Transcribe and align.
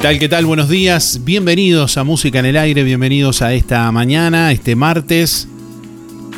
tal? 0.00 0.18
¿Qué 0.18 0.28
tal? 0.30 0.46
Buenos 0.46 0.70
días. 0.70 1.20
Bienvenidos 1.24 1.98
a 1.98 2.04
Música 2.04 2.38
en 2.38 2.46
el 2.46 2.56
Aire, 2.56 2.84
bienvenidos 2.84 3.42
a 3.42 3.52
esta 3.52 3.92
mañana, 3.92 4.50
este 4.50 4.74
martes 4.74 5.46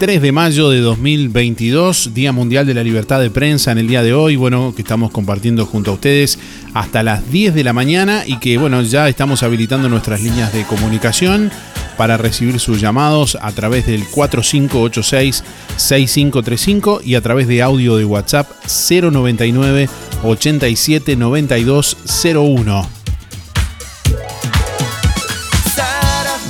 3 0.01 0.21
de 0.21 0.33
mayo 0.33 0.69
de 0.69 0.81
2022, 0.81 2.13
Día 2.13 2.33
Mundial 2.33 2.67
de 2.67 2.75
la 2.75 2.83
Libertad 2.83 3.21
de 3.21 3.31
Prensa 3.31 3.71
en 3.71 3.79
el 3.79 3.87
día 3.87 4.03
de 4.03 4.15
hoy, 4.15 4.35
bueno, 4.35 4.73
que 4.75 4.83
estamos 4.83 5.13
compartiendo 5.13 5.65
junto 5.65 5.93
a 5.93 5.95
ustedes 5.95 6.41
hasta 6.75 7.05
las 7.05 7.31
10 7.31 7.55
de 7.55 7.63
la 7.63 7.73
mañana 7.73 8.25
y 8.27 8.41
que, 8.41 8.59
bueno, 8.59 8.83
ya 8.83 9.09
estamos 9.09 9.45
habilitando 9.45 9.89
nuestras 9.89 10.23
líneas 10.23 10.53
de 10.53 10.65
comunicación 10.65 11.53
para 11.97 12.17
recibir 12.17 12.59
sus 12.59 12.81
llamados 12.81 13.39
a 13.41 13.53
través 13.53 13.87
del 13.87 14.05
4586-6535 14.07 17.03
y 17.05 17.15
a 17.15 17.21
través 17.21 17.47
de 17.47 17.63
audio 17.63 17.97
de 17.97 18.07
WhatsApp 18.07 18.51
099 18.67 19.89
87 20.25 21.15
92 21.15 21.97
01. 22.35 23.02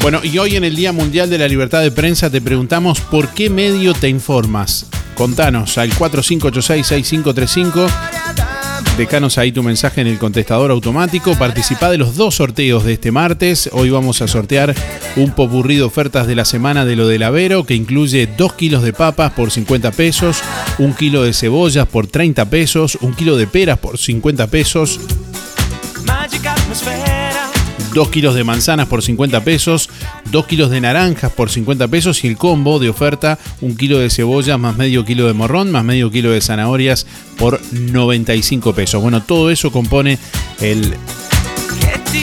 Bueno, 0.02 0.20
y 0.24 0.36
hoy 0.38 0.56
en 0.56 0.64
el 0.64 0.74
Día 0.74 0.90
Mundial 0.90 1.30
de 1.30 1.38
la 1.38 1.46
Libertad 1.46 1.80
de 1.80 1.92
Prensa 1.92 2.28
te 2.28 2.40
preguntamos 2.40 3.00
por 3.00 3.28
qué 3.28 3.48
medio 3.48 3.94
te 3.94 4.08
informas. 4.08 4.86
Contanos 5.14 5.78
al 5.78 5.92
4586-6535. 5.92 7.88
Decanos 8.98 9.38
ahí 9.38 9.52
tu 9.52 9.62
mensaje 9.62 10.00
en 10.00 10.08
el 10.08 10.18
contestador 10.18 10.72
automático. 10.72 11.38
Participá 11.38 11.88
de 11.88 11.98
los 11.98 12.16
dos 12.16 12.34
sorteos 12.34 12.82
de 12.82 12.94
este 12.94 13.12
martes. 13.12 13.70
Hoy 13.72 13.90
vamos 13.90 14.20
a 14.22 14.28
sortear 14.28 14.74
un 15.14 15.30
popurrí 15.30 15.76
de 15.76 15.82
ofertas 15.82 16.26
de 16.26 16.34
la 16.34 16.46
semana 16.46 16.84
de 16.84 16.96
lo 16.96 17.06
del 17.06 17.22
Avero, 17.22 17.64
que 17.64 17.76
incluye 17.76 18.26
2 18.26 18.54
kilos 18.54 18.82
de 18.82 18.92
papas 18.92 19.30
por 19.34 19.52
50 19.52 19.92
pesos, 19.92 20.42
1 20.78 20.96
kilo 20.96 21.22
de 21.22 21.32
cebollas 21.32 21.86
por 21.86 22.08
30 22.08 22.46
pesos, 22.46 22.98
1 23.02 23.14
kilo 23.14 23.36
de 23.36 23.46
peras 23.46 23.78
por 23.78 23.96
50 23.96 24.48
pesos. 24.48 24.98
2 27.94 28.08
kilos 28.08 28.34
de 28.34 28.44
manzanas 28.44 28.86
por 28.86 29.02
50 29.02 29.44
pesos, 29.44 29.90
2 30.30 30.46
kilos 30.46 30.70
de 30.70 30.80
naranjas 30.80 31.30
por 31.32 31.50
50 31.50 31.88
pesos 31.88 32.24
y 32.24 32.28
el 32.28 32.36
combo 32.36 32.78
de 32.78 32.88
oferta, 32.88 33.38
un 33.60 33.76
kilo 33.76 33.98
de 33.98 34.10
cebolla 34.10 34.58
más 34.58 34.76
medio 34.76 35.04
kilo 35.04 35.26
de 35.26 35.32
morrón, 35.32 35.70
más 35.70 35.84
medio 35.84 36.10
kilo 36.10 36.30
de 36.30 36.40
zanahorias 36.40 37.06
por 37.38 37.60
95 37.72 38.74
pesos. 38.74 39.02
Bueno, 39.02 39.22
todo 39.22 39.50
eso 39.50 39.70
compone 39.70 40.18
el 40.60 40.94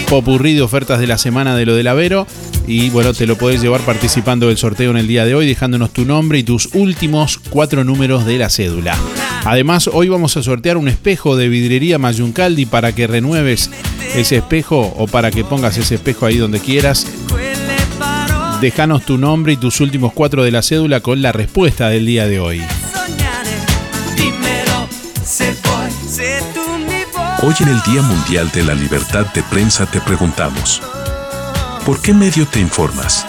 popurrí 0.09 0.53
de 0.53 0.61
ofertas 0.61 0.99
de 0.99 1.07
la 1.07 1.17
semana 1.17 1.55
de 1.55 1.65
lo 1.65 1.75
del 1.75 1.87
Avero. 1.87 2.27
Y 2.67 2.89
bueno, 2.89 3.13
te 3.13 3.25
lo 3.25 3.37
podés 3.37 3.61
llevar 3.61 3.81
participando 3.81 4.47
del 4.47 4.57
sorteo 4.57 4.91
en 4.91 4.97
el 4.97 5.07
día 5.07 5.25
de 5.25 5.35
hoy, 5.35 5.47
dejándonos 5.47 5.91
tu 5.91 6.05
nombre 6.05 6.39
y 6.39 6.43
tus 6.43 6.69
últimos 6.73 7.39
cuatro 7.49 7.83
números 7.83 8.25
de 8.25 8.37
la 8.37 8.49
cédula. 8.49 8.97
Además, 9.45 9.89
hoy 9.91 10.09
vamos 10.09 10.35
a 10.37 10.43
sortear 10.43 10.77
un 10.77 10.87
espejo 10.87 11.35
de 11.35 11.47
vidrería 11.47 11.97
Mayuncaldi 11.97 12.65
para 12.65 12.93
que 12.93 13.07
renueves 13.07 13.69
ese 14.15 14.37
espejo 14.37 14.93
o 14.97 15.07
para 15.07 15.31
que 15.31 15.43
pongas 15.43 15.77
ese 15.77 15.95
espejo 15.95 16.25
ahí 16.25 16.37
donde 16.37 16.59
quieras. 16.59 17.07
Déjanos 18.61 19.05
tu 19.05 19.17
nombre 19.17 19.53
y 19.53 19.57
tus 19.57 19.79
últimos 19.79 20.11
cuatro 20.13 20.43
de 20.43 20.51
la 20.51 20.61
cédula 20.61 20.99
con 20.99 21.21
la 21.21 21.31
respuesta 21.31 21.89
del 21.89 22.05
día 22.05 22.27
de 22.27 22.39
hoy. 22.39 22.61
Hoy 27.41 27.53
en 27.61 27.67
el 27.69 27.81
Día 27.83 28.01
Mundial 28.01 28.51
de 28.51 28.63
la 28.63 28.73
Libertad 28.73 29.25
de 29.33 29.41
Prensa 29.43 29.85
te 29.85 30.01
preguntamos, 30.01 30.81
¿por 31.85 32.01
qué 32.01 32.13
medio 32.13 32.45
te 32.45 32.59
informas? 32.59 33.25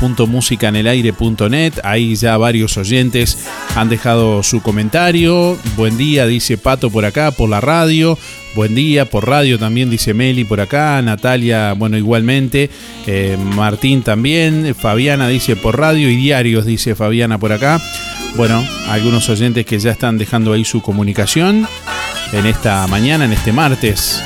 www.musicanelaire.net. 0.00 1.72
Ahí 1.82 2.14
ya 2.14 2.36
varios 2.36 2.76
oyentes 2.76 3.46
han 3.74 3.88
dejado 3.88 4.42
su 4.42 4.62
comentario. 4.62 5.56
Buen 5.76 5.96
día, 5.96 6.26
dice 6.26 6.58
Pato 6.58 6.90
por 6.90 7.04
acá, 7.04 7.30
por 7.30 7.48
la 7.48 7.60
radio. 7.60 8.18
Buen 8.54 8.74
día, 8.74 9.04
por 9.04 9.28
radio 9.28 9.58
también 9.58 9.90
dice 9.90 10.14
Meli 10.14 10.44
por 10.44 10.60
acá, 10.60 11.02
Natalia, 11.02 11.72
bueno, 11.72 11.98
igualmente, 11.98 12.70
eh, 13.04 13.36
Martín 13.36 14.02
también, 14.02 14.76
Fabiana 14.76 15.26
dice 15.26 15.56
por 15.56 15.76
radio 15.76 16.08
y 16.08 16.14
diarios 16.14 16.64
dice 16.64 16.94
Fabiana 16.94 17.36
por 17.36 17.50
acá. 17.50 17.80
Bueno, 18.36 18.64
algunos 18.88 19.28
oyentes 19.28 19.66
que 19.66 19.80
ya 19.80 19.90
están 19.90 20.18
dejando 20.18 20.52
ahí 20.52 20.64
su 20.64 20.82
comunicación 20.82 21.66
en 22.32 22.46
esta 22.46 22.86
mañana, 22.86 23.24
en 23.24 23.32
este 23.32 23.52
martes. 23.52 24.22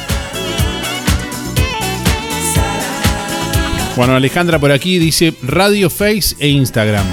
Bueno, 3.99 4.15
Alejandra 4.15 4.61
por 4.61 4.71
aquí 4.71 5.01
dice 5.01 5.35
Radio 5.43 5.91
Face 5.91 6.37
e 6.39 6.47
Instagram. 6.47 7.05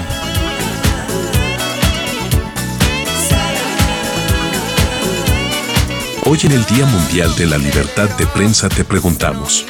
Hoy 6.26 6.38
en 6.44 6.52
el 6.52 6.64
Día 6.66 6.86
Mundial 6.86 7.34
de 7.34 7.46
la 7.46 7.58
Libertad 7.58 8.08
de 8.10 8.24
Prensa 8.28 8.68
te 8.68 8.84
preguntamos, 8.84 9.66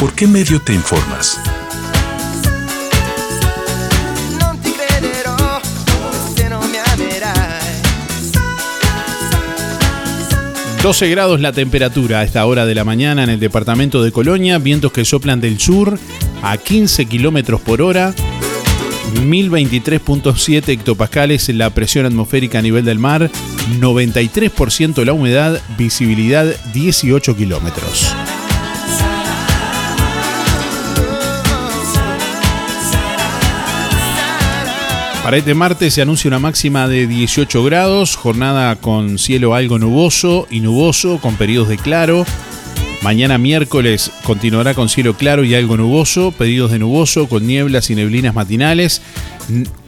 ¿por 0.00 0.14
qué 0.14 0.26
medio 0.26 0.58
te 0.62 0.72
informas? 0.72 1.38
12 10.86 11.08
grados 11.08 11.40
la 11.40 11.52
temperatura 11.52 12.20
a 12.20 12.22
esta 12.22 12.46
hora 12.46 12.64
de 12.64 12.76
la 12.76 12.84
mañana 12.84 13.24
en 13.24 13.30
el 13.30 13.40
departamento 13.40 14.04
de 14.04 14.12
Colonia, 14.12 14.58
vientos 14.58 14.92
que 14.92 15.04
soplan 15.04 15.40
del 15.40 15.58
sur 15.58 15.98
a 16.42 16.58
15 16.58 17.06
kilómetros 17.06 17.60
por 17.60 17.82
hora, 17.82 18.14
1023.7 19.16 20.68
hectopascales 20.68 21.48
la 21.48 21.70
presión 21.70 22.06
atmosférica 22.06 22.60
a 22.60 22.62
nivel 22.62 22.84
del 22.84 23.00
mar, 23.00 23.28
93% 23.80 25.04
la 25.04 25.12
humedad, 25.12 25.60
visibilidad 25.76 26.54
18 26.72 27.36
kilómetros. 27.36 28.14
Para 35.26 35.38
este 35.38 35.54
martes 35.54 35.92
se 35.92 36.02
anuncia 36.02 36.28
una 36.28 36.38
máxima 36.38 36.86
de 36.86 37.08
18 37.08 37.64
grados, 37.64 38.14
jornada 38.14 38.76
con 38.76 39.18
cielo 39.18 39.56
algo 39.56 39.76
nuboso 39.76 40.46
y 40.52 40.60
nuboso, 40.60 41.18
con 41.20 41.34
periodos 41.34 41.68
de 41.68 41.78
claro. 41.78 42.24
Mañana 43.02 43.36
miércoles 43.36 44.12
continuará 44.22 44.74
con 44.74 44.88
cielo 44.88 45.14
claro 45.14 45.42
y 45.42 45.56
algo 45.56 45.76
nuboso, 45.76 46.30
periodos 46.30 46.70
de 46.70 46.78
nuboso 46.78 47.28
con 47.28 47.44
nieblas 47.44 47.90
y 47.90 47.96
neblinas 47.96 48.36
matinales. 48.36 49.02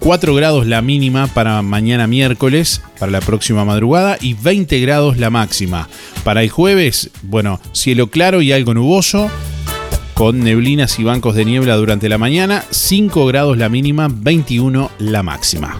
4 0.01 0.35
grados 0.35 0.67
la 0.67 0.83
mínima 0.83 1.29
para 1.29 1.63
mañana 1.63 2.09
miércoles, 2.09 2.83
para 2.99 3.13
la 3.13 3.21
próxima 3.21 3.65
madrugada, 3.65 4.19
y 4.21 4.35
20 4.35 4.81
grados 4.81 5.19
la 5.19 5.31
máxima. 5.31 5.89
Para 6.25 6.43
el 6.43 6.49
jueves, 6.49 7.11
bueno, 7.23 7.61
cielo 7.71 8.09
claro 8.09 8.43
y 8.43 8.51
algo 8.51 8.75
nuboso, 8.75 9.31
con 10.19 10.41
neblinas 10.41 10.99
y 10.99 11.05
bancos 11.05 11.37
de 11.37 11.45
niebla 11.45 11.77
durante 11.77 12.09
la 12.09 12.19
mañana, 12.19 12.65
5 12.71 13.25
grados 13.27 13.57
la 13.57 13.69
mínima, 13.69 14.09
21 14.11 14.91
la 14.99 15.23
máxima. 15.23 15.77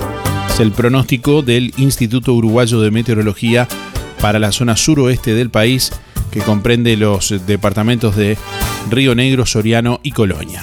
Es 0.49 0.61
el 0.61 0.71
pronóstico 0.71 1.43
del 1.43 1.75
Instituto 1.77 2.33
Uruguayo 2.35 2.81
de 2.81 2.93
Meteorología 2.93 3.67
para 4.21 4.39
la 4.39 4.53
zona 4.53 4.77
suroeste 4.77 5.35
del 5.35 5.51
país, 5.51 5.91
que 6.31 6.39
comprende 6.39 6.97
los 6.97 7.35
departamentos 7.49 8.15
de 8.15 8.39
Río 8.89 9.17
Negro, 9.17 9.45
Soriano 9.45 9.99
y 10.05 10.13
Colonia. 10.13 10.63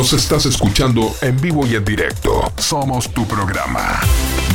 Nos 0.00 0.14
estás 0.14 0.46
escuchando 0.46 1.14
en 1.20 1.38
vivo 1.38 1.66
y 1.66 1.74
en 1.74 1.84
directo. 1.84 2.50
Somos 2.56 3.12
tu 3.12 3.28
programa. 3.28 4.00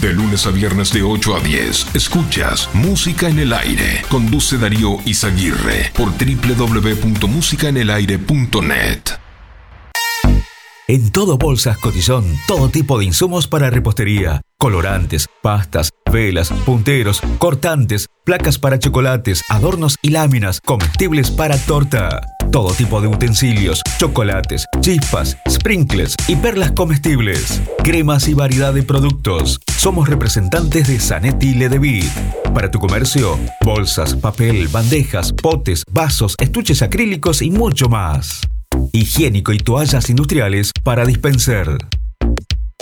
De 0.01 0.11
lunes 0.11 0.47
a 0.47 0.49
viernes 0.49 0.91
de 0.91 1.03
8 1.03 1.35
a 1.35 1.39
10, 1.39 1.95
escuchas 1.95 2.67
Música 2.73 3.29
en 3.29 3.37
el 3.37 3.53
Aire. 3.53 4.03
Conduce 4.09 4.57
Darío 4.57 4.97
Izaguirre 5.05 5.91
por 5.93 6.09
www.musicaenelaire.net. 6.17 9.01
En 10.87 11.11
todo 11.11 11.37
Bolsas 11.37 11.77
Cotillón, 11.77 12.25
todo 12.47 12.69
tipo 12.69 12.97
de 12.97 13.05
insumos 13.05 13.47
para 13.47 13.69
repostería, 13.69 14.41
colorantes, 14.57 15.27
pastas, 15.43 15.91
velas, 16.11 16.51
punteros, 16.65 17.21
cortantes, 17.37 18.07
placas 18.23 18.57
para 18.57 18.79
chocolates, 18.79 19.43
adornos 19.49 19.97
y 20.01 20.09
láminas, 20.09 20.59
comestibles 20.59 21.29
para 21.29 21.59
torta. 21.59 22.34
Todo 22.55 22.71
tipo 22.71 23.01
de 23.01 23.09
utensilios, 23.09 23.81
chocolates, 23.97 24.65
chispas, 24.79 25.37
sprinkles 25.45 26.15
y 26.29 26.37
perlas 26.37 26.71
comestibles. 26.71 27.61
Cremas 27.83 28.29
y 28.29 28.33
variedad 28.33 28.73
de 28.73 28.81
productos. 28.81 29.59
Somos 29.77 30.07
representantes 30.07 30.87
de 30.87 30.97
Zanetti 30.97 31.53
Ledevit. 31.53 32.09
Para 32.53 32.71
tu 32.71 32.79
comercio, 32.79 33.37
bolsas, 33.65 34.15
papel, 34.15 34.69
bandejas, 34.69 35.33
potes, 35.33 35.83
vasos, 35.91 36.35
estuches 36.39 36.81
acrílicos 36.81 37.41
y 37.41 37.51
mucho 37.51 37.89
más. 37.89 38.39
Higiénico 38.93 39.51
y 39.51 39.57
toallas 39.57 40.09
industriales 40.09 40.71
para 40.81 41.05
dispensar. 41.05 41.75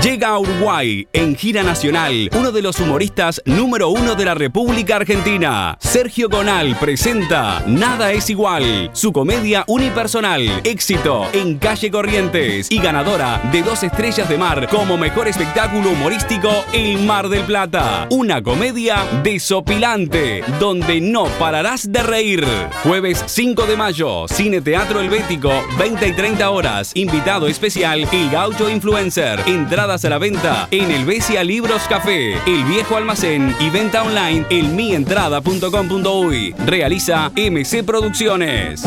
Llega 0.00 0.28
a 0.28 0.38
Uruguay 0.38 1.06
en 1.12 1.36
gira 1.36 1.62
nacional 1.62 2.30
uno 2.34 2.50
de 2.50 2.62
los 2.62 2.80
humoristas 2.80 3.42
número 3.44 3.90
uno 3.90 4.14
de 4.14 4.24
la 4.24 4.32
República 4.32 4.96
Argentina. 4.96 5.76
Sergio 5.80 6.30
Gonal 6.30 6.76
presenta 6.80 7.62
Nada 7.66 8.10
es 8.12 8.30
igual, 8.30 8.88
su 8.94 9.12
comedia 9.12 9.64
unipersonal, 9.66 10.62
éxito 10.64 11.28
en 11.34 11.58
Calle 11.58 11.90
Corrientes 11.90 12.70
y 12.70 12.78
ganadora 12.78 13.42
de 13.52 13.62
dos 13.62 13.82
estrellas 13.82 14.30
de 14.30 14.38
mar 14.38 14.66
como 14.70 14.96
mejor 14.96 15.28
espectáculo 15.28 15.90
humorístico 15.90 16.64
El 16.72 17.00
Mar 17.00 17.28
del 17.28 17.42
Plata. 17.42 18.06
Una 18.10 18.42
comedia 18.42 19.04
desopilante 19.22 20.42
donde 20.58 21.02
no 21.02 21.26
pararás 21.38 21.92
de 21.92 22.02
reír. 22.02 22.46
Jueves 22.82 23.22
5 23.26 23.66
de 23.66 23.76
mayo, 23.76 24.26
Cine 24.26 24.62
Teatro 24.62 25.00
Helvético, 25.00 25.52
20 25.78 26.08
y 26.08 26.12
30 26.12 26.48
horas. 26.48 26.92
Invitado 26.94 27.46
especial, 27.46 28.08
El 28.10 28.30
Gaucho 28.30 28.70
Influencer. 28.70 29.42
A 29.82 30.08
la 30.08 30.18
venta 30.18 30.68
en 30.70 30.92
el 30.92 31.04
Besia 31.04 31.42
Libros 31.42 31.82
Café, 31.88 32.34
El 32.46 32.64
Viejo 32.66 32.96
Almacén 32.96 33.52
y 33.58 33.68
venta 33.68 34.04
online 34.04 34.46
en 34.48 34.76
mientrada.com.uy. 34.76 36.54
Realiza 36.64 37.32
MC 37.34 37.82
Producciones. 37.82 38.84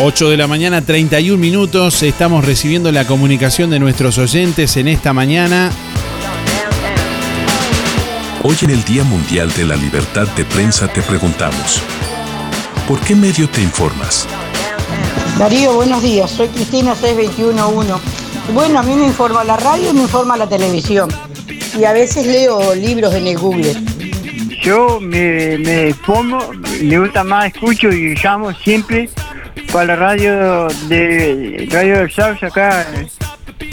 8 0.00 0.30
de 0.30 0.36
la 0.36 0.48
mañana, 0.48 0.82
31 0.82 1.38
minutos. 1.38 2.02
Estamos 2.02 2.44
recibiendo 2.44 2.90
la 2.90 3.06
comunicación 3.06 3.70
de 3.70 3.78
nuestros 3.78 4.18
oyentes 4.18 4.76
en 4.76 4.88
esta 4.88 5.12
mañana. 5.12 5.70
Hoy 8.42 8.56
en 8.62 8.70
el 8.70 8.84
Día 8.84 9.04
Mundial 9.04 9.52
de 9.52 9.64
la 9.64 9.76
Libertad 9.76 10.26
de 10.36 10.44
Prensa 10.44 10.88
te 10.88 11.00
preguntamos, 11.00 11.80
¿por 12.88 12.98
qué 13.00 13.14
medio 13.14 13.48
te 13.48 13.62
informas? 13.62 14.26
Darío, 15.38 15.74
buenos 15.74 16.02
días. 16.02 16.28
Soy 16.28 16.48
Cristina 16.48 16.96
6211. 16.96 17.94
Bueno, 18.52 18.80
a 18.80 18.82
mí 18.82 18.96
me 18.96 19.06
informa 19.06 19.44
la 19.44 19.56
radio 19.56 19.90
y 19.90 19.94
me 19.94 20.02
informa 20.02 20.36
la 20.36 20.48
televisión. 20.48 21.08
Y 21.78 21.84
a 21.84 21.92
veces 21.92 22.26
leo 22.26 22.74
libros 22.74 23.14
en 23.14 23.28
el 23.28 23.38
Google. 23.38 23.74
Yo 24.60 24.98
me, 25.00 25.56
me 25.58 25.94
pongo, 26.04 26.52
me 26.82 26.98
gusta 26.98 27.22
más, 27.22 27.46
escucho 27.46 27.88
y 27.90 28.14
llamo 28.16 28.52
siempre 28.52 29.08
para 29.72 29.86
la 29.86 29.96
radio 29.96 30.68
de 30.88 31.68
Radio 31.70 31.98
del 31.98 32.10
Sauce 32.10 32.46
acá 32.46 32.86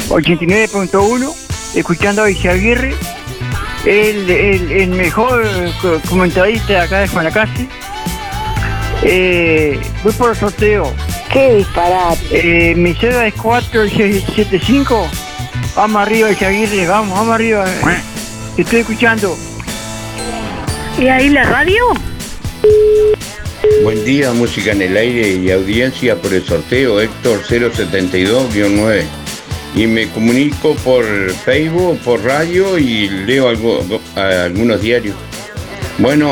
89.1, 0.09 1.75
escuchando 1.75 2.23
a 2.23 2.25
Aguirre, 2.25 2.93
el, 3.85 4.29
el, 4.29 4.71
el, 4.71 4.89
mejor 4.89 5.43
comentarista 6.09 6.83
acá 6.83 6.99
de 6.99 7.07
Juanacasi. 7.07 7.69
Eh, 9.03 9.79
voy 10.03 10.13
por 10.13 10.31
el 10.31 10.35
sorteo. 10.35 10.93
¿Qué 11.31 11.55
disparate? 11.55 12.71
Eh, 12.71 12.75
mi 12.75 12.93
cédula 12.93 13.27
es 13.27 13.33
475. 13.35 15.07
Vamos 15.75 16.01
arriba, 16.01 16.27
Aguirre, 16.29 16.87
vamos, 16.87 17.17
vamos 17.17 17.35
arriba. 17.35 17.65
Te 18.55 18.61
estoy 18.61 18.79
escuchando. 18.81 19.37
¿Y 20.99 21.07
ahí 21.07 21.29
la 21.29 21.43
radio? 21.43 21.83
Buen 23.79 24.05
día, 24.05 24.31
música 24.31 24.73
en 24.73 24.83
el 24.83 24.95
aire 24.95 25.33
y 25.33 25.49
audiencia 25.49 26.15
por 26.15 26.31
el 26.31 26.45
sorteo 26.45 27.01
Héctor 27.01 27.41
072-9. 27.41 29.03
Y 29.75 29.87
me 29.87 30.07
comunico 30.09 30.75
por 30.83 31.03
Facebook, 31.31 31.97
por 32.01 32.23
radio 32.23 32.77
y 32.77 33.09
leo 33.09 33.49
algo, 33.49 33.83
algunos 34.15 34.81
diarios. 34.81 35.15
Bueno, 35.97 36.31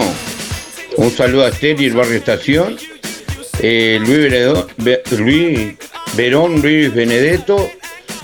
un 0.98 1.10
saludo 1.10 1.46
a 1.46 1.50
Esther 1.50 1.82
y 1.82 1.86
el 1.86 1.94
barrio 1.94 2.18
Estación. 2.18 2.78
Eh, 3.62 4.00
Luis, 4.06 5.76
Verón, 6.16 6.62
Luis 6.62 6.94
Benedetto, 6.94 7.68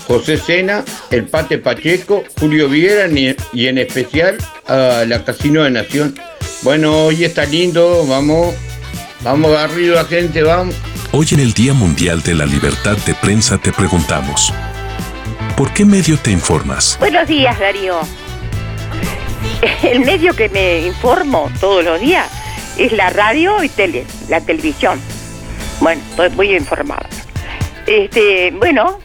José 0.06 0.36
Sena, 0.38 0.84
el 1.10 1.24
Pate 1.24 1.58
Pacheco, 1.58 2.22
Julio 2.38 2.68
Viera 2.68 3.08
y 3.52 3.66
en 3.66 3.78
especial 3.78 4.38
a 4.68 5.04
la 5.04 5.24
Casino 5.24 5.64
de 5.64 5.72
Nación. 5.72 6.14
Bueno, 6.62 7.06
hoy 7.06 7.24
está 7.24 7.44
lindo, 7.44 8.06
vamos 8.06 8.54
Vamos 9.22 9.56
arriba, 9.56 10.04
gente, 10.04 10.42
vamos. 10.42 10.74
Hoy 11.12 11.26
en 11.32 11.40
el 11.40 11.52
Día 11.52 11.72
Mundial 11.72 12.22
de 12.22 12.34
la 12.34 12.46
Libertad 12.46 12.96
de 12.98 13.14
Prensa 13.14 13.58
te 13.58 13.72
preguntamos, 13.72 14.52
¿por 15.56 15.72
qué 15.72 15.84
medio 15.84 16.18
te 16.18 16.30
informas? 16.30 16.96
Buenos 17.00 17.26
días, 17.26 17.58
Darío. 17.58 18.00
El 19.82 20.00
medio 20.00 20.34
que 20.34 20.48
me 20.48 20.86
informo 20.86 21.50
todos 21.60 21.84
los 21.84 22.00
días 22.00 22.30
es 22.76 22.92
la 22.92 23.10
radio 23.10 23.62
y 23.64 23.68
tele, 23.68 24.04
la 24.28 24.40
televisión. 24.40 25.00
Bueno, 25.80 26.02
estoy 26.10 26.30
muy 26.30 26.54
informada. 26.54 27.08
Este, 27.86 28.50
bueno, 28.50 28.98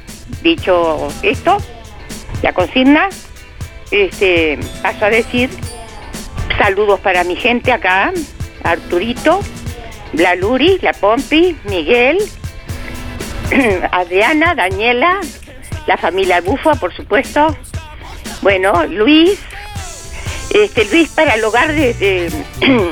dicho 0.44 1.08
esto, 1.24 1.58
la 2.42 2.54
consigna, 2.54 3.10
este, 3.92 4.60
paso 4.82 5.06
a 5.06 5.10
decir 5.10 5.50
saludos 6.58 7.00
para 7.00 7.24
mi 7.24 7.36
gente 7.36 7.72
acá, 7.72 8.12
Arturito, 8.64 9.42
la 10.14 10.36
Luri, 10.36 10.78
la 10.82 10.94
Pompi, 10.94 11.56
Miguel, 11.66 12.18
Adriana, 13.92 14.56
Daniela, 14.56 15.20
la 15.88 15.98
familia 15.98 16.42
Bufa, 16.42 16.76
por 16.76 16.94
supuesto. 16.94 17.56
Bueno, 18.42 18.86
Luis, 18.88 19.40
este 20.54 20.86
Luis 20.86 21.10
para 21.10 21.36
el 21.36 21.44
hogar 21.44 21.74
de, 21.74 22.32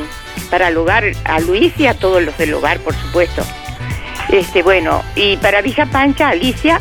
para 0.49 0.69
el 0.69 0.77
hogar 0.77 1.05
a 1.25 1.39
Luis 1.39 1.73
y 1.77 1.88
a 1.88 1.93
todos 1.93 2.23
los 2.23 2.38
del 2.38 2.53
hogar, 2.53 2.79
por 2.79 2.95
supuesto. 2.95 3.43
Este, 4.29 4.61
bueno, 4.61 5.03
y 5.15 5.38
para 5.38 5.61
Villa 5.61 5.88
Pancha, 5.88 6.29
Alicia, 6.29 6.79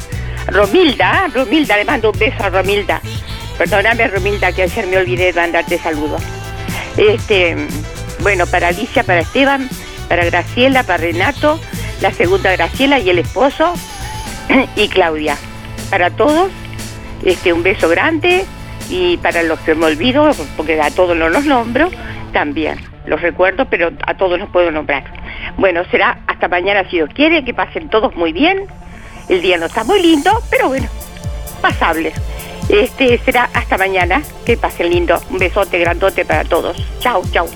Romilda, 0.49 1.29
Romilda, 1.35 1.77
le 1.77 1.85
mando 1.85 2.11
un 2.11 2.19
beso 2.19 2.45
a 2.45 2.51
Romilda. 2.51 3.01
Perdóname, 3.57 4.07
Romilda, 4.09 4.53
que 4.53 4.63
ayer 4.63 4.87
me 4.87 4.99
olvidé 4.99 5.33
de 5.33 5.41
mandarte 5.41 5.79
saludos. 5.79 6.23
Este, 6.97 7.57
bueno, 8.21 8.47
para 8.47 8.69
Alicia, 8.69 9.03
para 9.03 9.21
Esteban, 9.21 9.69
para 10.09 10.25
Graciela, 10.25 10.83
para 10.83 10.99
Renato, 10.99 11.61
la 12.01 12.13
segunda 12.13 12.53
Graciela 12.53 12.99
y 12.99 13.11
el 13.11 13.19
esposo 13.19 13.73
y 14.77 14.89
Claudia. 14.89 15.37
Para 15.91 16.11
todos, 16.11 16.51
este, 17.25 17.53
un 17.53 17.63
beso 17.63 17.89
grande 17.89 18.45
y 18.91 19.17
para 19.19 19.43
los 19.43 19.59
que 19.61 19.75
me 19.75 19.87
olvido, 19.87 20.31
porque 20.57 20.81
a 20.81 20.91
todos 20.91 21.17
no 21.17 21.29
los 21.29 21.45
nombro, 21.45 21.91
también 22.33 22.79
los 23.09 23.21
recuerdo, 23.21 23.67
pero 23.67 23.91
a 24.07 24.15
todos 24.15 24.39
los 24.39 24.49
puedo 24.51 24.71
nombrar. 24.71 25.05
Bueno, 25.57 25.83
será 25.91 26.19
hasta 26.27 26.49
mañana 26.49 26.85
si 26.85 26.97
Dios 26.97 27.11
quiere, 27.15 27.45
que 27.45 27.55
pasen 27.55 27.89
todos 27.89 28.15
muy 28.17 28.33
bien. 28.33 28.67
El 29.29 29.43
día 29.43 29.59
no 29.59 29.67
está 29.67 29.85
muy 29.85 30.01
lindo, 30.01 30.31
pero 30.51 30.69
bueno, 30.69 30.89
pasable. 31.61 32.13
Este 32.69 33.19
será 33.19 33.49
hasta 33.55 33.79
mañana, 33.79 34.23
que 34.45 34.57
pasen 34.57 34.91
lindo. 34.91 35.21
Un 35.31 35.39
besote 35.39 35.79
grandote 35.79 36.25
para 36.25 36.45
todos. 36.45 36.77
Chao, 37.01 37.23
chao. 37.33 37.49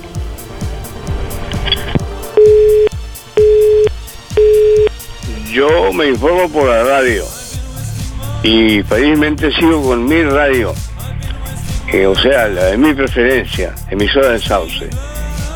Yo 5.53 5.93
me 5.93 6.07
informo 6.07 6.49
por 6.49 6.67
la 6.67 6.83
radio 6.83 7.23
y 8.41 8.81
felizmente 8.81 9.51
sigo 9.51 9.83
con 9.83 10.03
mi 10.03 10.23
radio, 10.23 10.73
o 12.07 12.15
sea, 12.15 12.47
la 12.47 12.65
de 12.65 12.77
mi 12.77 12.91
preferencia, 12.95 13.75
emisora 13.91 14.29
del 14.29 14.41
Sauce. 14.41 14.89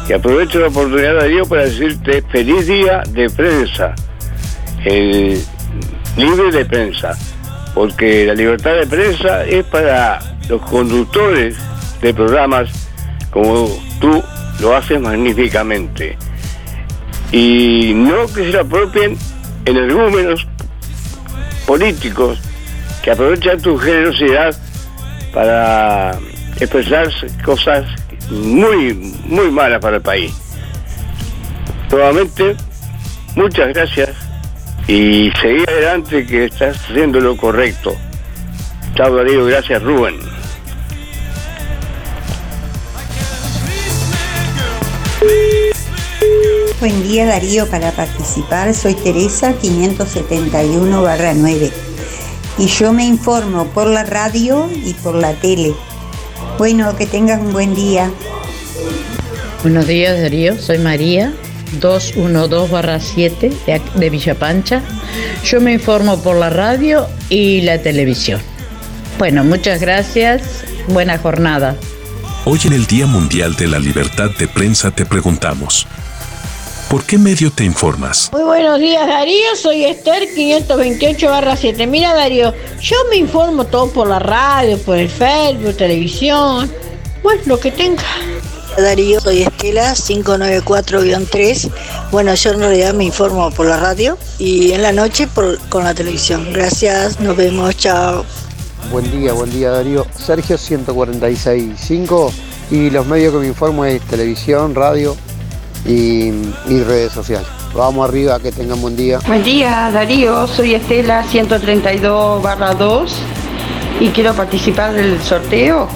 Y 0.07 0.13
aprovecho 0.13 0.59
la 0.59 0.67
oportunidad, 0.67 1.15
Darío, 1.15 1.47
para 1.47 1.63
decirte 1.63 2.21
feliz 2.21 2.67
día 2.67 3.01
de 3.09 3.27
prensa, 3.31 3.95
libre 4.85 6.51
de 6.51 6.65
prensa, 6.65 7.17
porque 7.73 8.27
la 8.27 8.35
libertad 8.35 8.75
de 8.75 8.85
prensa 8.85 9.45
es 9.45 9.65
para 9.65 10.19
los 10.47 10.61
conductores 10.61 11.57
de 12.03 12.13
programas 12.13 12.69
como 13.31 13.67
tú 13.99 14.23
lo 14.59 14.75
haces 14.75 15.01
magníficamente. 15.01 16.15
Y 17.31 17.93
no 17.95 18.27
que 18.27 18.43
se 18.43 18.51
lo 18.51 18.61
apropien 18.61 19.17
energúmenos 19.67 20.47
políticos 21.65 22.39
que 23.03 23.11
aprovechan 23.11 23.61
tu 23.61 23.77
generosidad 23.77 24.55
para 25.33 26.17
expresar 26.59 27.09
cosas 27.43 27.85
muy, 28.29 28.93
muy 29.25 29.51
malas 29.51 29.81
para 29.81 29.97
el 29.97 30.01
país. 30.01 30.33
Nuevamente, 31.91 32.55
muchas 33.35 33.67
gracias 33.73 34.09
y 34.87 35.31
seguí 35.41 35.63
adelante 35.67 36.25
que 36.25 36.45
estás 36.45 36.77
haciendo 36.77 37.19
lo 37.19 37.35
correcto. 37.35 37.95
Chao 38.95 39.15
Darío, 39.15 39.45
gracias 39.45 39.83
Rubén. 39.83 40.36
Buen 46.79 47.01
día 47.01 47.25
Darío, 47.25 47.67
para 47.67 47.91
participar 47.91 48.73
soy 48.75 48.93
Teresa 48.93 49.53
571 49.53 51.03
9 51.35 51.71
y 52.59 52.67
yo 52.67 52.93
me 52.93 53.03
informo 53.03 53.65
por 53.65 53.87
la 53.87 54.03
radio 54.03 54.69
y 54.85 54.93
por 54.93 55.15
la 55.15 55.33
tele. 55.33 55.73
Bueno, 56.59 56.95
que 56.95 57.07
tengan 57.07 57.47
un 57.47 57.53
buen 57.53 57.73
día. 57.73 58.11
Buenos 59.63 59.87
días 59.87 60.21
Darío, 60.21 60.59
soy 60.59 60.77
María 60.77 61.33
212-7 61.81 63.53
de, 63.65 63.81
de 63.95 64.09
Villa 64.11 64.35
Pancha. 64.35 64.83
Yo 65.43 65.59
me 65.59 65.73
informo 65.73 66.21
por 66.21 66.35
la 66.35 66.51
radio 66.51 67.07
y 67.29 67.61
la 67.61 67.81
televisión. 67.81 68.39
Bueno, 69.17 69.43
muchas 69.43 69.81
gracias, 69.81 70.63
buena 70.89 71.17
jornada. 71.17 71.75
Hoy 72.45 72.59
en 72.65 72.73
el 72.73 72.85
Día 72.85 73.07
Mundial 73.07 73.55
de 73.55 73.67
la 73.67 73.79
Libertad 73.79 74.29
de 74.37 74.47
Prensa 74.47 74.91
te 74.91 75.05
preguntamos, 75.05 75.87
¿Por 76.89 77.03
qué 77.03 77.17
medio 77.17 77.51
te 77.51 77.65
informas? 77.65 78.29
Muy 78.31 78.43
buenos 78.43 78.79
días 78.79 79.05
Darío, 79.05 79.55
soy 79.61 79.83
Esther 79.83 80.33
528 80.33 81.29
7. 81.57 81.85
Mira 81.85 82.13
Darío, 82.13 82.53
yo 82.79 82.95
me 83.09 83.17
informo 83.17 83.65
todo 83.65 83.91
por 83.91 84.07
la 84.07 84.19
radio, 84.19 84.77
por 84.79 84.97
el 84.97 85.09
Facebook, 85.09 85.75
televisión, 85.75 86.71
bueno, 87.21 87.41
lo 87.45 87.59
que 87.59 87.71
tenga. 87.71 88.03
Darío, 88.77 89.19
soy 89.19 89.41
Estela 89.41 89.91
594-3. 89.95 91.71
Bueno, 92.11 92.33
yo 92.35 92.51
en 92.51 92.59
realidad 92.59 92.93
me 92.93 93.03
informo 93.03 93.51
por 93.51 93.65
la 93.65 93.77
radio 93.77 94.17
y 94.39 94.71
en 94.71 94.81
la 94.81 94.93
noche 94.93 95.27
por, 95.27 95.59
con 95.67 95.83
la 95.83 95.93
televisión. 95.93 96.47
Gracias, 96.53 97.19
nos 97.19 97.35
vemos, 97.35 97.75
chao. 97.75 98.23
Buen 98.91 99.11
día, 99.11 99.33
buen 99.33 99.51
día 99.51 99.71
Darío. 99.71 100.07
Sergio 100.15 100.57
146.5 100.57 102.31
y 102.71 102.91
los 102.91 103.05
medios 103.07 103.33
que 103.33 103.39
me 103.39 103.47
informo 103.47 103.83
es 103.83 104.01
televisión, 104.03 104.73
radio 104.73 105.17
y, 105.85 106.31
redes 106.83 107.11
sociales. 107.13 107.47
Vamos 107.73 108.07
arriba, 108.07 108.39
que 108.39 108.51
tengan 108.51 108.81
buen 108.81 108.95
día. 108.95 109.19
Buen 109.27 109.43
día, 109.43 109.91
Darío. 109.91 110.47
Soy 110.47 110.75
Estela 110.75 111.23
132 111.23 112.43
2 112.79 113.15
y 113.99 114.07
quiero 114.09 114.33
participar 114.33 114.93
del 114.93 115.21
sorteo. 115.21 115.87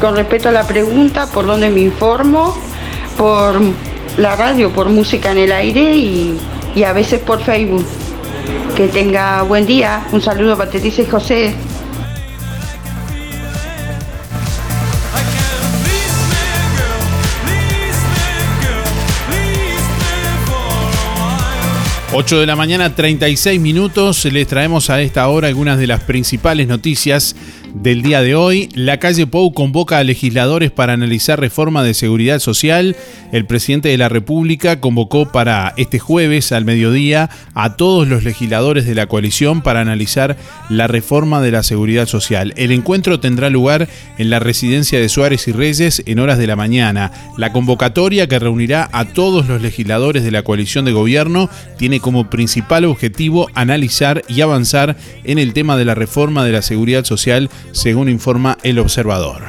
Con 0.00 0.16
respecto 0.16 0.48
a 0.48 0.52
la 0.52 0.66
pregunta, 0.66 1.26
¿por 1.26 1.46
dónde 1.46 1.70
me 1.70 1.80
informo? 1.80 2.56
Por 3.16 3.60
la 4.16 4.36
radio, 4.36 4.70
por 4.70 4.88
música 4.88 5.32
en 5.32 5.38
el 5.38 5.52
aire 5.52 5.96
y, 5.96 6.38
y 6.74 6.82
a 6.84 6.92
veces 6.92 7.20
por 7.20 7.42
Facebook. 7.42 7.84
Que 8.76 8.88
tenga 8.88 9.42
buen 9.42 9.66
día. 9.66 10.06
Un 10.12 10.20
saludo 10.20 10.56
para 10.56 10.70
Patricia 10.70 11.04
y 11.04 11.06
José. 11.06 11.54
8 22.16 22.38
de 22.38 22.46
la 22.46 22.54
mañana, 22.54 22.94
36 22.94 23.60
minutos. 23.60 24.24
Les 24.26 24.46
traemos 24.46 24.88
a 24.88 25.02
esta 25.02 25.26
hora 25.26 25.48
algunas 25.48 25.80
de 25.80 25.88
las 25.88 26.04
principales 26.04 26.68
noticias 26.68 27.34
del 27.74 28.02
día 28.02 28.22
de 28.22 28.34
hoy. 28.34 28.68
La 28.74 28.98
calle 28.98 29.26
Pou 29.26 29.52
convoca 29.52 29.98
a 29.98 30.04
legisladores 30.04 30.70
para 30.70 30.92
analizar 30.92 31.40
reforma 31.40 31.82
de 31.82 31.92
seguridad 31.92 32.38
social. 32.38 32.96
El 33.32 33.46
presidente 33.46 33.88
de 33.88 33.98
la 33.98 34.08
República 34.08 34.80
convocó 34.80 35.30
para 35.30 35.74
este 35.76 35.98
jueves 35.98 36.52
al 36.52 36.64
mediodía 36.64 37.30
a 37.52 37.76
todos 37.76 38.06
los 38.06 38.22
legisladores 38.22 38.86
de 38.86 38.94
la 38.94 39.06
coalición 39.06 39.60
para 39.60 39.80
analizar 39.80 40.36
la 40.68 40.86
reforma 40.86 41.42
de 41.42 41.50
la 41.50 41.62
seguridad 41.62 42.06
social. 42.06 42.54
El 42.56 42.70
encuentro 42.70 43.18
tendrá 43.18 43.50
lugar 43.50 43.88
en 44.18 44.30
la 44.30 44.38
residencia 44.38 45.00
de 45.00 45.08
Suárez 45.08 45.48
y 45.48 45.52
Reyes 45.52 46.02
en 46.06 46.20
horas 46.20 46.38
de 46.38 46.46
la 46.46 46.56
mañana. 46.56 47.10
La 47.36 47.52
convocatoria 47.52 48.28
que 48.28 48.38
reunirá 48.38 48.88
a 48.92 49.04
todos 49.06 49.48
los 49.48 49.60
legisladores 49.60 50.22
de 50.22 50.30
la 50.30 50.42
coalición 50.42 50.84
de 50.84 50.92
gobierno 50.92 51.50
tiene 51.76 51.98
como 51.98 52.30
principal 52.30 52.84
objetivo 52.84 53.48
analizar 53.54 54.22
y 54.28 54.40
avanzar 54.40 54.96
en 55.24 55.38
el 55.38 55.52
tema 55.52 55.76
de 55.76 55.84
la 55.84 55.96
reforma 55.96 56.44
de 56.44 56.52
la 56.52 56.62
seguridad 56.62 57.04
social 57.04 57.50
según 57.72 58.08
informa 58.08 58.58
el 58.62 58.78
observador. 58.78 59.42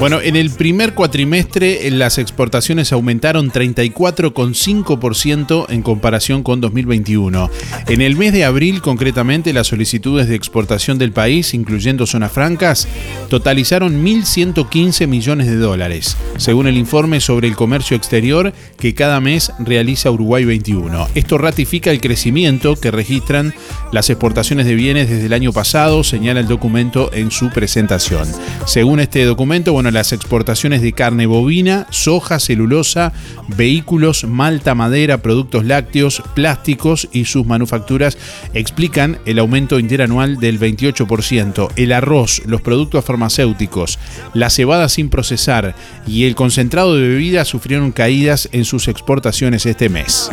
Bueno, 0.00 0.20
en 0.22 0.34
el 0.34 0.48
primer 0.48 0.94
cuatrimestre 0.94 1.86
eh, 1.86 1.90
las 1.90 2.16
exportaciones 2.16 2.90
aumentaron 2.90 3.52
34,5% 3.52 5.66
en 5.68 5.82
comparación 5.82 6.42
con 6.42 6.62
2021. 6.62 7.50
En 7.86 8.00
el 8.00 8.16
mes 8.16 8.32
de 8.32 8.46
abril, 8.46 8.80
concretamente, 8.80 9.52
las 9.52 9.66
solicitudes 9.66 10.26
de 10.26 10.36
exportación 10.36 10.96
del 10.96 11.12
país, 11.12 11.52
incluyendo 11.52 12.06
zonas 12.06 12.32
francas, 12.32 12.88
totalizaron 13.28 14.02
1.115 14.02 15.06
millones 15.06 15.48
de 15.48 15.56
dólares, 15.56 16.16
según 16.38 16.66
el 16.66 16.78
informe 16.78 17.20
sobre 17.20 17.46
el 17.46 17.54
comercio 17.54 17.94
exterior 17.94 18.54
que 18.78 18.94
cada 18.94 19.20
mes 19.20 19.52
realiza 19.58 20.10
Uruguay 20.10 20.46
21. 20.46 21.08
Esto 21.14 21.36
ratifica 21.36 21.90
el 21.90 22.00
crecimiento 22.00 22.74
que 22.74 22.90
registran 22.90 23.52
las 23.92 24.08
exportaciones 24.08 24.64
de 24.64 24.76
bienes 24.76 25.10
desde 25.10 25.26
el 25.26 25.34
año 25.34 25.52
pasado, 25.52 26.04
señala 26.04 26.40
el 26.40 26.48
documento 26.48 27.12
en 27.12 27.30
su 27.30 27.50
presentación. 27.50 28.26
Según 28.64 29.00
este 29.00 29.26
documento, 29.26 29.74
bueno, 29.74 29.89
las 29.90 30.12
exportaciones 30.12 30.82
de 30.82 30.92
carne 30.92 31.26
bovina, 31.26 31.86
soja, 31.90 32.38
celulosa, 32.38 33.12
vehículos, 33.48 34.24
malta, 34.24 34.74
madera, 34.74 35.18
productos 35.18 35.64
lácteos, 35.64 36.22
plásticos 36.34 37.08
y 37.12 37.24
sus 37.24 37.46
manufacturas 37.46 38.18
explican 38.54 39.18
el 39.26 39.38
aumento 39.38 39.78
interanual 39.78 40.38
del 40.38 40.58
28%. 40.58 41.70
El 41.76 41.92
arroz, 41.92 42.42
los 42.46 42.60
productos 42.60 43.04
farmacéuticos, 43.04 43.98
la 44.34 44.50
cebada 44.50 44.88
sin 44.88 45.08
procesar 45.08 45.74
y 46.06 46.24
el 46.24 46.34
concentrado 46.34 46.94
de 46.94 47.08
bebidas 47.08 47.48
sufrieron 47.48 47.92
caídas 47.92 48.48
en 48.52 48.64
sus 48.64 48.88
exportaciones 48.88 49.66
este 49.66 49.88
mes. 49.88 50.30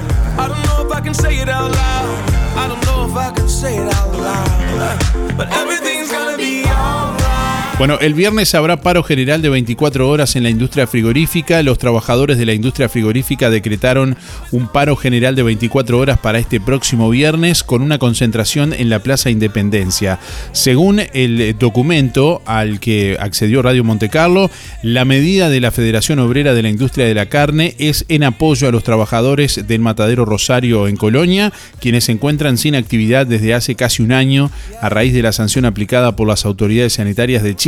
Bueno, 7.78 8.00
el 8.02 8.16
viernes 8.16 8.56
habrá 8.56 8.82
paro 8.82 9.04
general 9.04 9.44
de 9.44 9.50
24 9.50 10.10
horas 10.10 10.36
en 10.36 10.42
la 10.42 10.50
industria 10.50 10.88
frigorífica. 10.88 11.62
Los 11.62 11.78
trabajadores 11.78 12.40
de 12.40 12.48
la 12.48 12.54
industria 12.54 12.90
frigorífica 12.90 13.52
decretaron 13.52 14.18
un 14.52 14.68
paro 14.68 14.96
general 14.96 15.36
de 15.36 15.44
24 15.44 16.00
horas 16.00 16.18
para 16.18 16.40
este 16.40 16.60
próximo 16.60 17.08
viernes 17.12 17.62
con 17.62 17.84
una 17.84 18.00
concentración 18.00 18.74
en 18.74 18.90
la 18.90 18.98
Plaza 18.98 19.30
Independencia. 19.30 20.18
Según 20.54 21.02
el 21.13 21.56
documento 21.60 22.42
al 22.48 22.80
que 22.80 23.16
accedió 23.20 23.62
Radio 23.62 23.84
Montecarlo, 23.84 24.50
la 24.82 25.06
medida 25.06 25.48
de 25.48 25.62
la 25.62 25.70
Federación 25.70 26.18
Obrera 26.18 26.56
de 26.56 26.63
la 26.63 26.70
Industria 26.70 27.06
de 27.06 27.13
la 27.13 27.28
Carne 27.28 27.76
es 27.78 28.06
en 28.10 28.24
apoyo 28.24 28.68
a 28.68 28.72
los 28.72 28.84
trabajadores 28.84 29.68
del 29.68 29.82
Matadero 29.82 30.26
Rosario 30.26 30.88
en 30.88 30.98
Colonia, 30.98 31.54
quienes 31.80 32.06
se 32.06 32.13
encuentran 32.13 32.58
sin 32.58 32.74
actividad 32.74 33.28
desde 33.28 33.54
hace 33.54 33.76
casi 33.76 34.02
un 34.02 34.13
año 34.13 34.50
a 34.82 34.90
raíz 34.90 35.13
de 35.13 35.22
la 35.22 35.32
sanción 35.32 35.66
aplicada 35.66 36.16
por 36.16 36.28
las 36.28 36.44
autoridades 36.44 36.94
sanitarias 36.94 37.44
de 37.44 37.56
Chile 37.56 37.66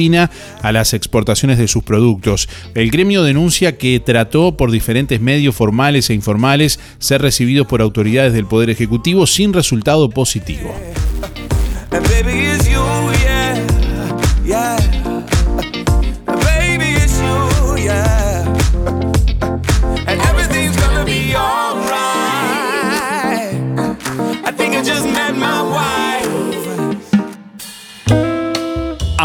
a 0.61 0.71
las 0.71 0.93
exportaciones 0.93 1.57
de 1.57 1.67
sus 1.67 1.83
productos. 1.83 2.47
El 2.73 2.89
gremio 2.89 3.21
denuncia 3.23 3.77
que 3.77 3.99
trató 3.99 4.55
por 4.55 4.71
diferentes 4.71 5.19
medios 5.19 5.55
formales 5.55 6.09
e 6.09 6.13
informales 6.13 6.79
ser 6.99 7.21
recibido 7.21 7.67
por 7.67 7.81
autoridades 7.81 8.31
del 8.31 8.45
Poder 8.45 8.69
Ejecutivo 8.69 9.27
sin 9.27 9.51
resultado 9.51 10.09
positivo. 10.09 10.73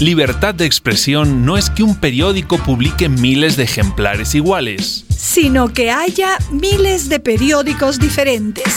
Libertad 0.00 0.54
de 0.54 0.64
expresión 0.64 1.44
no 1.44 1.56
es 1.56 1.70
que 1.70 1.82
un 1.82 1.96
periódico 1.96 2.56
publique 2.58 3.08
miles 3.08 3.56
de 3.56 3.64
ejemplares 3.64 4.36
iguales, 4.36 5.04
sino 5.08 5.72
que 5.72 5.90
haya 5.90 6.38
miles 6.52 7.08
de 7.08 7.18
periódicos 7.18 7.98
diferentes. 7.98 8.76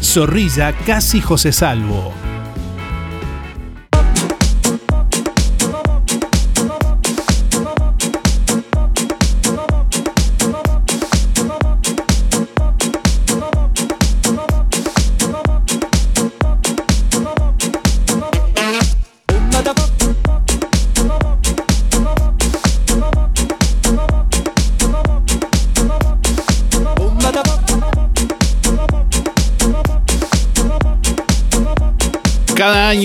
Zorrilla 0.00 0.72
Casi 0.72 1.20
José 1.20 1.52
Salvo. 1.52 2.25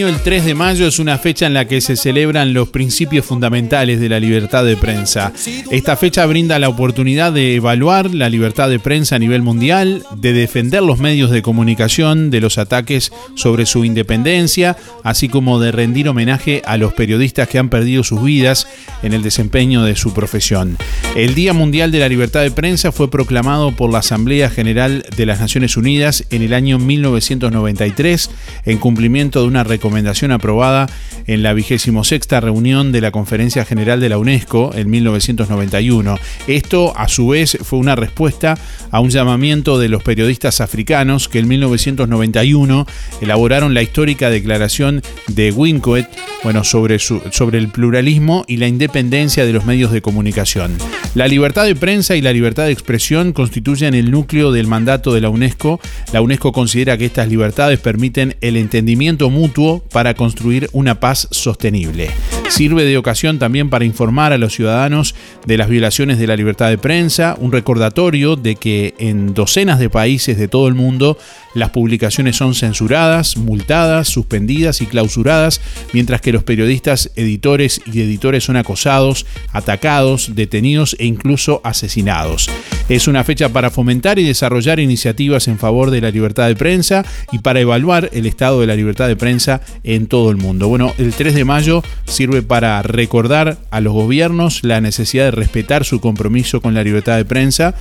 El 0.07 0.21
3 0.21 0.45
de 0.45 0.55
mayo 0.55 0.87
es 0.87 0.99
una 0.99 1.17
fecha 1.17 1.45
en 1.45 1.53
la 1.53 1.67
que 1.67 1.81
se 1.81 1.95
celebran 1.95 2.53
los 2.53 2.69
principios 2.69 3.25
fundamentales 3.25 3.99
de 3.99 4.09
la 4.09 4.19
libertad 4.19 4.65
de 4.65 4.77
prensa. 4.77 5.31
Esta 5.69 5.95
fecha 5.95 6.25
brinda 6.25 6.59
la 6.59 6.69
oportunidad 6.69 7.31
de 7.31 7.55
evaluar 7.55 8.13
la 8.13 8.29
libertad 8.29 8.69
de 8.69 8.79
prensa 8.79 9.15
a 9.15 9.19
nivel 9.19 9.41
mundial, 9.41 10.03
de 10.15 10.33
defender 10.33 10.83
los 10.83 10.99
medios 10.99 11.31
de 11.31 11.41
comunicación 11.41 12.29
de 12.29 12.41
los 12.41 12.57
ataques 12.57 13.11
sobre 13.35 13.65
su 13.65 13.85
independencia, 13.85 14.77
así 15.03 15.29
como 15.29 15.59
de 15.59 15.71
rendir 15.71 16.09
homenaje 16.09 16.61
a 16.65 16.77
los 16.77 16.93
periodistas 16.93 17.47
que 17.47 17.59
han 17.59 17.69
perdido 17.69 18.03
sus 18.03 18.23
vidas 18.23 18.67
en 19.03 19.13
el 19.13 19.23
desempeño 19.23 19.83
de 19.83 19.95
su 19.95 20.13
profesión. 20.13 20.77
El 21.15 21.35
Día 21.35 21.53
Mundial 21.53 21.91
de 21.91 21.99
la 21.99 22.09
Libertad 22.09 22.41
de 22.41 22.51
Prensa 22.51 22.91
fue 22.91 23.09
proclamado 23.09 23.71
por 23.75 23.91
la 23.91 23.99
Asamblea 23.99 24.49
General 24.49 25.05
de 25.15 25.25
las 25.25 25.39
Naciones 25.39 25.77
Unidas 25.77 26.25
en 26.29 26.41
el 26.41 26.53
año 26.53 26.79
1993 26.79 28.29
en 28.65 28.77
cumplimiento 28.77 29.41
de 29.41 29.47
una 29.47 29.63
recomendación 29.63 30.00
aprobada 30.31 30.87
en 31.27 31.43
la 31.43 31.53
vigésimo 31.53 32.03
sexta 32.03 32.39
reunión 32.39 32.91
de 32.91 33.01
la 33.01 33.11
Conferencia 33.11 33.65
General 33.65 33.99
de 33.99 34.09
la 34.09 34.17
UNESCO 34.17 34.71
en 34.75 34.89
1991. 34.89 36.17
Esto, 36.47 36.93
a 36.97 37.07
su 37.07 37.29
vez, 37.29 37.57
fue 37.61 37.79
una 37.79 37.95
respuesta 37.95 38.57
a 38.91 38.99
un 38.99 39.09
llamamiento 39.09 39.79
de 39.79 39.89
los 39.89 40.03
periodistas 40.03 40.61
africanos 40.61 41.29
que 41.29 41.39
en 41.39 41.47
1991 41.47 42.85
elaboraron 43.21 43.73
la 43.73 43.81
histórica 43.81 44.29
declaración 44.29 45.01
de 45.27 45.51
Wincoet 45.51 46.07
bueno, 46.43 46.63
sobre, 46.63 46.97
el 46.97 47.67
pluralismo 47.69 48.43
y 48.47 48.57
la 48.57 48.67
independencia 48.67 49.45
de 49.45 49.53
los 49.53 49.65
medios 49.65 49.91
de 49.91 50.01
comunicación. 50.01 50.75
La 51.13 51.27
libertad 51.27 51.65
de 51.65 51.75
prensa 51.75 52.15
y 52.15 52.21
la 52.21 52.33
libertad 52.33 52.65
de 52.65 52.71
expresión 52.71 53.33
constituyen 53.33 53.93
el 53.93 54.11
núcleo 54.11 54.51
del 54.51 54.67
mandato 54.67 55.13
de 55.13 55.21
la 55.21 55.29
UNESCO. 55.29 55.79
La 56.13 56.21
UNESCO 56.21 56.51
considera 56.51 56.97
que 56.97 57.05
estas 57.05 57.27
libertades 57.27 57.79
permiten 57.79 58.35
el 58.41 58.57
entendimiento 58.57 59.29
mutuo 59.29 59.80
para 59.91 60.13
construir 60.13 60.69
una 60.73 60.99
paz 60.99 61.27
sostenible. 61.31 62.11
Sirve 62.49 62.83
de 62.83 62.97
ocasión 62.97 63.39
también 63.39 63.69
para 63.69 63.85
informar 63.85 64.33
a 64.33 64.37
los 64.37 64.53
ciudadanos 64.53 65.15
de 65.45 65.57
las 65.57 65.69
violaciones 65.69 66.19
de 66.19 66.27
la 66.27 66.35
libertad 66.35 66.69
de 66.69 66.77
prensa, 66.77 67.35
un 67.39 67.51
recordatorio 67.51 68.35
de 68.35 68.55
que 68.55 68.93
en 68.99 69.33
docenas 69.33 69.79
de 69.79 69.89
países 69.89 70.37
de 70.37 70.47
todo 70.47 70.67
el 70.67 70.75
mundo 70.75 71.17
las 71.53 71.69
publicaciones 71.69 72.35
son 72.35 72.53
censuradas, 72.55 73.37
multadas, 73.37 74.07
suspendidas 74.07 74.81
y 74.81 74.85
clausuradas, 74.85 75.61
mientras 75.93 76.21
que 76.21 76.33
los 76.33 76.43
periodistas, 76.43 77.11
editores 77.15 77.81
y 77.85 78.01
editores 78.01 78.43
son 78.43 78.57
acosados, 78.57 79.25
atacados, 79.51 80.35
detenidos 80.35 80.95
e 80.99 81.05
incluso 81.05 81.61
asesinados. 81.63 82.49
Es 82.91 83.07
una 83.07 83.23
fecha 83.23 83.47
para 83.47 83.69
fomentar 83.69 84.19
y 84.19 84.25
desarrollar 84.25 84.81
iniciativas 84.81 85.47
en 85.47 85.57
favor 85.57 85.91
de 85.91 86.01
la 86.01 86.11
libertad 86.11 86.49
de 86.49 86.57
prensa 86.57 87.05
y 87.31 87.39
para 87.39 87.61
evaluar 87.61 88.09
el 88.11 88.25
estado 88.25 88.59
de 88.59 88.67
la 88.67 88.75
libertad 88.75 89.07
de 89.07 89.15
prensa 89.15 89.61
en 89.85 90.07
todo 90.07 90.29
el 90.29 90.35
mundo. 90.35 90.67
Bueno, 90.67 90.93
el 90.97 91.13
3 91.13 91.33
de 91.33 91.45
mayo 91.45 91.83
sirve 92.03 92.41
para 92.41 92.81
recordar 92.81 93.59
a 93.71 93.79
los 93.79 93.93
gobiernos 93.93 94.65
la 94.65 94.81
necesidad 94.81 95.23
de 95.23 95.31
respetar 95.31 95.85
su 95.85 96.01
compromiso 96.01 96.59
con 96.59 96.73
la 96.73 96.83
libertad 96.83 97.15
de 97.15 97.23
prensa 97.23 97.75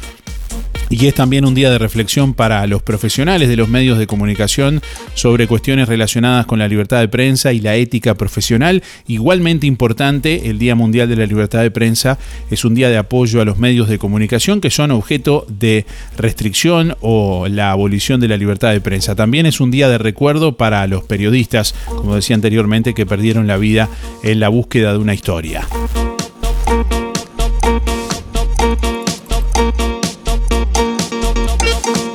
y 0.90 1.06
es 1.06 1.14
también 1.14 1.44
un 1.44 1.54
día 1.54 1.70
de 1.70 1.78
reflexión 1.78 2.35
para 2.35 2.66
los 2.66 2.83
profesionales 2.83 3.48
de 3.48 3.56
los 3.56 3.68
medios 3.68 3.98
de 3.98 4.06
comunicación 4.06 4.83
sobre 5.14 5.46
cuestiones 5.46 5.88
relacionadas 5.88 6.46
con 6.46 6.59
la 6.59 6.68
libertad 6.68 7.00
de 7.00 7.09
prensa 7.09 7.52
y 7.52 7.61
la 7.61 7.76
ética 7.76 8.14
profesional. 8.14 8.83
Igualmente 9.06 9.66
importante, 9.66 10.50
el 10.50 10.59
Día 10.59 10.74
Mundial 10.74 11.09
de 11.09 11.16
la 11.16 11.26
Libertad 11.26 11.62
de 11.62 11.70
Prensa 11.70 12.18
es 12.50 12.64
un 12.64 12.74
día 12.74 12.88
de 12.88 12.98
apoyo 12.98 13.40
a 13.40 13.44
los 13.44 13.59
medios 13.59 13.88
de 13.88 13.98
comunicación 13.98 14.61
que 14.61 14.70
son 14.70 14.90
objeto 14.90 15.46
de 15.48 15.87
restricción 16.16 16.96
o 17.00 17.46
la 17.48 17.70
abolición 17.70 18.20
de 18.20 18.28
la 18.28 18.37
libertad 18.37 18.72
de 18.72 18.80
prensa. 18.80 19.14
También 19.14 19.46
es 19.46 19.61
un 19.61 19.70
día 19.70 19.88
de 19.88 19.98
recuerdo 19.98 20.56
para 20.56 20.87
los 20.87 21.04
periodistas, 21.04 21.74
como 21.87 22.16
decía 22.16 22.35
anteriormente, 22.35 22.94
que 22.94 23.06
perdieron 23.06 23.46
la 23.46 23.56
vida 23.56 23.88
en 24.22 24.40
la 24.40 24.48
búsqueda 24.48 24.92
de 24.92 24.98
una 24.98 25.14
historia. 25.14 25.66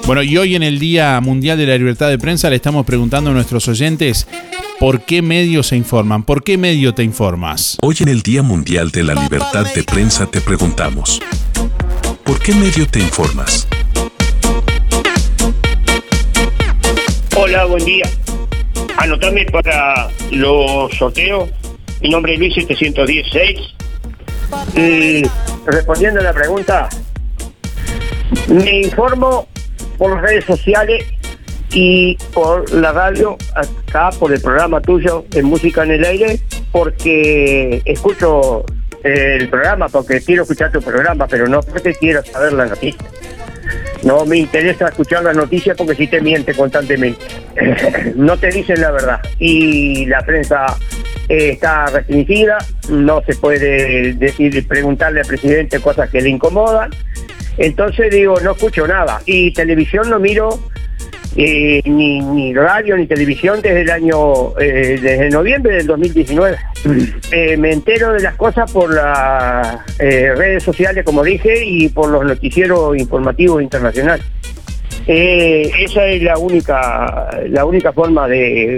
Bueno, 0.06 0.22
y 0.22 0.38
hoy 0.38 0.56
en 0.56 0.62
el 0.62 0.78
Día 0.78 1.20
Mundial 1.20 1.58
de 1.58 1.66
la 1.66 1.76
Libertad 1.76 2.10
de 2.10 2.20
Prensa 2.20 2.52
le 2.52 2.58
estamos 2.58 2.86
preguntando 2.86 3.32
a 3.32 3.34
nuestros 3.34 3.68
oyentes 3.68 4.28
por 4.80 5.02
qué 5.02 5.24
medios 5.24 5.66
se 5.68 5.78
informan, 5.78 6.22
por 6.24 6.44
qué 6.44 6.60
medio 6.60 6.94
te 6.94 7.02
informas. 7.02 7.80
Hoy 7.82 7.96
en 8.02 8.10
el 8.10 8.22
Día 8.22 8.44
Mundial 8.44 8.92
de 8.92 9.04
la 9.04 9.16
Libertad 9.16 9.66
de 9.74 9.84
Prensa 9.84 10.28
te 10.28 10.42
preguntamos, 10.42 11.20
¿por 12.24 12.40
qué 12.40 12.54
medio 12.54 12.86
te 12.88 13.00
informas? 13.00 13.68
Hola, 17.36 17.66
buen 17.66 17.84
día. 17.84 18.08
Anotame 18.98 19.46
para 19.46 20.08
los 20.30 20.94
sorteos. 20.94 21.50
Mi 22.02 22.10
nombre 22.10 22.36
es 22.36 22.40
Luis 22.40 22.54
716. 22.54 23.60
Y 24.76 25.24
respondiendo 25.66 26.20
a 26.20 26.24
la 26.24 26.34
pregunta, 26.34 26.90
me 28.48 28.82
informo 28.82 29.48
por 29.98 30.12
las 30.12 30.22
redes 30.22 30.46
sociales 30.46 31.06
y 31.72 32.18
por 32.34 32.72
la 32.74 32.92
radio, 32.92 33.38
acá 33.56 34.10
por 34.18 34.32
el 34.34 34.42
programa 34.42 34.82
tuyo 34.82 35.26
en 35.34 35.46
Música 35.46 35.84
en 35.84 35.92
el 35.92 36.06
Aire, 36.06 36.40
porque 36.72 37.82
escucho 37.86 38.66
el 39.04 39.50
programa, 39.50 39.90
porque 39.90 40.22
quiero 40.22 40.44
escuchar 40.44 40.72
tu 40.72 40.82
programa, 40.82 41.28
pero 41.28 41.48
no 41.48 41.62
porque 41.62 41.94
quiero 41.94 42.24
saber 42.24 42.54
la 42.54 42.66
noticia. 42.66 43.06
No 44.04 44.26
me 44.26 44.38
interesa 44.38 44.90
escuchar 44.90 45.24
las 45.24 45.36
noticias 45.36 45.76
porque 45.76 45.96
si 45.96 46.08
te 46.08 46.22
miente 46.22 46.54
constantemente. 46.54 47.26
no 48.16 48.38
te 48.38 48.50
dicen 48.50 48.80
la 48.82 48.92
verdad. 48.92 49.20
Y 49.40 50.06
la 50.06 50.22
prensa 50.22 50.78
eh, 51.28 51.52
está 51.54 51.88
restringida, 51.88 52.58
no 52.90 53.22
se 53.26 53.36
puede 53.36 54.14
decir, 54.14 54.68
preguntarle 54.68 55.22
al 55.22 55.28
presidente 55.28 55.80
cosas 55.80 56.10
que 56.10 56.22
le 56.22 56.30
incomodan. 56.30 56.92
Entonces 57.58 58.12
digo, 58.12 58.40
no 58.42 58.52
escucho 58.52 58.88
nada. 58.88 59.22
Y 59.26 59.52
televisión 59.52 60.10
no 60.10 60.20
miro 60.20 60.60
eh, 61.38 61.82
ni, 61.86 62.20
ni, 62.20 62.54
radio 62.54 62.96
ni 62.96 63.08
televisión 63.08 63.62
desde 63.62 63.82
el 63.82 63.92
año, 63.92 64.58
eh, 64.58 64.98
desde 65.02 65.30
noviembre 65.30 65.76
del 65.76 65.88
2019. 65.88 66.58
Eh, 67.32 67.58
me 67.58 67.74
entero 67.74 68.14
de 68.14 68.22
las 68.22 68.36
cosas 68.36 68.72
por 68.72 68.94
las 68.94 69.86
redes 69.98 70.64
sociales, 70.64 71.04
como 71.04 71.24
dije, 71.24 71.66
y 71.66 71.90
por 71.90 72.10
los 72.10 72.24
noticieros 72.24 72.98
informativos 72.98 73.62
internacionales. 73.62 74.26
esa 75.08 76.06
es 76.08 76.22
la 76.24 76.38
única 76.38 77.30
la 77.50 77.66
única 77.66 77.92
forma 77.92 78.28
de, 78.28 78.78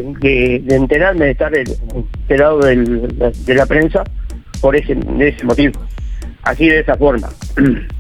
enterarme, 0.69 1.25
de 1.25 1.31
estar 1.31 1.51
enterado 1.55 2.59
de 2.59 3.53
la 3.53 3.65
prensa 3.67 4.03
por 4.61 4.75
ese, 4.75 4.95
de 4.95 5.27
ese 5.29 5.43
motivo. 5.43 5.79
Así 6.41 6.67
de 6.67 6.79
esa 6.79 6.95
forma. 6.95 7.29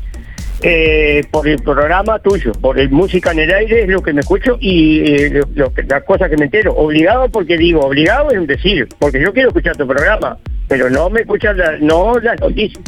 Eh, 0.63 1.23
por 1.29 1.47
el 1.47 1.59
programa 1.59 2.17
tuyo, 2.17 2.51
por 2.53 2.79
el 2.79 2.89
música 2.89 3.31
en 3.31 3.39
el 3.39 3.53
aire 3.53 3.83
es 3.83 3.89
lo 3.89 4.01
que 4.01 4.11
me 4.11 4.21
escucho 4.21 4.57
y 4.59 5.01
eh, 5.05 5.43
lo, 5.53 5.71
las 5.87 6.03
cosas 6.03 6.29
que 6.29 6.37
me 6.37 6.45
entero. 6.45 6.73
Obligado 6.73 7.29
porque 7.29 7.57
digo, 7.57 7.81
obligado 7.81 8.31
es 8.31 8.39
un 8.39 8.47
decir, 8.47 8.87
porque 8.97 9.21
yo 9.21 9.31
quiero 9.33 9.49
escuchar 9.49 9.77
tu 9.77 9.85
programa, 9.85 10.37
pero 10.67 10.89
no 10.89 11.11
me 11.11 11.21
escuchas 11.21 11.55
la, 11.55 11.77
no 11.77 12.19
las 12.19 12.39
noticias. 12.39 12.83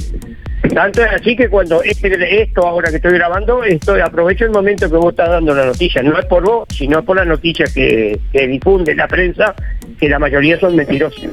Tanto 0.73 1.03
es 1.03 1.12
así 1.13 1.36
que 1.36 1.47
cuando 1.47 1.82
este, 1.84 2.41
esto 2.41 2.65
ahora 2.65 2.89
que 2.89 2.97
estoy 2.97 3.13
grabando, 3.13 3.63
estoy 3.63 4.01
aprovecho 4.01 4.45
el 4.45 4.51
momento 4.51 4.89
que 4.89 4.97
vos 4.97 5.12
estás 5.12 5.29
dando 5.29 5.53
la 5.53 5.65
noticia. 5.65 6.01
No 6.01 6.17
es 6.17 6.25
por 6.25 6.43
vos, 6.43 6.67
sino 6.69 7.03
por 7.03 7.17
la 7.17 7.25
noticia 7.25 7.65
que, 7.73 8.19
que 8.34 8.47
difunde 8.47 8.95
la 8.95 9.08
prensa, 9.08 9.55
que 9.99 10.10
la 10.10 10.19
mayoría 10.19 10.60
son 10.60 10.75
mentirosos. 10.75 11.23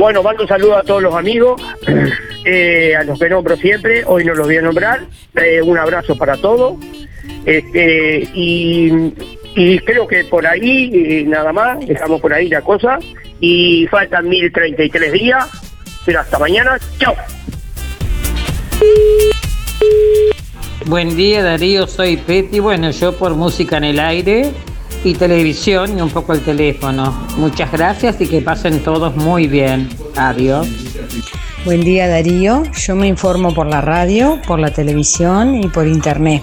Bueno, 0.00 0.22
mando 0.22 0.44
un 0.44 0.48
saludo 0.48 0.78
a 0.78 0.82
todos 0.82 1.02
los 1.02 1.14
amigos, 1.14 1.60
eh, 2.46 2.96
a 2.96 3.04
los 3.04 3.18
que 3.18 3.28
nombro 3.28 3.54
siempre, 3.58 4.02
hoy 4.06 4.24
no 4.24 4.34
los 4.34 4.46
voy 4.46 4.56
a 4.56 4.62
nombrar, 4.62 5.00
eh, 5.34 5.60
un 5.60 5.76
abrazo 5.76 6.16
para 6.16 6.38
todos, 6.38 6.78
este, 7.44 8.26
y, 8.34 9.12
creo 9.84 10.06
que 10.08 10.24
por 10.24 10.46
ahí, 10.46 10.90
eh, 10.94 11.24
nada 11.26 11.52
más, 11.52 11.86
dejamos 11.86 12.18
por 12.22 12.32
ahí 12.32 12.48
la 12.48 12.62
cosa, 12.62 12.98
y 13.40 13.86
faltan 13.88 14.26
1033 14.26 15.12
días, 15.12 15.46
pero 16.06 16.20
hasta 16.20 16.38
mañana, 16.38 16.78
chao. 16.98 17.14
Buen 20.86 21.14
día 21.14 21.42
Darío, 21.42 21.86
soy 21.86 22.16
Peti, 22.16 22.58
bueno, 22.58 22.90
yo 22.90 23.18
por 23.18 23.34
música 23.34 23.76
en 23.76 23.84
el 23.84 24.00
aire 24.00 24.50
y 25.04 25.14
televisión 25.14 25.98
y 25.98 26.02
un 26.02 26.10
poco 26.10 26.32
el 26.32 26.40
teléfono. 26.40 27.26
Muchas 27.36 27.72
gracias 27.72 28.20
y 28.20 28.26
que 28.26 28.40
pasen 28.40 28.82
todos 28.82 29.16
muy 29.16 29.46
bien. 29.46 29.88
Adiós. 30.16 30.68
Buen 31.64 31.84
día 31.84 32.08
Darío, 32.08 32.62
yo 32.72 32.96
me 32.96 33.06
informo 33.06 33.54
por 33.54 33.66
la 33.66 33.80
radio, 33.80 34.40
por 34.46 34.58
la 34.58 34.72
televisión 34.72 35.62
y 35.62 35.68
por 35.68 35.86
internet. 35.86 36.42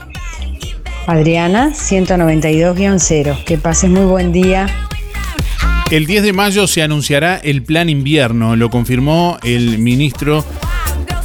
Adriana 1.08 1.72
192-0, 1.72 3.44
que 3.46 3.58
pases 3.58 3.90
muy 3.90 4.06
buen 4.06 4.32
día. 4.32 4.68
El 5.90 6.06
10 6.06 6.24
de 6.24 6.34
mayo 6.34 6.68
se 6.68 6.84
anunciará 6.84 7.38
el 7.38 7.64
plan 7.64 7.90
invierno, 7.90 8.56
lo 8.56 8.70
confirmó 8.70 9.38
el 9.44 9.80
ministro 9.80 10.44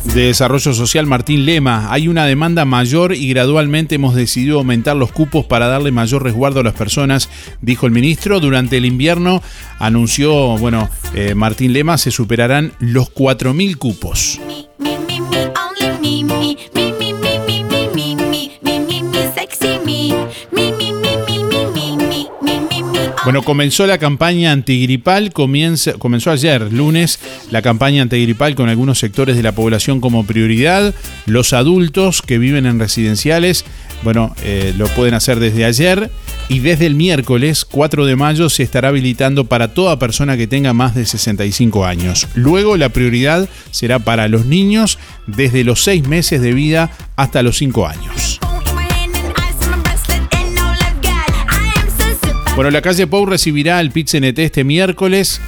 de 0.05 0.27
Desarrollo 0.27 0.75
Social 0.75 1.07
Martín 1.07 1.47
Lema. 1.47 1.93
Hay 1.93 2.09
una 2.09 2.27
demanda 2.27 2.65
mayor 2.65 3.15
y 3.15 3.29
gradualmente 3.29 3.95
hemos 3.95 4.15
decidido 4.15 4.59
aumentar 4.59 4.97
los 4.97 5.12
cupos 5.12 5.47
para 5.47 5.69
darle 5.69 5.91
mayor 5.91 6.23
resguardo 6.23 6.61
a 6.61 6.65
las 6.65 6.75
personas, 6.75 7.31
dijo 7.61 7.87
el 7.87 7.93
ministro. 7.93 8.41
Durante 8.41 8.77
el 8.77 8.85
invierno 8.85 9.43
anunció, 9.79 10.59
bueno, 10.59 10.91
eh, 11.15 11.35
Martín 11.35 11.73
Lema, 11.73 11.99
se 11.99 12.11
superarán 12.11 12.73
los 12.79 13.12
4.000 13.15 13.77
cupos. 13.77 14.41
Bueno, 23.25 23.43
comenzó 23.43 23.87
la 23.87 23.99
campaña 23.99 24.51
antigripal, 24.51 25.33
comienza, 25.33 25.93
comenzó 25.93 26.33
ayer, 26.33 26.73
lunes, 26.73 27.21
la 27.53 27.63
campaña 27.63 28.03
antigripal 28.03 28.57
con 28.57 28.69
algunos 28.69 28.99
sectores 28.99 29.37
de 29.37 29.45
la 29.45 29.53
población 29.53 30.01
como 30.01 30.27
prioridad. 30.27 30.93
Los 31.27 31.53
adultos 31.53 32.21
que 32.21 32.39
viven 32.39 32.67
en 32.67 32.81
residenciales, 32.81 33.65
bueno, 34.03 34.35
eh, 34.43 34.75
lo 34.77 34.89
pueden 34.89 35.15
hacer 35.15 35.39
desde 35.39 35.65
ayer. 35.65 36.11
y 36.49 36.59
desde 36.59 36.87
el 36.87 36.97
miércoles 36.97 37.65
4 37.65 38.05
de 38.05 38.17
mayo 38.17 38.51
se 38.51 38.65
estará 38.65 38.89
habilitando 38.89 39.45
para 39.45 39.73
toda 39.73 39.99
persona 39.99 40.37
que 40.37 40.49
tenga 40.49 40.75
más 40.75 40.95
de 40.95 41.07
65 41.07 41.87
años. 41.87 42.27
Luego 42.35 42.77
la 42.77 42.89
prioridad 42.89 43.49
será 43.71 44.01
para 44.01 44.29
los 44.29 44.45
niños 44.45 44.99
desde 45.29 45.65
los 45.65 45.83
6 45.85 46.09
meses 46.09 46.43
de 46.43 46.53
vida 46.53 46.91
hasta 47.17 47.43
los 47.43 47.57
5 47.57 47.87
años. 47.87 48.41
Bueno, 52.55 52.71
la 52.71 52.83
calle 52.83 53.07
Pou 53.07 53.25
recibirá 53.25 53.81
el 53.81 53.91
pit 53.91 54.09
este 54.45 54.62
miércoles. 54.62 55.41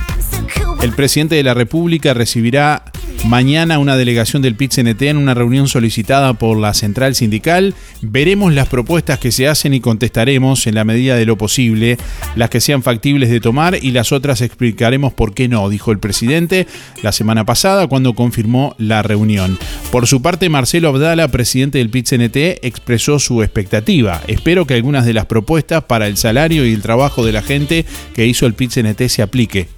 El 0.83 0.93
presidente 0.93 1.35
de 1.35 1.43
la 1.43 1.53
República 1.53 2.15
recibirá 2.15 2.83
Mañana 3.27 3.79
una 3.79 3.97
delegación 3.97 4.43
del 4.43 4.55
pit 4.55 4.77
en 4.77 5.17
una 5.17 5.33
reunión 5.33 5.67
solicitada 5.67 6.35
por 6.35 6.59
la 6.59 6.75
central 6.75 7.15
sindical. 7.15 7.75
Veremos 8.03 8.53
las 8.53 8.69
propuestas 8.69 9.19
que 9.19 9.33
se 9.33 9.49
hacen 9.49 9.73
y 9.73 9.81
contestaremos 9.81 10.67
en 10.67 10.75
la 10.75 10.85
medida 10.85 11.17
de 11.17 11.25
lo 11.25 11.39
posible, 11.39 11.97
las 12.37 12.51
que 12.51 12.61
sean 12.61 12.83
factibles 12.83 13.31
de 13.31 13.41
tomar 13.41 13.79
y 13.81 13.93
las 13.93 14.13
otras 14.13 14.43
explicaremos 14.43 15.15
por 15.15 15.33
qué 15.33 15.49
no, 15.49 15.71
dijo 15.71 15.91
el 15.91 15.99
presidente 15.99 16.67
la 17.03 17.13
semana 17.13 17.47
pasada 17.47 17.87
cuando 17.87 18.15
confirmó 18.15 18.75
la 18.77 19.03
reunión. 19.03 19.59
Por 19.91 20.07
su 20.07 20.21
parte, 20.21 20.51
Marcelo 20.51 20.89
Abdala, 20.89 21.29
presidente 21.29 21.79
del 21.79 21.89
pit 21.89 22.13
expresó 22.13 23.19
su 23.19 23.43
expectativa. 23.43 24.21
Espero 24.29 24.67
que 24.67 24.75
algunas 24.75 25.07
de 25.07 25.15
las 25.15 25.27
propuestas 25.27 25.85
para 25.85 26.09
el 26.09 26.19
salario 26.19 26.67
y 26.67 26.75
el 26.75 26.83
trabajo 26.83 27.25
de 27.25 27.33
la 27.33 27.43
gente 27.43 27.87
que 28.15 28.27
hizo 28.27 28.45
el 28.45 28.55
pit 28.55 28.71
se 28.71 29.23
aplique, 29.23 29.69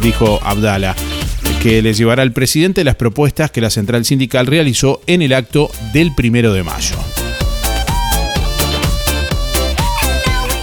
dijo 0.00 0.38
Abdala 0.44 0.94
que 1.64 1.80
les 1.80 1.96
llevará 1.96 2.20
al 2.20 2.32
presidente 2.32 2.84
las 2.84 2.96
propuestas 2.96 3.50
que 3.50 3.62
la 3.62 3.70
central 3.70 4.04
sindical 4.04 4.46
realizó 4.46 5.00
en 5.06 5.22
el 5.22 5.32
acto 5.32 5.70
del 5.94 6.14
primero 6.14 6.52
de 6.52 6.62
mayo. 6.62 6.96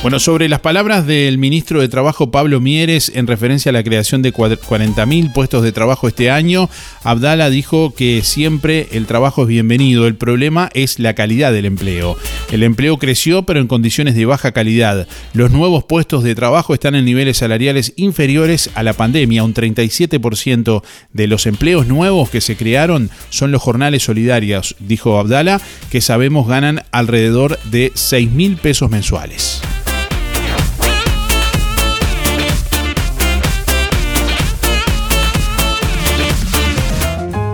Bueno, 0.02 0.20
sobre 0.20 0.50
las 0.50 0.62
palabras 0.62 1.06
del 1.06 1.38
ministro 1.38 1.80
de 1.80 1.88
Trabajo 1.88 2.32
Pablo 2.32 2.60
Mieres 2.60 3.12
en 3.14 3.28
referencia 3.28 3.70
a 3.70 3.74
la 3.74 3.84
creación 3.84 4.24
de 4.24 4.34
40.000 4.34 5.32
puestos 5.32 5.62
de 5.62 5.72
trabajo 5.72 6.08
este 6.08 6.32
año, 6.32 6.72
Abdala 7.04 7.52
dijo 7.52 7.94
que 7.94 8.24
siempre 8.24 8.88
el 8.94 9.06
trabajo 9.06 9.44
es 9.44 9.50
bienvenido, 9.50 10.08
el 10.08 10.16
problema 10.16 10.72
es 10.74 10.98
la 10.98 11.14
calidad 11.14 11.54
del 11.54 11.68
empleo. 11.68 12.18
El 12.52 12.64
empleo 12.64 12.98
creció 12.98 13.44
pero 13.44 13.60
en 13.60 13.68
condiciones 13.68 14.16
de 14.16 14.26
baja 14.26 14.54
calidad. 14.54 15.08
Los 15.34 15.52
nuevos 15.52 15.84
puestos 15.84 16.24
de 16.24 16.34
trabajo 16.34 16.74
están 16.74 16.96
en 16.96 17.06
niveles 17.06 17.38
salariales 17.38 17.94
inferiores 17.96 18.72
a 18.74 18.82
la 18.82 18.94
pandemia. 18.94 19.44
Un 19.44 19.54
37% 19.54 20.82
de 21.14 21.28
los 21.28 21.46
empleos 21.46 21.86
nuevos 21.86 22.32
que 22.32 22.42
se 22.42 22.56
crearon 22.56 23.12
son 23.30 23.52
los 23.52 23.62
jornales 23.62 24.02
solidarios, 24.02 24.76
dijo 24.80 25.20
Abdala, 25.20 25.62
que 25.92 26.02
sabemos 26.02 26.48
ganan 26.48 26.82
alrededor 26.90 27.60
de 27.66 27.92
6 27.94 28.32
mil 28.32 28.58
pesos 28.58 28.90
mensuales. 28.90 29.62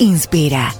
Inspira. 0.00 0.79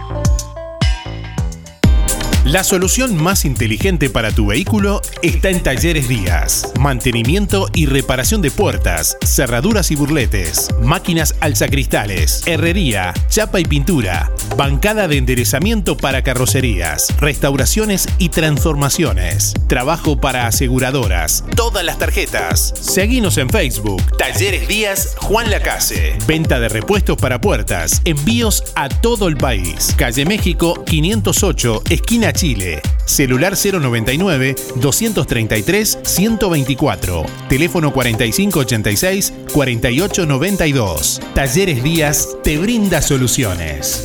La 2.50 2.64
solución 2.64 3.22
más 3.22 3.44
inteligente 3.44 4.10
para 4.10 4.32
tu 4.32 4.46
vehículo 4.46 5.00
está 5.22 5.50
en 5.50 5.62
Talleres 5.62 6.08
Díaz. 6.08 6.72
Mantenimiento 6.80 7.68
y 7.74 7.86
reparación 7.86 8.42
de 8.42 8.50
puertas, 8.50 9.16
cerraduras 9.22 9.92
y 9.92 9.94
burletes, 9.94 10.68
máquinas 10.82 11.36
alzacristales, 11.40 12.42
herrería, 12.46 13.14
chapa 13.28 13.60
y 13.60 13.64
pintura, 13.64 14.32
bancada 14.56 15.08
de 15.08 15.16
enderezamiento 15.16 15.96
para 15.96 16.22
carrocerías, 16.22 17.14
restauraciones 17.20 18.08
y 18.18 18.28
transformaciones, 18.28 19.54
trabajo 19.66 20.20
para 20.20 20.46
aseguradoras, 20.46 21.44
todas 21.56 21.84
las 21.84 21.98
tarjetas. 21.98 22.74
Seguinos 22.80 23.38
en 23.38 23.48
Facebook, 23.48 24.02
Talleres 24.16 24.68
Díaz 24.68 25.14
Juan 25.18 25.50
Lacase. 25.50 26.16
Venta 26.26 26.60
de 26.60 26.68
repuestos 26.68 27.16
para 27.16 27.40
puertas, 27.40 28.02
envíos 28.04 28.64
a 28.74 28.88
todo 28.88 29.28
el 29.28 29.36
país. 29.36 29.94
Calle 29.96 30.24
México 30.24 30.84
508, 30.84 31.82
esquina 31.90 32.32
Chile. 32.32 32.80
Celular 33.06 33.54
099 33.56 34.54
233 34.76 35.98
124. 36.02 37.24
Teléfono 37.48 37.92
4586 37.92 39.32
4892. 39.52 41.20
Talleres 41.34 41.82
Díaz 41.82 42.28
te 42.44 42.58
brinda 42.58 43.02
soluciones. 43.02 44.04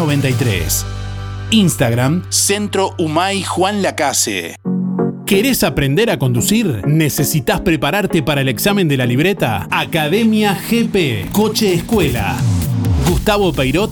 93. 0.01 0.83
Instagram, 1.51 2.23
Centro 2.29 2.95
Humay 2.97 3.43
Juan 3.43 3.83
Lacase. 3.83 4.55
¿Querés 5.27 5.63
aprender 5.63 6.09
a 6.09 6.17
conducir? 6.17 6.81
¿Necesitas 6.87 7.61
prepararte 7.61 8.23
para 8.23 8.41
el 8.41 8.49
examen 8.49 8.87
de 8.87 8.97
la 8.97 9.05
libreta? 9.05 9.67
Academia 9.69 10.57
GP, 10.69 11.31
Coche 11.31 11.73
Escuela. 11.73 12.35
Gustavo 13.07 13.53
Peirot 13.53 13.91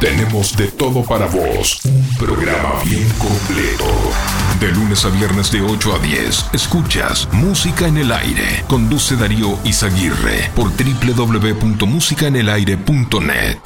Tenemos 0.00 0.56
de 0.56 0.66
todo 0.68 1.04
para 1.04 1.26
vos. 1.26 1.80
Un 1.84 2.16
programa 2.16 2.82
bien 2.84 3.06
completo. 3.18 3.84
De 4.58 4.72
lunes 4.72 5.04
a 5.04 5.10
viernes 5.10 5.52
de 5.52 5.60
8 5.60 5.94
a 5.94 5.98
10, 5.98 6.46
escuchas 6.54 7.28
Música 7.32 7.86
en 7.86 7.98
el 7.98 8.10
Aire. 8.10 8.64
Conduce 8.66 9.14
Darío 9.16 9.58
Izaguirre 9.62 10.50
por 10.56 10.70
www.musicaenelaire.net. 10.70 13.58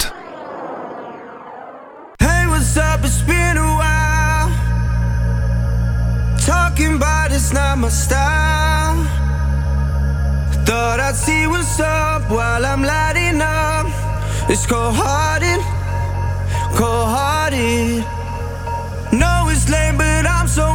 Hey, 2.19 2.47
what's 2.47 2.75
up? 2.75 3.05
It's 3.05 3.21
been 3.25 3.57
a 3.57 3.77
while. 3.77 4.51
Talking 6.45 6.95
about 6.95 7.31
it's 7.31 7.53
not 7.53 7.77
my 7.77 7.87
style. 7.89 8.97
Thought 10.65 10.99
I'd 10.99 11.15
see 11.15 11.47
what's 11.47 11.79
up 11.79 12.29
while 12.29 12.65
I'm 12.65 12.83
lighting 12.83 13.39
up. 13.41 13.87
It's 14.49 14.65
cold 14.67 14.95
hearted, 14.95 15.59
cold 16.75 17.07
hearted. 17.07 18.03
No, 19.11 19.47
it's 19.49 19.69
lame, 19.69 19.97
but 19.97 20.25
I'm 20.27 20.47
so. 20.47 20.65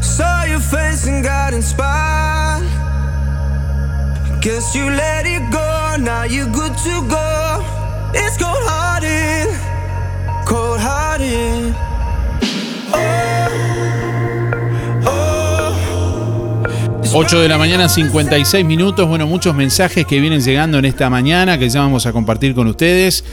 Saw 0.00 0.44
your 0.44 0.60
face 0.60 1.06
and 1.06 1.24
got 1.24 1.52
inspired. 1.54 2.66
Guess 4.40 4.74
you 4.74 4.84
let 4.84 5.26
it 5.26 5.42
go, 5.52 5.96
now 5.98 6.24
you're 6.24 6.52
good 6.60 6.76
to 6.78 6.94
go. 7.08 7.64
It's 8.14 8.36
cold 8.36 8.64
hearted, 8.70 9.48
cold 10.46 10.80
hearted. 10.80 11.74
Oh. 12.92 13.69
8 17.12 17.40
de 17.40 17.48
la 17.48 17.58
mañana, 17.58 17.88
56 17.88 18.64
minutos. 18.64 19.08
Bueno, 19.08 19.26
muchos 19.26 19.54
mensajes 19.54 20.06
que 20.06 20.20
vienen 20.20 20.40
llegando 20.40 20.78
en 20.78 20.84
esta 20.84 21.10
mañana 21.10 21.58
que 21.58 21.68
ya 21.68 21.80
vamos 21.80 22.06
a 22.06 22.12
compartir 22.12 22.54
con 22.54 22.68
ustedes. 22.68 23.24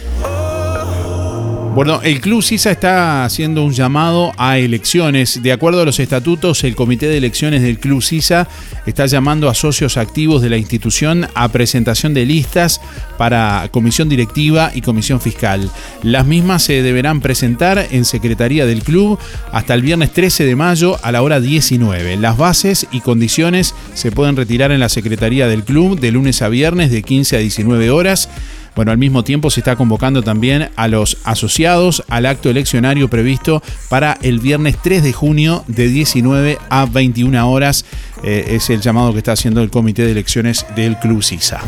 Bueno, 1.78 2.02
el 2.02 2.22
Club 2.22 2.42
CISA 2.42 2.72
está 2.72 3.24
haciendo 3.24 3.64
un 3.64 3.72
llamado 3.72 4.34
a 4.38 4.58
elecciones. 4.58 5.44
De 5.44 5.52
acuerdo 5.52 5.84
a 5.84 5.86
los 5.86 6.00
estatutos, 6.00 6.64
el 6.64 6.76
Comité 6.76 7.08
de 7.08 7.18
Elecciones 7.18 7.62
del 7.62 7.78
Club 7.78 8.02
CISA 8.02 8.48
está 8.88 9.06
llamando 9.06 9.48
a 9.48 9.54
socios 9.54 9.96
activos 9.96 10.42
de 10.42 10.50
la 10.50 10.58
institución 10.58 11.28
a 11.36 11.50
presentación 11.50 12.16
de 12.16 12.26
listas 12.26 12.82
para 13.20 13.70
comisión 13.72 14.10
directiva 14.10 14.72
y 14.74 14.82
comisión 14.82 15.22
fiscal. 15.22 15.70
Las 16.02 16.26
mismas 16.26 16.64
se 16.64 16.82
deberán 16.82 17.22
presentar 17.22 17.90
en 17.92 18.06
Secretaría 18.06 18.66
del 18.66 18.82
Club 18.82 19.20
hasta 19.52 19.76
el 19.76 19.84
viernes 19.84 20.12
13 20.14 20.46
de 20.46 20.56
mayo 20.56 20.98
a 21.04 21.12
la 21.12 21.22
hora 21.22 21.40
19. 21.40 22.18
Las 22.18 22.38
bases 22.38 22.88
y 22.92 23.02
condiciones 23.02 23.76
se 23.94 24.12
pueden 24.12 24.36
retirar 24.36 24.72
en 24.72 24.80
la 24.80 24.90
Secretaría 24.90 25.48
del 25.48 25.64
Club 25.64 26.00
de 26.00 26.12
lunes 26.12 26.42
a 26.42 26.50
viernes 26.50 26.90
de 26.90 27.04
15 27.04 27.36
a 27.36 27.40
19 27.40 27.92
horas. 27.92 28.30
Bueno, 28.78 28.92
al 28.92 29.00
mismo 29.00 29.24
tiempo 29.24 29.50
se 29.50 29.62
está 29.62 29.76
convocando 29.76 30.22
también 30.22 30.70
a 30.76 30.88
los 30.88 31.18
asociados 31.24 32.04
al 32.10 32.28
acto 32.28 32.52
eleccionario 32.52 33.10
previsto 33.10 33.64
para 33.90 34.20
el 34.22 34.40
viernes 34.40 34.78
3 34.84 35.02
de 35.02 35.14
junio 35.14 35.64
de 35.66 35.88
19 35.88 36.60
a 36.70 36.86
21 36.86 37.52
horas. 37.52 37.86
Eh, 38.24 38.46
es 38.50 38.70
el 38.70 38.82
llamado 38.82 39.14
que 39.14 39.18
está 39.18 39.32
haciendo 39.32 39.64
el 39.64 39.72
Comité 39.72 40.04
de 40.06 40.12
Elecciones 40.12 40.64
del 40.76 40.96
Club 41.00 41.24
CISA. 41.24 41.60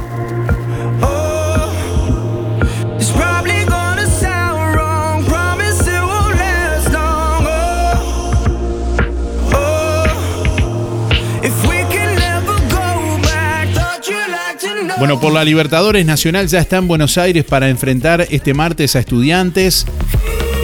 Bueno, 15.00 15.18
por 15.18 15.32
la 15.32 15.46
Libertadores 15.46 16.06
Nacional 16.06 16.48
ya 16.48 16.60
está 16.60 16.76
en 16.76 16.90
Buenos 16.90 17.18
Aires 17.18 17.46
para 17.46 17.70
enfrentar 17.70 18.28
este 18.32 18.54
martes 18.54 18.98
a 18.98 19.00
estudiantes. 19.00 19.86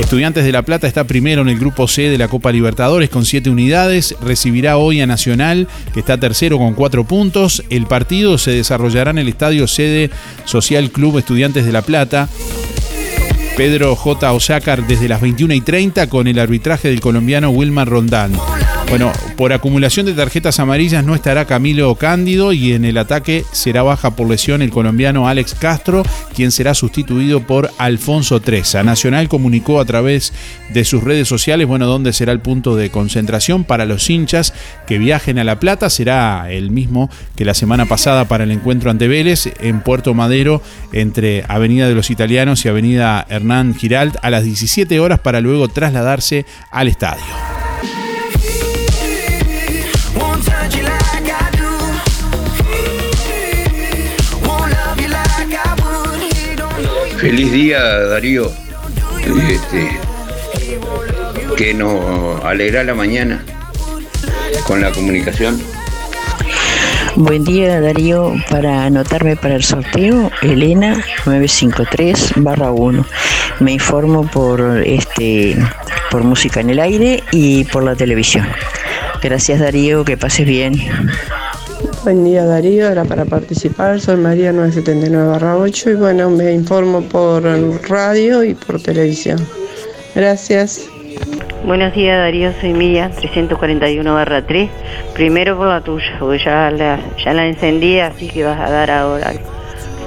Estudiantes 0.01 0.43
de 0.43 0.51
La 0.51 0.63
Plata 0.63 0.88
está 0.88 1.05
primero 1.05 1.41
en 1.41 1.47
el 1.47 1.57
grupo 1.57 1.88
C 1.88 2.09
de 2.09 2.17
la 2.17 2.27
Copa 2.27 2.51
Libertadores 2.51 3.09
con 3.09 3.23
7 3.23 3.49
unidades. 3.49 4.13
Recibirá 4.21 4.75
hoy 4.75 4.99
a 4.99 5.07
Nacional, 5.07 5.69
que 5.93 6.01
está 6.01 6.19
tercero 6.19 6.57
con 6.57 6.73
4 6.73 7.05
puntos. 7.05 7.63
El 7.69 7.86
partido 7.86 8.38
se 8.38 8.51
desarrollará 8.51 9.11
en 9.11 9.19
el 9.19 9.29
estadio 9.29 9.67
sede 9.67 10.09
Social 10.43 10.91
Club 10.91 11.17
Estudiantes 11.17 11.65
de 11.65 11.71
La 11.71 11.81
Plata. 11.81 12.27
Pedro 13.55 13.95
J. 13.95 14.33
Osácar 14.33 14.86
desde 14.86 15.07
las 15.07 15.21
21 15.21 15.53
y 15.53 15.61
30 15.61 16.09
con 16.09 16.27
el 16.27 16.39
arbitraje 16.39 16.89
del 16.89 16.99
colombiano 16.99 17.51
Wilmar 17.51 17.88
Rondán. 17.88 18.33
Bueno, 18.97 19.11
por 19.35 19.51
acumulación 19.51 20.05
de 20.05 20.13
tarjetas 20.13 20.57
amarillas 20.61 21.03
no 21.03 21.15
estará 21.15 21.43
Camilo 21.43 21.93
Cándido 21.95 22.53
y 22.53 22.71
en 22.71 22.85
el 22.85 22.97
ataque 22.97 23.43
será 23.51 23.83
baja 23.83 24.15
por 24.15 24.29
lesión 24.29 24.61
el 24.61 24.69
colombiano 24.69 25.27
Alex 25.27 25.53
Castro, 25.53 26.03
quien 26.33 26.49
será 26.49 26.73
sustituido 26.73 27.41
por 27.41 27.69
Alfonso 27.77 28.39
Treza. 28.39 28.83
Nacional 28.83 29.27
comunicó 29.27 29.81
a 29.81 29.85
través 29.85 30.31
de 30.73 30.85
sus 30.85 31.03
redes 31.03 31.27
sociales, 31.27 31.67
bueno, 31.67 31.87
dónde 31.87 32.13
será 32.13 32.31
el 32.31 32.39
punto 32.39 32.77
de 32.77 32.89
concentración 32.89 33.65
para 33.65 33.83
los 33.83 34.09
hinchas 34.09 34.53
que 34.87 34.97
viajen 34.97 35.39
a 35.39 35.43
La 35.43 35.59
Plata. 35.59 35.89
Será 35.89 36.49
el 36.49 36.71
mismo 36.71 37.09
que 37.35 37.43
la 37.43 37.53
semana 37.53 37.87
pasada 37.87 38.29
para 38.29 38.45
el 38.45 38.51
encuentro 38.51 38.91
ante 38.91 39.09
Vélez 39.09 39.49
en 39.59 39.81
Puerto 39.81 40.13
Madero 40.13 40.61
entre 40.93 41.43
Avenida 41.49 41.89
de 41.89 41.95
los 41.95 42.11
Italianos 42.11 42.63
y 42.63 42.69
Avenida 42.69 43.25
Hernán 43.27 43.75
Giralt 43.75 44.15
a 44.21 44.29
las 44.29 44.45
17 44.45 45.01
horas 45.01 45.19
para 45.19 45.41
luego 45.41 45.67
trasladarse 45.67 46.45
al 46.71 46.87
estadio. 46.87 47.64
Feliz 57.26 57.51
día, 57.51 57.82
Darío. 57.82 58.51
Este, 59.49 59.99
que 61.57 61.73
nos 61.73 62.45
alegra 62.45 62.84
la 62.84 62.93
mañana 62.93 63.43
con 64.67 64.80
la 64.80 64.91
comunicación. 64.91 65.59
Buen 67.15 67.43
día 67.43 67.82
Darío, 67.82 68.36
para 68.51 68.86
anotarme 68.86 69.36
para 69.36 69.55
el 69.55 69.63
sorteo, 69.63 70.30
Elena 70.43 71.03
953 71.26 72.34
1. 72.38 73.05
Me 73.59 73.71
informo 73.71 74.30
por 74.30 74.84
este 74.86 75.57
por 76.11 76.23
música 76.23 76.59
en 76.59 76.69
el 76.69 76.80
aire 76.80 77.23
y 77.32 77.63
por 77.63 77.84
la 77.84 77.95
televisión. 77.95 78.47
Gracias 79.23 79.59
Darío, 79.59 80.05
que 80.05 80.15
pases 80.15 80.45
bien. 80.45 80.80
Buen 82.06 82.24
día 82.24 82.45
Darío, 82.45 82.88
era 82.88 83.03
para 83.03 83.26
participar, 83.26 83.99
soy 83.99 84.18
María 84.18 84.53
979-8 84.53 85.91
y 85.91 85.95
bueno, 85.95 86.30
me 86.30 86.53
informo 86.53 87.01
por 87.01 87.43
radio 87.89 88.43
y 88.43 88.53
por 88.53 88.80
televisión. 88.80 89.39
Gracias. 90.14 90.88
Buenos 91.66 91.95
días 91.95 92.20
Darío, 92.20 92.53
soy 92.62 92.74
Miriam, 92.74 93.12
341 93.12 94.14
barra 94.14 94.45
3. 94.45 94.70
Primero 95.16 95.58
por 95.58 95.68
la 95.68 95.82
tuya, 95.82 96.16
porque 96.20 96.38
ya 96.45 96.70
la, 96.70 96.99
ya 97.18 97.34
la 97.34 97.47
encendí, 97.47 97.97
así 97.97 98.28
que 98.28 98.43
vas 98.43 98.60
a 98.60 98.70
dar 98.70 98.91
ahora 98.91 99.34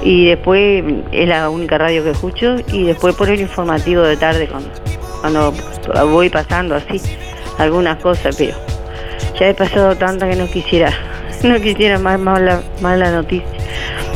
Y 0.01 0.27
después 0.27 0.85
es 1.11 1.27
la 1.27 1.49
única 1.49 1.77
radio 1.77 2.01
que 2.01 2.11
escucho 2.11 2.55
y 2.71 2.85
después 2.85 3.13
por 3.15 3.29
el 3.29 3.41
informativo 3.41 4.03
de 4.03 4.15
tarde 4.15 4.47
cuando, 4.47 4.71
cuando 5.19 5.53
voy 6.07 6.29
pasando 6.29 6.75
así 6.75 7.01
algunas 7.57 8.01
cosas, 8.01 8.37
pero 8.37 8.55
ya 9.37 9.49
he 9.49 9.53
pasado 9.53 9.97
tanta 9.97 10.29
que 10.29 10.37
no 10.37 10.47
quisiera, 10.47 10.93
no 11.43 11.59
quisiera 11.59 11.97
más 11.99 12.19
mala, 12.19 12.61
mala 12.81 13.11
noticia. 13.11 13.47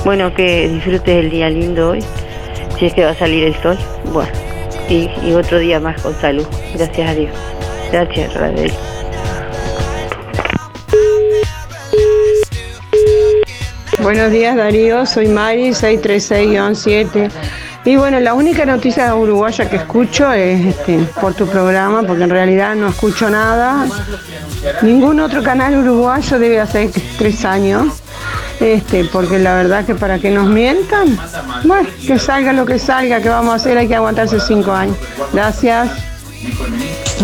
Bueno, 0.05 0.33
que 0.33 0.67
disfrutes 0.69 1.23
el 1.23 1.29
día 1.29 1.49
lindo 1.49 1.91
hoy, 1.91 2.03
si 2.77 2.87
es 2.87 2.93
que 2.93 3.05
va 3.05 3.11
a 3.11 3.15
salir 3.15 3.45
el 3.45 3.55
sol. 3.61 3.77
Bueno, 4.11 4.31
y, 4.89 5.09
y 5.25 5.33
otro 5.33 5.59
día 5.59 5.79
más 5.79 6.01
con 6.01 6.13
salud. 6.19 6.45
Gracias 6.75 7.09
a 7.09 7.13
Dios. 7.13 7.31
Gracias, 7.91 8.33
Radio. 8.33 8.73
Buenos 14.03 14.31
días 14.31 14.57
Darío, 14.57 15.05
soy 15.05 15.27
Mari, 15.29 15.69
636-7. 15.69 17.31
Y 17.85 17.97
bueno, 17.97 18.19
la 18.21 18.33
única 18.33 18.65
noticia 18.65 19.13
uruguaya 19.13 19.69
que 19.69 19.75
escucho 19.75 20.31
es 20.31 20.67
este, 20.67 20.99
por 21.19 21.33
tu 21.33 21.45
programa, 21.47 22.03
porque 22.03 22.23
en 22.23 22.29
realidad 22.29 22.75
no 22.75 22.87
escucho 22.87 23.29
nada. 23.29 23.85
Ningún 24.81 25.19
otro 25.19 25.43
canal 25.43 25.77
uruguayo 25.77 26.39
debe 26.39 26.61
hacer 26.61 26.91
tres 27.17 27.43
años. 27.43 28.01
Este, 28.59 29.03
porque 29.05 29.37
la 29.39 29.55
verdad 29.55 29.85
que 29.85 29.95
para 29.95 30.19
que 30.19 30.31
nos 30.31 30.47
mientan, 30.47 31.17
bueno, 31.65 31.89
que 32.07 32.17
salga 32.17 32.53
lo 32.53 32.65
que 32.65 32.79
salga, 32.79 33.19
que 33.19 33.27
vamos 33.27 33.51
a 33.51 33.55
hacer, 33.55 33.77
hay 33.77 33.87
que 33.89 33.95
aguantarse 33.95 34.39
cinco 34.39 34.71
años. 34.71 34.95
Gracias. 35.33 35.89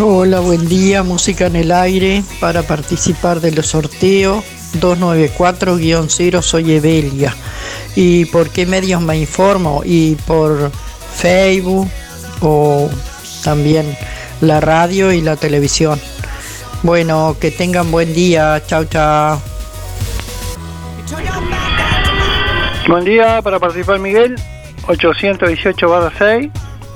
Hola, 0.02 0.42
buen 0.42 0.68
día, 0.68 1.04
música 1.04 1.46
en 1.46 1.56
el 1.56 1.72
aire 1.72 2.24
para 2.42 2.64
participar 2.64 3.40
de 3.40 3.52
los 3.52 3.68
sorteos 3.68 4.44
294-0 4.74 6.42
soy 6.42 6.74
Evelia. 6.74 7.36
¿Y 7.96 8.26
por 8.26 8.50
qué 8.50 8.66
medios 8.66 9.02
me 9.02 9.18
informo? 9.18 9.82
Y 9.84 10.16
por 10.16 10.72
Facebook 11.16 11.90
o 12.42 12.90
también 13.44 13.98
la 14.42 14.60
radio 14.60 15.12
y 15.12 15.22
la 15.22 15.36
televisión. 15.36 16.00
Bueno, 16.84 17.36
que 17.40 17.52
tengan 17.52 17.92
buen 17.92 18.14
día. 18.14 18.62
Chao, 18.66 18.86
chao. 18.86 19.42
Buen 22.88 23.06
día 23.06 23.42
para 23.44 23.60
participar 23.60 24.00
Miguel, 24.00 24.36
818 24.88 26.12
6. 26.18 26.50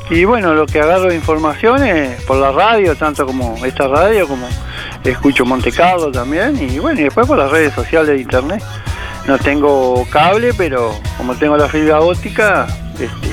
Y 0.09 0.25
bueno, 0.25 0.53
lo 0.53 0.65
que 0.65 0.79
agarro 0.79 1.09
de 1.09 1.15
información 1.15 1.83
es 1.83 2.21
por 2.23 2.37
la 2.37 2.51
radio, 2.51 2.95
tanto 2.95 3.25
como 3.25 3.63
esta 3.65 3.87
radio, 3.87 4.27
como 4.27 4.47
escucho 5.11 5.45
Monte 5.45 5.71
Carlo 5.71 6.11
también. 6.11 6.57
Y 6.61 6.79
bueno, 6.79 6.99
y 6.99 7.03
después 7.03 7.27
por 7.27 7.37
las 7.37 7.51
redes 7.51 7.73
sociales 7.73 8.09
de 8.09 8.21
internet. 8.21 8.63
No 9.27 9.37
tengo 9.37 10.05
cable, 10.11 10.53
pero 10.57 10.93
como 11.17 11.35
tengo 11.35 11.55
la 11.55 11.69
fibra 11.69 12.01
óptica, 12.01 12.67
este, 12.99 13.31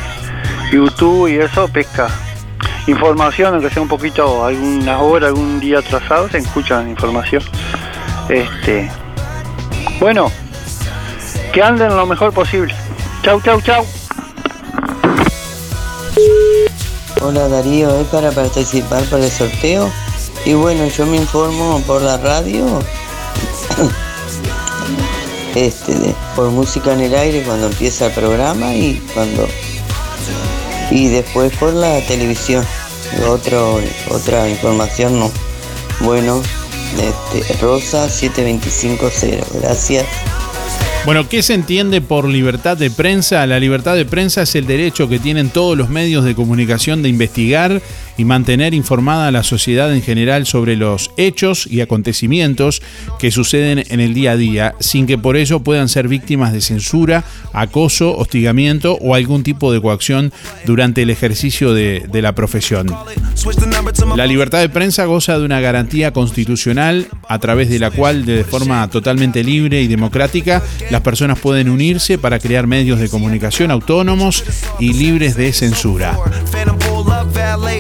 YouTube 0.70 1.28
y 1.28 1.38
eso 1.38 1.66
pesca 1.66 2.08
información, 2.86 3.54
aunque 3.54 3.70
sea 3.70 3.82
un 3.82 3.88
poquito, 3.88 4.44
algunas 4.44 5.00
horas, 5.00 5.28
algún 5.28 5.60
día 5.60 5.78
atrasado, 5.78 6.28
se 6.28 6.38
escuchan 6.38 6.88
información. 6.88 7.42
Este, 8.28 8.90
bueno, 9.98 10.30
que 11.52 11.62
anden 11.62 11.96
lo 11.96 12.06
mejor 12.06 12.32
posible. 12.32 12.74
Chau, 13.22 13.40
chau, 13.40 13.60
chau. 13.60 13.84
Hola 17.22 17.48
Darío, 17.48 18.00
es 18.00 18.06
para 18.08 18.30
participar 18.30 19.02
por 19.04 19.20
el 19.20 19.30
sorteo. 19.30 19.90
Y 20.45 20.55
bueno, 20.55 20.86
yo 20.88 21.07
me 21.07 21.16
informo 21.16 21.80
por 21.86 22.03
la 22.03 22.16
radio, 22.16 22.64
este, 25.55 26.14
por 26.34 26.51
música 26.51 26.93
en 26.93 27.01
el 27.01 27.14
aire 27.14 27.43
cuando 27.43 27.66
empieza 27.66 28.07
el 28.07 28.12
programa 28.12 28.74
y 28.74 29.01
cuando 29.14 29.47
y 30.91 31.09
después 31.09 31.57
por 31.57 31.72
la 31.72 32.01
televisión. 32.07 32.64
Otro, 33.28 33.80
otra 34.11 34.49
información 34.49 35.18
no. 35.18 35.30
Bueno, 36.01 36.43
este, 36.99 37.53
Rosa 37.55 38.09
7250, 38.09 39.47
gracias. 39.61 40.07
Bueno, 41.07 41.28
¿qué 41.28 41.42
se 41.42 41.55
entiende 41.55 42.03
por 42.03 42.28
libertad 42.28 42.76
de 42.76 42.90
prensa? 42.90 43.46
La 43.46 43.59
libertad 43.59 43.96
de 43.96 44.05
prensa 44.05 44.42
es 44.42 44.55
el 44.55 44.66
derecho 44.66 45.09
que 45.09 45.18
tienen 45.18 45.48
todos 45.48 45.76
los 45.76 45.88
medios 45.88 46.26
de 46.26 46.34
comunicación 46.34 47.03
de 47.03 47.09
investigar 47.09 47.80
y 48.18 48.24
mantener 48.26 48.74
informada 48.74 49.28
a 49.28 49.30
la 49.30 49.42
sociedad 49.42 49.92
en 49.94 50.03
general 50.03 50.44
sobre 50.44 50.76
los 50.76 51.11
hechos 51.16 51.66
y 51.66 51.80
acontecimientos 51.80 52.82
que 53.18 53.30
suceden 53.30 53.82
en 53.88 54.01
el 54.01 54.12
día 54.12 54.32
a 54.32 54.36
día, 54.36 54.74
sin 54.78 55.07
que 55.07 55.16
por 55.16 55.38
ello 55.38 55.61
puedan 55.61 55.88
ser 55.88 56.07
víctimas 56.07 56.53
de 56.53 56.61
censura, 56.61 57.24
acoso, 57.55 58.14
hostigamiento 58.16 58.98
o 59.01 59.14
algún 59.14 59.42
tipo 59.42 59.72
de 59.72 59.80
coacción 59.80 60.34
durante 60.66 61.03
el 61.03 61.09
ejercicio 61.09 61.72
de, 61.72 62.05
de 62.12 62.22
la 62.22 62.34
profesión. 62.34 62.94
La 64.16 64.26
libertad 64.26 64.61
de 64.61 64.68
prensa 64.68 65.07
goza 65.07 65.38
de 65.38 65.46
una 65.46 65.61
garantía 65.61 66.12
constitucional 66.12 67.09
a 67.31 67.39
través 67.39 67.70
de 67.70 67.78
la 67.78 67.93
cual, 67.93 68.24
de 68.24 68.43
forma 68.43 68.91
totalmente 68.91 69.45
libre 69.45 69.81
y 69.81 69.87
democrática, 69.87 70.64
las 70.91 71.01
personas 71.03 71.39
pueden 71.39 71.68
unirse 71.68 72.18
para 72.18 72.41
crear 72.41 72.66
medios 72.66 72.99
de 72.99 73.09
comunicación 73.09 73.70
autónomos 73.70 74.43
y 74.81 74.95
libres 74.95 75.37
de 75.37 75.53
censura. 75.53 76.18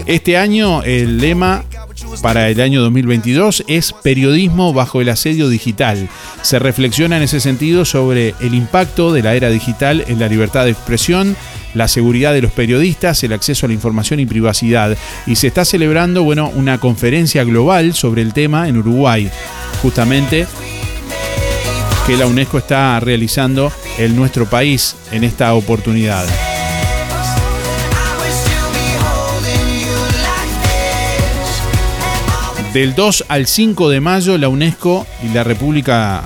Este 0.06 0.36
año 0.36 0.84
el 0.84 1.18
lema 1.18 1.64
para 2.22 2.48
el 2.48 2.60
año 2.60 2.80
2022 2.82 3.64
es 3.66 3.92
periodismo 3.92 4.72
bajo 4.72 5.00
el 5.00 5.08
asedio 5.08 5.48
digital. 5.48 6.08
Se 6.42 6.60
reflexiona 6.60 7.16
en 7.16 7.24
ese 7.24 7.40
sentido 7.40 7.84
sobre 7.84 8.36
el 8.38 8.54
impacto 8.54 9.12
de 9.12 9.24
la 9.24 9.34
era 9.34 9.50
digital 9.50 10.04
en 10.06 10.20
la 10.20 10.28
libertad 10.28 10.64
de 10.64 10.70
expresión, 10.70 11.36
la 11.74 11.88
seguridad 11.88 12.32
de 12.32 12.42
los 12.42 12.52
periodistas, 12.52 13.22
el 13.24 13.32
acceso 13.32 13.66
a 13.66 13.68
la 13.68 13.74
información 13.74 14.20
y 14.20 14.26
privacidad. 14.26 14.96
Y 15.26 15.36
se 15.36 15.48
está 15.48 15.64
celebrando, 15.64 16.22
bueno, 16.22 16.50
una 16.54 16.78
conferencia 16.78 17.44
global 17.44 17.94
sobre 17.94 18.22
el 18.22 18.32
tema 18.32 18.68
en 18.68 18.78
Uruguay, 18.78 19.30
justamente 19.82 20.46
que 22.06 22.16
la 22.16 22.26
UNESCO 22.26 22.58
está 22.58 22.98
realizando 23.00 23.72
en 23.98 24.16
nuestro 24.16 24.48
país 24.48 24.96
en 25.12 25.24
esta 25.24 25.54
oportunidad. 25.54 26.24
Del 32.72 32.94
2 32.94 33.24
al 33.26 33.46
5 33.48 33.88
de 33.88 34.00
mayo, 34.00 34.38
la 34.38 34.48
UNESCO 34.48 35.04
y 35.24 35.34
la 35.34 35.42
República 35.42 36.22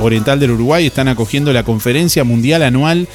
Oriental 0.00 0.40
del 0.40 0.50
Uruguay 0.50 0.86
están 0.86 1.06
acogiendo 1.06 1.52
la 1.52 1.62
Conferencia 1.62 2.24
Mundial 2.24 2.64
Anual 2.64 3.06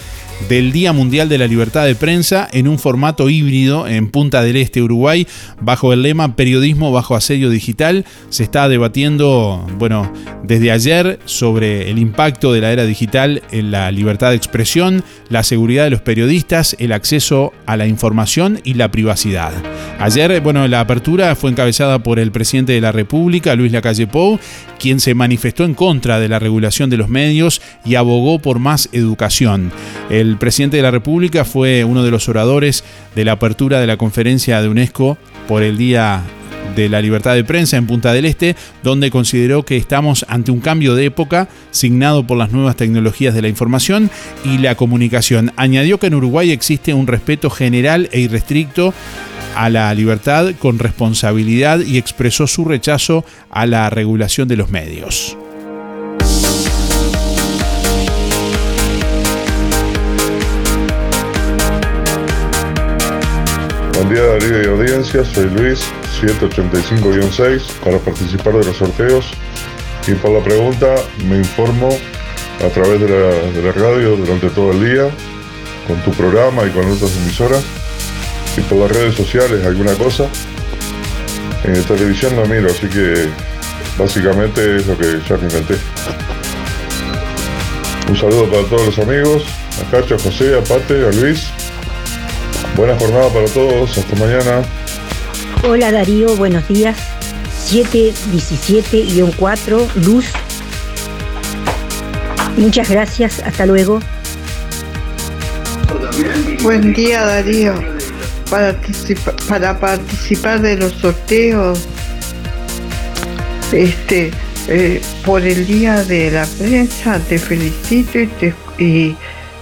del 0.48 0.72
Día 0.72 0.94
Mundial 0.94 1.28
de 1.30 1.38
la 1.38 1.48
Libertad 1.48 1.86
de 1.86 1.96
Prensa 1.96 2.48
en 2.52 2.68
un 2.68 2.80
formato 2.80 3.30
híbrido 3.30 3.88
en 3.88 4.10
Punta 4.10 4.42
del 4.42 4.56
Este, 4.56 4.82
Uruguay, 4.82 5.28
bajo 5.60 5.94
el 5.94 6.02
lema 6.02 6.36
Periodismo 6.36 6.92
bajo 6.92 7.16
asedio 7.16 7.50
digital. 7.50 8.06
Se 8.30 8.44
está 8.44 8.70
debatiendo, 8.70 9.68
bueno, 9.78 10.12
desde 10.44 10.72
ayer 10.72 11.20
sobre 11.26 11.90
el 11.92 12.00
impacto 12.00 12.54
de 12.54 12.62
la 12.62 12.72
era 12.72 12.86
digital 12.86 13.44
en 13.52 13.72
la 13.72 13.92
libertad 13.92 14.30
de 14.30 14.38
expresión, 14.38 15.04
la 15.30 15.44
seguridad 15.44 15.84
de 15.84 15.90
los 15.90 16.02
periodistas, 16.02 16.76
el 16.80 16.94
acceso 16.94 17.54
a 17.66 17.78
la 17.78 17.88
información 17.88 18.60
y 18.64 18.76
la 18.76 18.92
privacidad. 18.92 19.52
Ayer, 20.00 20.40
bueno, 20.42 20.68
la 20.68 20.80
apertura 20.80 21.36
fue 21.36 21.52
encabezada 21.52 22.00
por 22.00 22.20
el 22.20 22.32
presidente 22.32 22.74
de 22.74 22.82
la 22.82 22.92
República, 22.92 23.56
Luis 23.56 23.72
Lacalle 23.72 24.08
Pou, 24.08 24.40
quien 24.80 25.00
se 25.00 25.14
manifestó 25.14 25.66
en 25.66 25.74
contra 25.74 26.20
de 26.20 26.30
la 26.30 26.40
regulación 26.40 26.90
de 26.90 26.98
los 26.98 27.10
medios 27.10 27.62
y 27.86 27.96
abogó 27.96 28.40
por 28.40 28.60
más 28.60 28.90
educación. 28.94 29.72
Presidente 30.38 30.78
de 30.78 30.84
la 30.84 30.92
República 30.92 31.46
fue 31.46 31.84
uno 31.84 32.04
de 32.04 32.12
los 32.12 32.30
oradores 32.30 32.84
de 33.16 33.26
la 33.26 33.34
apertura 33.34 33.80
de 33.80 33.88
la 33.88 33.98
conferencia 33.98 34.62
de 34.62 34.70
UNESCO 34.70 35.18
por 35.48 35.64
el 35.64 35.78
Día 35.78 36.24
de 36.76 36.90
la 36.90 37.02
Libertad 37.02 37.36
de 37.36 37.44
Prensa 37.44 37.78
en 37.78 37.88
Punta 37.88 38.14
del 38.14 38.26
Este, 38.26 38.56
donde 38.84 39.12
consideró 39.12 39.64
que 39.64 39.78
estamos 39.78 40.26
ante 40.30 40.52
un 40.52 40.60
cambio 40.60 40.96
de 40.96 41.06
época 41.06 41.48
signado 41.72 42.26
por 42.26 42.38
las 42.38 42.52
nuevas 42.52 42.76
tecnologías 42.76 43.34
de 43.34 43.42
la 43.42 43.48
información 43.48 44.10
y 44.46 44.60
la 44.60 44.76
comunicación. 44.76 45.52
Añadió 45.56 46.00
que 46.00 46.08
en 46.08 46.16
Uruguay 46.16 46.52
existe 46.52 46.94
un 46.94 47.08
respeto 47.08 47.50
general 47.50 48.10
e 48.12 48.20
irrestricto 48.20 48.94
a 49.56 49.70
la 49.70 49.94
libertad 49.94 50.54
con 50.60 50.80
responsabilidad 50.80 51.80
y 51.80 51.98
expresó 51.98 52.48
su 52.48 52.66
rechazo 52.66 53.26
a 53.50 53.66
la 53.66 53.90
regulación 53.90 54.48
de 54.48 54.58
los 54.58 54.70
medios. 54.70 55.38
Buen 64.00 64.14
día 64.14 64.24
Darío 64.24 64.64
y 64.64 64.66
audiencia, 64.66 65.26
soy 65.26 65.50
Luis, 65.50 65.82
785-6, 66.22 67.70
para 67.84 67.98
participar 67.98 68.54
de 68.54 68.64
los 68.64 68.78
sorteos 68.78 69.30
y 70.08 70.14
por 70.14 70.32
la 70.32 70.42
pregunta 70.42 70.96
me 71.26 71.36
informo 71.36 71.90
a 72.66 72.70
través 72.70 73.02
de 73.02 73.10
la, 73.62 73.72
radio 73.74 74.16
durante 74.16 74.52
todo 74.52 74.72
el 74.72 74.86
día, 74.86 75.10
con 75.86 76.02
tu 76.04 76.12
programa 76.12 76.66
y 76.66 76.70
con 76.70 76.90
otras 76.90 77.14
emisoras 77.18 77.62
y 78.56 78.62
por 78.62 78.78
las 78.78 78.92
redes 78.92 79.16
sociales 79.16 79.66
alguna 79.66 79.94
cosa. 79.96 80.30
En 81.66 81.84
televisión 81.84 82.38
no 82.38 82.46
miro, 82.46 82.70
así 82.70 82.88
que 82.88 83.28
básicamente 83.98 84.78
es 84.78 84.88
lo 84.88 84.98
que 84.98 85.20
ya 85.28 85.36
me 85.36 85.44
inventé. 85.44 85.76
Un 88.08 88.16
saludo 88.16 88.50
para 88.50 88.64
todos 88.64 88.86
los 88.86 89.00
amigos, 89.00 89.44
a 89.82 89.92
Cacho, 89.92 90.16
a 90.16 90.20
José, 90.20 90.58
a 90.58 90.64
Pate, 90.64 91.06
a 91.06 91.12
Luis. 91.12 91.52
Buena 92.76 92.98
jornada 92.98 93.30
para 93.30 93.46
todos, 93.48 93.98
hasta 93.98 94.16
mañana. 94.16 94.62
Hola 95.68 95.92
Darío, 95.92 96.36
buenos 96.38 96.66
días. 96.68 96.96
717-4, 97.70 99.88
Luz. 100.06 100.26
Muchas 102.58 102.90
gracias, 102.90 103.40
hasta 103.46 103.66
luego. 103.66 104.00
Buen 106.64 106.94
día 106.94 107.24
Darío. 107.26 107.74
Para, 108.50 108.72
participa- 108.74 109.36
para 109.48 109.80
participar 109.80 110.60
de 110.62 110.76
los 110.78 110.94
sorteos, 110.94 111.80
este, 113.72 114.32
eh, 114.68 115.00
por 115.24 115.42
el 115.44 115.68
día 115.68 116.04
de 116.04 116.32
la 116.32 116.48
prensa 116.58 117.20
te 117.20 117.38
felicito 117.38 118.18
y 118.20 118.26
te, 118.28 118.54
y, 118.80 119.16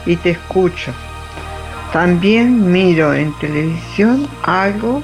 y 0.05 0.15
te 0.15 0.29
escucho. 0.31 0.93
También 1.93 2.69
miro 2.71 3.13
en 3.13 3.31
televisión 3.39 4.27
algo, 4.43 5.01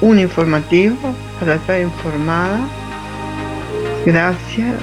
un, 0.00 0.18
informativo 0.18 0.96
para 1.38 1.54
estar 1.54 1.80
informada. 1.80 2.60
Gracias. 4.04 4.74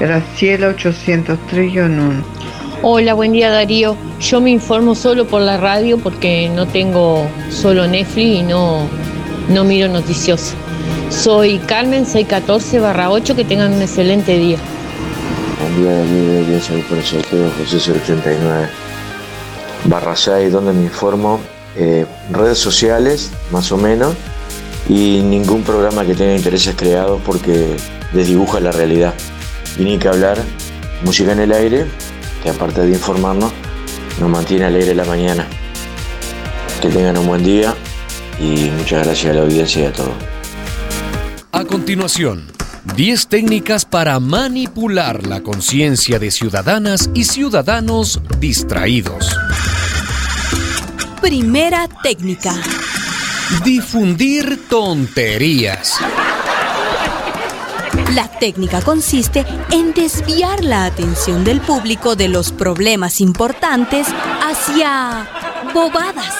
Graciela 0.00 0.74
803-1. 0.76 2.22
Hola, 2.82 3.14
buen 3.14 3.32
día 3.32 3.50
Darío. 3.50 3.96
Yo 4.20 4.40
me 4.40 4.50
informo 4.50 4.94
solo 4.94 5.26
por 5.26 5.42
la 5.42 5.56
radio 5.56 5.98
porque 5.98 6.48
no 6.54 6.66
tengo 6.66 7.26
solo 7.50 7.86
Netflix 7.86 8.40
y 8.40 8.42
no, 8.42 8.88
no 9.48 9.64
miro 9.64 9.88
noticioso. 9.88 10.54
Soy 11.10 11.58
Carmen 11.58 12.06
614 12.06 12.80
8, 12.80 13.36
que 13.36 13.44
tengan 13.44 13.72
un 13.72 13.82
excelente 13.82 14.36
día. 14.36 14.58
Buen 15.60 15.82
día, 15.82 15.92
Darío, 15.92 16.46
bien 16.46 16.60
salud 16.60 16.82
por 16.88 16.98
el 16.98 17.04
sorteo, 17.04 17.50
José 17.58 17.92
089 17.92 18.87
barra 19.84 20.16
6, 20.16 20.52
donde 20.52 20.72
me 20.72 20.84
informo, 20.84 21.40
eh, 21.76 22.06
redes 22.30 22.58
sociales, 22.58 23.30
más 23.50 23.70
o 23.72 23.76
menos, 23.76 24.14
y 24.88 25.20
ningún 25.22 25.62
programa 25.62 26.04
que 26.04 26.14
tenga 26.14 26.34
intereses 26.34 26.74
creados 26.76 27.20
porque 27.24 27.76
desdibuja 28.12 28.60
la 28.60 28.72
realidad. 28.72 29.14
Y 29.78 29.84
ni 29.84 29.98
que 29.98 30.08
hablar, 30.08 30.38
música 31.04 31.32
en 31.32 31.40
el 31.40 31.52
aire, 31.52 31.86
que 32.42 32.50
aparte 32.50 32.82
de 32.82 32.90
informarnos, 32.90 33.52
nos 34.20 34.28
mantiene 34.28 34.64
alegre 34.64 34.94
la 34.94 35.04
mañana. 35.04 35.46
Que 36.80 36.88
tengan 36.88 37.18
un 37.18 37.26
buen 37.26 37.44
día 37.44 37.74
y 38.40 38.70
muchas 38.70 39.04
gracias 39.04 39.32
a 39.32 39.34
la 39.34 39.42
audiencia 39.42 39.82
y 39.82 39.86
a 39.86 39.92
todos. 39.92 40.12
A 41.52 41.64
continuación, 41.64 42.46
10 42.96 43.28
técnicas 43.28 43.84
para 43.84 44.18
manipular 44.20 45.26
la 45.26 45.42
conciencia 45.42 46.18
de 46.18 46.30
ciudadanas 46.30 47.10
y 47.14 47.24
ciudadanos 47.24 48.20
distraídos. 48.38 49.27
Primera 51.28 51.86
técnica. 52.02 52.54
Difundir 53.62 54.66
tonterías. 54.66 55.98
La 58.14 58.28
técnica 58.28 58.80
consiste 58.80 59.44
en 59.70 59.92
desviar 59.92 60.64
la 60.64 60.86
atención 60.86 61.44
del 61.44 61.60
público 61.60 62.16
de 62.16 62.28
los 62.28 62.50
problemas 62.50 63.20
importantes 63.20 64.06
hacia 64.40 65.28
bobadas. 65.74 66.34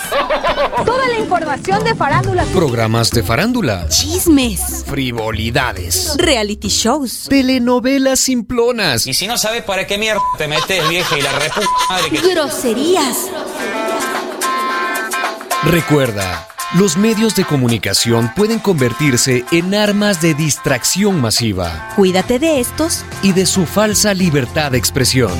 Toda 0.86 1.06
la 1.08 1.18
información 1.18 1.84
de 1.84 1.94
farándula. 1.94 2.44
Programas 2.44 3.10
de 3.10 3.22
farándula. 3.22 3.86
Chismes. 3.90 4.84
Frivolidades. 4.86 6.14
Reality 6.16 6.68
shows. 6.68 7.26
Telenovelas 7.28 8.20
simplonas. 8.20 9.06
Y 9.06 9.12
si 9.12 9.26
no 9.26 9.36
sabes 9.36 9.64
para 9.64 9.86
qué 9.86 9.98
mierda 9.98 10.22
te 10.38 10.48
metes, 10.48 10.88
vieja, 10.88 11.18
y 11.18 11.20
la 11.20 11.32
repu. 11.38 11.60
Groserías. 12.26 13.28
Recuerda, 15.70 16.48
los 16.78 16.96
medios 16.96 17.34
de 17.36 17.44
comunicación 17.44 18.32
pueden 18.34 18.58
convertirse 18.58 19.44
en 19.52 19.74
armas 19.74 20.22
de 20.22 20.32
distracción 20.32 21.20
masiva 21.20 21.90
Cuídate 21.94 22.38
de 22.38 22.58
estos. 22.58 23.04
y 23.20 23.32
de 23.32 23.44
su 23.44 23.66
falsa 23.66 24.14
libertad 24.14 24.72
de 24.72 24.78
expresión. 24.78 25.30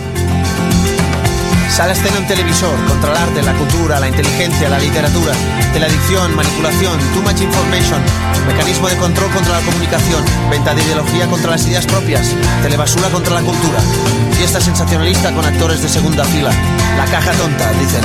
Salas 1.70 1.98
tiene 2.02 2.18
un 2.18 2.26
televisor, 2.26 2.76
controlarte 2.86 3.40
la 3.40 3.54
cultura, 3.54 4.00
la 4.00 4.08
inteligencia, 4.08 4.68
la 4.68 4.78
literatura, 4.78 5.32
de 5.72 5.80
la 5.80 5.86
adicción, 5.86 6.36
manipulación, 6.36 6.98
too 7.14 7.22
much 7.22 7.40
information, 7.40 8.02
mecanismo 8.46 8.88
de 8.88 8.98
control 8.98 9.30
contra 9.30 9.58
la 9.58 9.64
comunicación, 9.64 10.22
venta 10.50 10.74
de 10.74 10.82
ideología 10.82 11.26
contra 11.28 11.52
las 11.52 11.66
ideas 11.66 11.86
propias, 11.86 12.34
telebasura 12.62 13.08
contra 13.08 13.32
la 13.32 13.40
cultura, 13.40 13.80
fiesta 14.36 14.60
sensacionalista 14.60 15.32
con 15.32 15.46
actores 15.46 15.80
de 15.80 15.88
segunda 15.88 16.24
fila, 16.26 16.50
la 16.98 17.06
caja 17.06 17.32
tonta, 17.32 17.72
dicen. 17.80 18.04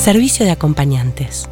Servicio 0.00 0.46
de 0.46 0.52
acompañantes. 0.52 1.46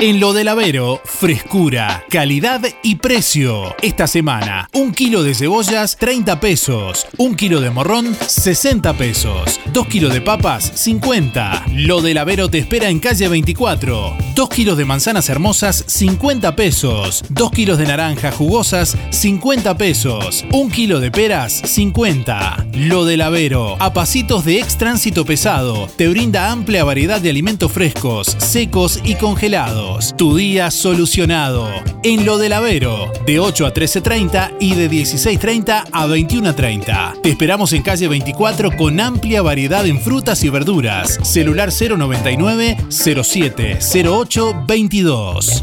En 0.00 0.20
lo 0.20 0.32
del 0.32 0.46
Avero, 0.46 1.02
frescura, 1.04 2.04
calidad 2.08 2.60
y 2.84 2.94
precio. 2.94 3.74
Esta 3.82 4.06
semana, 4.06 4.70
un 4.72 4.92
kilo 4.92 5.24
de 5.24 5.34
cebollas, 5.34 5.96
30 5.96 6.38
pesos. 6.38 7.04
Un 7.16 7.34
kilo 7.34 7.60
de 7.60 7.70
morrón, 7.70 8.16
60 8.24 8.92
pesos. 8.92 9.60
Dos 9.72 9.88
kilos 9.88 10.12
de 10.14 10.20
papas, 10.20 10.70
50. 10.72 11.64
Lo 11.72 12.00
del 12.00 12.18
Avero 12.18 12.48
te 12.48 12.58
espera 12.58 12.90
en 12.90 13.00
calle 13.00 13.26
24. 13.26 14.16
Dos 14.36 14.48
kilos 14.50 14.78
de 14.78 14.84
manzanas 14.84 15.28
hermosas, 15.30 15.82
50 15.88 16.54
pesos. 16.54 17.24
Dos 17.28 17.50
kilos 17.50 17.76
de 17.76 17.86
naranjas 17.86 18.36
jugosas, 18.36 18.96
50 19.10 19.76
pesos. 19.78 20.44
Un 20.52 20.70
kilo 20.70 21.00
de 21.00 21.10
peras, 21.10 21.54
50. 21.64 22.68
Lo 22.72 23.04
del 23.04 23.20
Avero, 23.20 23.74
a 23.80 23.92
pasitos 23.92 24.44
de 24.44 24.60
ex 24.60 24.78
tránsito 24.78 25.24
pesado, 25.24 25.88
te 25.96 26.06
brinda 26.06 26.52
amplia 26.52 26.84
variedad 26.84 27.20
de 27.20 27.30
alimentos 27.30 27.72
frescos, 27.72 28.36
secos 28.38 29.00
y 29.04 29.16
congelados. 29.16 29.87
Tu 30.16 30.36
día 30.36 30.70
solucionado. 30.70 31.68
En 32.02 32.24
lo 32.24 32.38
del 32.38 32.52
Avero, 32.52 33.12
de 33.26 33.40
8 33.40 33.66
a 33.66 33.74
13.30 33.74 34.56
y 34.60 34.74
de 34.74 34.90
16.30 34.90 35.84
a 35.90 36.06
21.30. 36.06 37.20
Te 37.22 37.30
esperamos 37.30 37.72
en 37.72 37.82
calle 37.82 38.08
24 38.08 38.76
con 38.76 39.00
amplia 39.00 39.42
variedad 39.42 39.86
en 39.86 40.00
frutas 40.00 40.44
y 40.44 40.50
verduras. 40.50 41.18
Celular 41.22 41.70
099 41.72 42.76
07 42.90 43.78
08 44.04 44.64
22. 44.66 45.62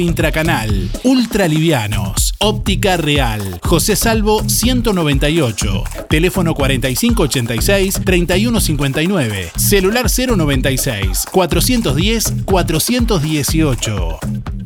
intracanal, 0.01 0.89
ultra 1.03 1.47
livianos. 1.47 2.33
Óptica 2.39 2.97
Real, 2.97 3.59
José 3.63 3.95
Salvo 3.95 4.43
198, 4.47 5.83
teléfono 6.09 6.55
4586-3159, 6.55 9.51
celular 9.55 10.07
096 10.09 11.27
410 11.31 12.33
418. 12.45 14.60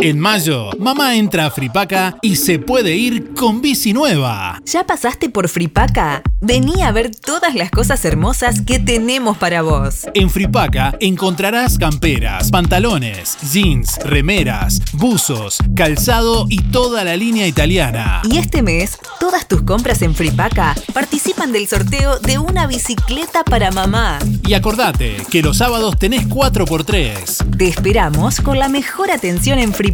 En 0.00 0.20
mayo, 0.20 0.70
mamá 0.78 1.16
entra 1.16 1.46
a 1.46 1.50
Fripaca 1.50 2.18
y 2.22 2.36
se 2.36 2.60
puede 2.60 2.94
ir 2.94 3.34
con 3.34 3.60
bici 3.60 3.92
nueva. 3.92 4.62
¿Ya 4.64 4.86
pasaste 4.86 5.28
por 5.28 5.48
Fripaca? 5.48 6.22
Vení 6.40 6.82
a 6.82 6.92
ver 6.92 7.10
todas 7.12 7.56
las 7.56 7.72
cosas 7.72 8.04
hermosas 8.04 8.60
que 8.60 8.78
tenemos 8.78 9.36
para 9.38 9.62
vos. 9.62 10.06
En 10.14 10.30
Fripaca 10.30 10.96
encontrarás 11.00 11.78
camperas, 11.78 12.52
pantalones, 12.52 13.36
jeans, 13.52 13.98
remeras, 14.04 14.80
buzos, 14.92 15.58
calzado 15.74 16.46
y 16.48 16.62
toda 16.62 17.02
la 17.02 17.16
línea 17.16 17.48
italiana. 17.48 18.22
Y 18.30 18.38
este 18.38 18.62
mes, 18.62 18.98
todas 19.18 19.48
tus 19.48 19.62
compras 19.62 20.00
en 20.02 20.14
Fripaca 20.14 20.76
participan 20.94 21.50
del 21.50 21.66
sorteo 21.66 22.20
de 22.20 22.38
una 22.38 22.68
bicicleta 22.68 23.42
para 23.42 23.72
mamá. 23.72 24.20
Y 24.46 24.54
acordate 24.54 25.16
que 25.28 25.42
los 25.42 25.56
sábados 25.56 25.98
tenés 25.98 26.28
4x3. 26.28 27.56
Te 27.58 27.66
esperamos 27.66 28.40
con 28.40 28.60
la 28.60 28.68
mejor 28.68 29.10
atención 29.10 29.58
en 29.58 29.72
Fripaca, 29.72 29.87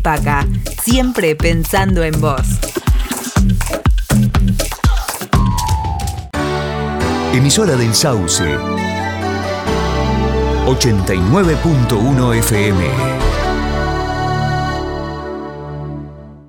siempre 0.83 1.37
pensando 1.37 2.03
en 2.03 2.21
vos. 2.21 2.43
Emisora 7.33 7.77
del 7.77 7.95
Sauce. 7.95 8.45
89.1 10.67 12.35
FM. 12.39 12.85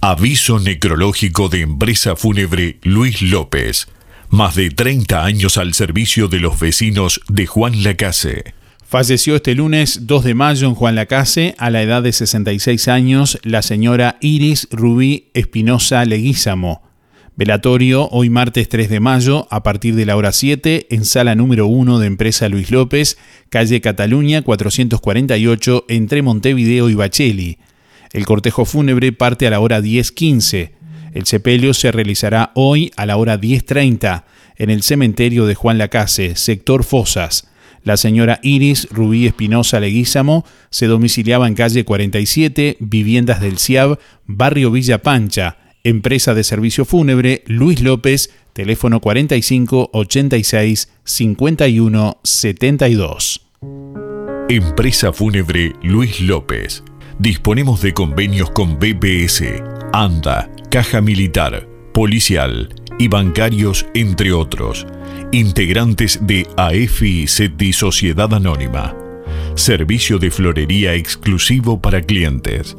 Aviso 0.02 0.60
necrológico 0.60 1.50
de 1.50 1.62
empresa 1.62 2.16
fúnebre 2.16 2.80
Luis 2.84 3.22
López. 3.22 3.88
Más 4.30 4.56
de 4.56 4.70
30 4.70 5.24
años 5.24 5.58
al 5.58 5.74
servicio 5.74 6.28
de 6.28 6.40
los 6.40 6.60
vecinos 6.60 7.22
de 7.28 7.46
Juan 7.48 7.84
Lacase. 7.84 8.54
Falleció 8.96 9.36
este 9.36 9.56
lunes 9.56 10.08
2 10.08 10.24
de 10.24 10.36
mayo 10.36 10.70
en 10.70 10.74
Juan 10.74 10.96
Lacase, 10.96 11.54
a 11.58 11.70
la 11.70 11.82
edad 11.82 12.02
de 12.02 12.14
66 12.14 12.88
años, 12.88 13.38
la 13.44 13.62
señora 13.62 14.16
Iris 14.22 14.70
Rubí 14.72 15.32
Espinosa 15.34 16.06
Leguízamo. 16.06 16.82
Velatorio 17.36 18.08
hoy 18.12 18.30
martes 18.30 18.70
3 18.70 18.88
de 18.90 19.02
mayo 19.02 19.50
a 19.52 19.64
partir 19.64 19.96
de 19.96 20.06
la 20.06 20.16
hora 20.16 20.32
7 20.32 20.88
en 20.92 21.04
sala 21.04 21.36
número 21.36 21.68
1 21.68 22.00
de 22.00 22.08
Empresa 22.08 22.48
Luis 22.48 22.72
López, 22.72 23.18
calle 23.50 23.82
Cataluña 23.82 24.44
448 24.44 25.88
entre 25.90 26.22
Montevideo 26.22 26.90
y 26.90 26.96
Bacheli. 26.96 27.58
El 28.14 28.26
cortejo 28.26 28.64
fúnebre 28.64 29.12
parte 29.12 29.46
a 29.46 29.50
la 29.50 29.60
hora 29.60 29.82
10.15. 29.82 30.72
El 31.14 31.26
sepelio 31.26 31.74
se 31.74 31.92
realizará 31.92 32.54
hoy 32.56 32.94
a 32.96 33.06
la 33.06 33.18
hora 33.18 33.42
10.30 33.42 34.24
en 34.56 34.70
el 34.70 34.84
cementerio 34.84 35.46
de 35.48 35.56
Juan 35.56 35.80
Lacase, 35.80 36.38
sector 36.38 36.86
Fosas. 36.86 37.50
La 37.86 37.98
señora 37.98 38.40
Iris 38.42 38.88
Rubí 38.90 39.28
Espinosa 39.28 39.80
Leguízamo 39.80 40.44
se 40.72 40.88
domiciliaba 40.88 41.48
en 41.48 41.54
calle 41.54 41.86
47, 41.86 42.78
Viviendas 42.80 43.40
del 43.42 43.60
CIAB, 43.60 44.00
barrio 44.26 44.72
Villa 44.72 45.04
Pancha, 45.04 45.58
Empresa 45.84 46.34
de 46.34 46.44
Servicio 46.44 46.84
Fúnebre 46.84 47.44
Luis 47.46 47.82
López, 47.82 48.32
teléfono 48.54 49.02
45 49.02 49.92
86 49.94 50.90
51 51.04 52.18
72. 52.24 53.42
Empresa 54.50 55.14
Fúnebre 55.14 55.74
Luis 55.84 56.20
López. 56.22 56.84
Disponemos 57.20 57.84
de 57.84 57.94
convenios 57.94 58.50
con 58.50 58.80
BBS, 58.80 59.62
ANDA, 59.94 60.50
Caja 60.72 61.02
Militar, 61.02 61.68
Policial 61.94 62.74
y 62.98 63.10
bancarios, 63.10 63.86
entre 63.94 64.34
otros. 64.34 64.88
Integrantes 65.32 66.20
de 66.22 66.48
AFI 66.56 67.28
SETI 67.28 67.74
Sociedad 67.74 68.32
Anónima. 68.34 68.96
Servicio 69.56 70.20
de 70.20 70.32
florería 70.32 70.94
exclusivo 70.94 71.82
para 71.82 72.02
clientes. 72.02 72.78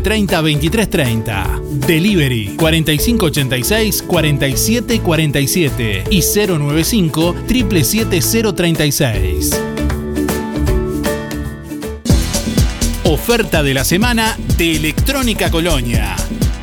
30 0.00 0.40
23 0.40 0.90
30. 0.90 1.60
Delivery 1.86 2.56
4586 2.56 4.02
47 4.02 5.00
47 5.00 6.04
y 6.10 6.22
095 6.22 7.34
777 7.46 8.52
036. 8.54 9.60
Oferta 13.04 13.62
de 13.62 13.74
la 13.74 13.84
semana 13.84 14.36
de 14.58 14.76
Electrónica 14.76 15.50
Colonia. 15.50 16.16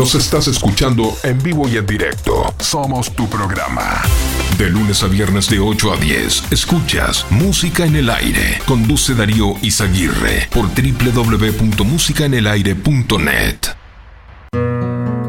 Nos 0.00 0.14
estás 0.14 0.48
escuchando 0.48 1.14
en 1.22 1.42
vivo 1.42 1.68
y 1.68 1.76
en 1.76 1.84
directo. 1.84 2.54
Somos 2.58 3.14
tu 3.14 3.28
programa. 3.28 4.00
De 4.56 4.70
lunes 4.70 5.02
a 5.02 5.08
viernes 5.08 5.50
de 5.50 5.58
8 5.58 5.92
a 5.92 5.98
10, 5.98 6.52
escuchas 6.52 7.26
Música 7.28 7.84
en 7.84 7.96
el 7.96 8.08
Aire. 8.08 8.62
Conduce 8.64 9.14
Darío 9.14 9.56
Izaguirre 9.60 10.48
por 10.54 10.68
www.musicaenelaire.net. 10.68 13.58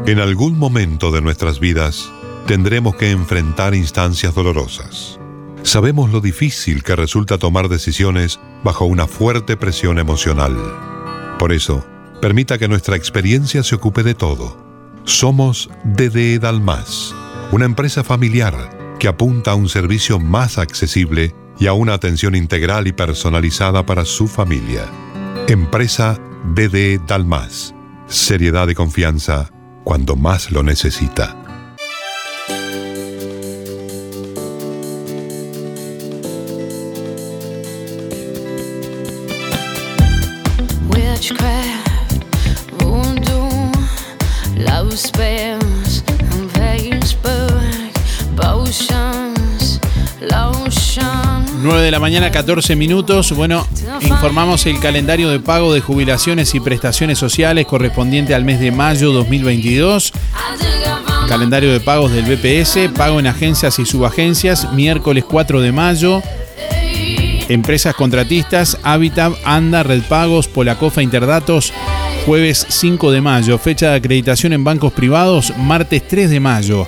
En 0.06 0.18
algún 0.18 0.58
momento 0.58 1.10
de 1.10 1.20
nuestras 1.20 1.60
vidas 1.60 2.10
tendremos 2.46 2.96
que 2.96 3.10
enfrentar 3.10 3.74
instancias 3.74 4.34
dolorosas. 4.34 5.20
Sabemos 5.64 6.10
lo 6.10 6.22
difícil 6.22 6.82
que 6.82 6.96
resulta 6.96 7.36
tomar 7.36 7.68
decisiones 7.68 8.40
bajo 8.64 8.86
una 8.86 9.06
fuerte 9.06 9.58
presión 9.58 9.98
emocional. 9.98 10.56
Por 11.38 11.52
eso, 11.52 11.84
permita 12.22 12.56
que 12.56 12.68
nuestra 12.68 12.96
experiencia 12.96 13.62
se 13.62 13.74
ocupe 13.74 14.02
de 14.02 14.14
todo. 14.14 14.61
Somos 15.04 15.68
DDE 15.82 16.38
Dalmas, 16.38 17.14
una 17.50 17.64
empresa 17.64 18.04
familiar 18.04 18.96
que 19.00 19.08
apunta 19.08 19.50
a 19.50 19.54
un 19.56 19.68
servicio 19.68 20.20
más 20.20 20.58
accesible 20.58 21.34
y 21.58 21.66
a 21.66 21.72
una 21.72 21.94
atención 21.94 22.36
integral 22.36 22.86
y 22.86 22.92
personalizada 22.92 23.84
para 23.84 24.04
su 24.04 24.28
familia. 24.28 24.84
Empresa 25.48 26.20
DDE 26.54 27.00
Dalmas. 27.04 27.74
Seriedad 28.06 28.68
y 28.68 28.74
confianza 28.74 29.50
cuando 29.82 30.14
más 30.14 30.52
lo 30.52 30.62
necesita. 30.62 31.41
Mañana, 52.12 52.30
14 52.30 52.76
minutos. 52.76 53.32
Bueno, 53.32 53.66
informamos 54.02 54.66
el 54.66 54.78
calendario 54.80 55.30
de 55.30 55.40
pago 55.40 55.72
de 55.72 55.80
jubilaciones 55.80 56.54
y 56.54 56.60
prestaciones 56.60 57.18
sociales 57.18 57.64
correspondiente 57.64 58.34
al 58.34 58.44
mes 58.44 58.60
de 58.60 58.70
mayo 58.70 59.12
2022. 59.12 60.12
Calendario 61.26 61.72
de 61.72 61.80
pagos 61.80 62.12
del 62.12 62.26
BPS, 62.26 62.90
pago 62.94 63.18
en 63.18 63.28
agencias 63.28 63.78
y 63.78 63.86
subagencias, 63.86 64.70
miércoles 64.74 65.24
4 65.26 65.62
de 65.62 65.72
mayo. 65.72 66.22
Empresas 67.48 67.94
contratistas, 67.94 68.76
Habitat, 68.82 69.32
Anda, 69.46 69.82
Red 69.82 70.02
Pagos, 70.02 70.48
Polacofa 70.48 71.00
Interdatos, 71.00 71.72
jueves 72.26 72.66
5 72.68 73.10
de 73.10 73.22
mayo. 73.22 73.56
Fecha 73.56 73.88
de 73.88 73.96
acreditación 73.96 74.52
en 74.52 74.64
bancos 74.64 74.92
privados, 74.92 75.54
martes 75.56 76.06
3 76.06 76.28
de 76.28 76.40
mayo. 76.40 76.86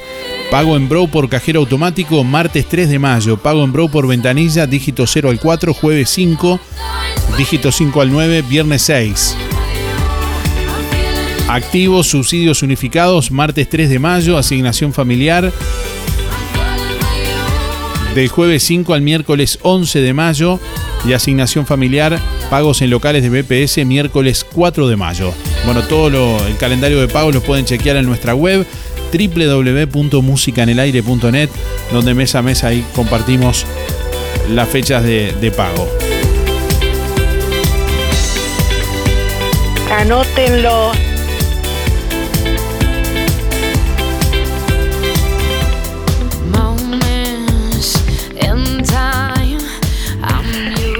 Pago 0.50 0.76
en 0.76 0.88
Brow 0.88 1.08
por 1.08 1.28
cajero 1.28 1.60
automático, 1.60 2.22
martes 2.22 2.66
3 2.68 2.88
de 2.88 2.98
mayo. 2.98 3.36
Pago 3.36 3.64
en 3.64 3.72
Brow 3.72 3.90
por 3.90 4.06
ventanilla, 4.06 4.66
dígito 4.66 5.06
0 5.06 5.30
al 5.30 5.40
4, 5.40 5.74
jueves 5.74 6.10
5. 6.10 6.60
Dígito 7.36 7.72
5 7.72 8.00
al 8.00 8.12
9, 8.12 8.42
viernes 8.42 8.82
6. 8.82 9.36
Activos, 11.48 12.06
subsidios 12.06 12.62
unificados, 12.62 13.30
martes 13.30 13.68
3 13.68 13.90
de 13.90 13.98
mayo. 13.98 14.38
Asignación 14.38 14.92
familiar. 14.92 15.52
Del 18.14 18.28
jueves 18.28 18.62
5 18.62 18.94
al 18.94 19.02
miércoles 19.02 19.58
11 19.62 20.00
de 20.00 20.14
mayo. 20.14 20.60
Y 21.06 21.12
asignación 21.12 21.66
familiar, 21.66 22.18
pagos 22.48 22.80
en 22.80 22.88
locales 22.88 23.22
de 23.22 23.42
BPS, 23.42 23.84
miércoles 23.84 24.46
4 24.50 24.88
de 24.88 24.96
mayo. 24.96 25.34
Bueno, 25.66 25.82
todo 25.82 26.46
el 26.46 26.56
calendario 26.56 26.98
de 26.98 27.08
pagos 27.08 27.34
lo 27.34 27.42
pueden 27.42 27.66
chequear 27.66 27.96
en 27.96 28.06
nuestra 28.06 28.34
web 28.34 28.66
www.musicanelaire.net, 29.14 31.50
donde 31.92 32.14
mes 32.14 32.34
a 32.34 32.42
mes 32.42 32.64
ahí 32.64 32.84
compartimos 32.94 33.64
las 34.50 34.68
fechas 34.68 35.04
de, 35.04 35.32
de 35.40 35.50
pago. 35.50 35.88
Anótenlo. 39.98 40.92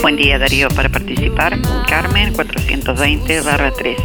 Buen 0.04 0.16
día 0.16 0.38
Darío, 0.38 0.68
para 0.68 0.90
participar, 0.90 1.58
Carmen 1.88 2.34
420 2.34 3.40
barra 3.40 3.70
3. 3.70 3.96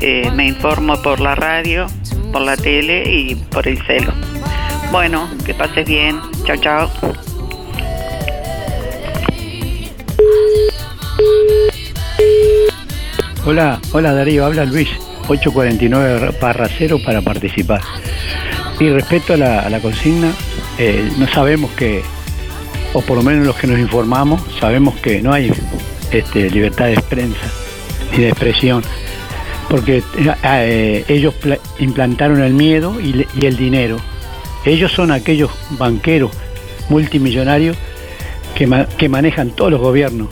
Eh, 0.00 0.30
me 0.34 0.46
informo 0.46 1.02
por 1.02 1.20
la 1.20 1.34
radio, 1.34 1.88
por 2.32 2.42
la 2.42 2.56
tele 2.56 3.04
y 3.10 3.34
por 3.34 3.66
el 3.66 3.80
celo. 3.86 4.12
Bueno, 4.90 5.28
que 5.44 5.54
pases 5.54 5.86
bien. 5.86 6.20
Chao, 6.44 6.56
chao. 6.56 6.90
Hola, 13.44 13.80
hola 13.92 14.12
Darío, 14.12 14.44
habla 14.44 14.64
Luis, 14.64 14.88
849 15.28 16.34
barra 16.40 16.68
0 16.68 16.98
para 17.04 17.22
participar. 17.22 17.80
Y 18.80 18.90
respecto 18.90 19.34
a 19.34 19.36
la, 19.36 19.80
consigna, 19.80 20.32
eh, 20.78 21.08
no 21.16 21.28
sabemos 21.28 21.70
que, 21.72 22.02
o 22.92 23.00
por 23.02 23.16
lo 23.16 23.22
menos 23.22 23.46
los 23.46 23.56
que 23.56 23.68
nos 23.68 23.78
informamos, 23.78 24.42
sabemos 24.58 24.96
que 24.96 25.22
no 25.22 25.32
hay 25.32 25.52
este, 26.10 26.50
libertad 26.50 26.86
de 26.86 27.00
prensa 27.00 27.46
ni 28.12 28.24
de 28.24 28.28
expresión, 28.30 28.82
porque 29.68 30.02
eh, 30.44 31.04
ellos 31.08 31.34
pla- 31.34 31.58
implantaron 31.78 32.42
el 32.42 32.54
miedo 32.54 33.00
y, 33.00 33.26
el 33.44 33.56
dinero. 33.56 33.96
Ellos 34.64 34.92
son 34.92 35.10
aquellos 35.10 35.50
banqueros 35.78 36.30
multimillonarios 36.88 37.76
que, 38.54 38.86
que 38.96 39.08
manejan 39.08 39.50
todos 39.50 39.70
los 39.70 39.80
gobiernos, 39.80 40.28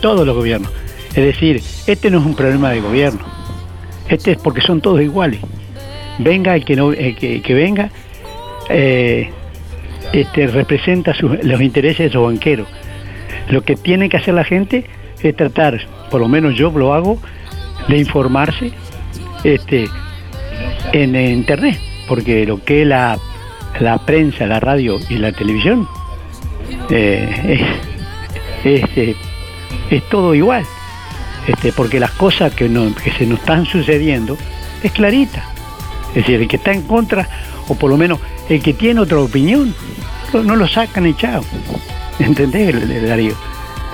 todos 0.00 0.26
los 0.26 0.34
gobiernos. 0.36 0.70
Es 1.10 1.24
decir, 1.24 1.62
este 1.86 2.10
no 2.10 2.18
es 2.20 2.24
un 2.26 2.34
problema 2.34 2.70
de 2.70 2.80
gobierno, 2.80 3.20
este 4.08 4.32
es 4.32 4.38
porque 4.38 4.60
son 4.62 4.80
todos 4.80 5.00
iguales. 5.00 5.40
Venga 6.18 6.54
el 6.54 6.64
que, 6.64 6.76
no, 6.76 6.90
que, 6.90 7.42
venga, 7.54 7.90
eh, 8.68 9.30
este, 10.12 10.46
representa 10.46 11.14
sus- 11.14 11.42
los 11.42 11.60
intereses 11.60 11.98
de 11.98 12.06
esos 12.06 12.24
banqueros. 12.24 12.68
Lo 13.48 13.62
que 13.62 13.76
tiene 13.76 14.08
que 14.08 14.16
hacer 14.18 14.34
la 14.34 14.44
gente 14.44 14.84
es 15.22 15.36
tratar, 15.36 15.80
por 16.10 16.20
lo 16.20 16.28
menos 16.28 16.54
yo 16.56 16.70
lo 16.70 16.94
hago, 16.94 17.18
de 17.88 17.98
informarse 17.98 18.72
este, 19.44 19.88
en, 20.92 21.14
internet, 21.16 21.78
porque 22.08 22.46
lo 22.46 22.62
que 22.62 22.82
es 22.82 22.88
la, 22.88 23.18
la 23.80 23.98
prensa, 23.98 24.46
la 24.46 24.60
radio 24.60 24.98
y 25.08 25.16
la 25.16 25.32
televisión 25.32 25.88
eh, 26.90 27.60
es, 28.64 28.82
es, 28.84 28.96
eh, 28.96 29.16
es 29.90 30.08
todo 30.08 30.34
igual, 30.34 30.64
este, 31.46 31.72
porque 31.72 31.98
las 32.00 32.12
cosas 32.12 32.54
que, 32.54 32.68
no- 32.68 32.94
que 32.94 33.10
se 33.12 33.26
nos 33.26 33.40
están 33.40 33.66
sucediendo 33.66 34.36
es 34.82 34.92
clarita. 34.92 35.44
Es 36.10 36.16
decir, 36.16 36.40
el 36.42 36.48
que 36.48 36.56
está 36.56 36.72
en 36.72 36.82
contra, 36.82 37.26
o 37.68 37.74
por 37.74 37.88
lo 37.90 37.96
menos 37.96 38.18
el 38.48 38.60
que 38.62 38.74
tiene 38.74 39.00
otra 39.00 39.18
opinión, 39.18 39.74
no 40.34 40.56
lo 40.56 40.68
sacan 40.68 41.06
echado. 41.06 41.42
¿Entendés, 42.18 43.08
Darío? 43.08 43.34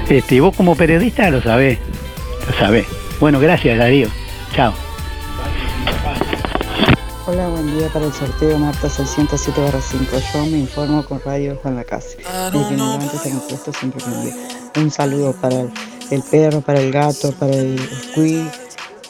Este, 0.08 0.34
y 0.36 0.40
vos 0.40 0.54
como 0.56 0.74
periodista 0.74 1.30
lo 1.30 1.40
sabés, 1.42 1.78
lo 2.48 2.58
sabés. 2.58 2.86
Bueno, 3.20 3.40
gracias 3.40 3.76
Darío. 3.78 4.08
Chao. 4.54 4.72
Hola, 7.26 7.48
buen 7.48 7.76
día 7.76 7.88
para 7.92 8.06
el 8.06 8.12
sorteo 8.12 8.58
Marta 8.58 8.88
607 8.88 9.60
5. 9.90 10.16
Yo 10.32 10.46
me 10.46 10.58
informo 10.58 11.04
con 11.04 11.20
Radio 11.24 11.58
Juan 11.60 11.76
la 11.76 11.84
Casa. 11.84 12.08
Desde 12.52 12.68
que 12.68 12.76
me 12.76 12.76
levanto 12.76 13.16
hasta 13.16 13.28
que 13.28 13.34
me 13.34 13.40
acuesto 13.40 13.72
siempre 13.72 14.00
conmigo. 14.00 14.36
Un 14.76 14.90
saludo 14.90 15.32
para 15.32 15.60
el, 15.60 15.70
el 16.10 16.22
perro, 16.22 16.60
para 16.60 16.80
el 16.80 16.92
gato, 16.92 17.32
para 17.32 17.54
el 17.54 17.78
squid 18.10 18.46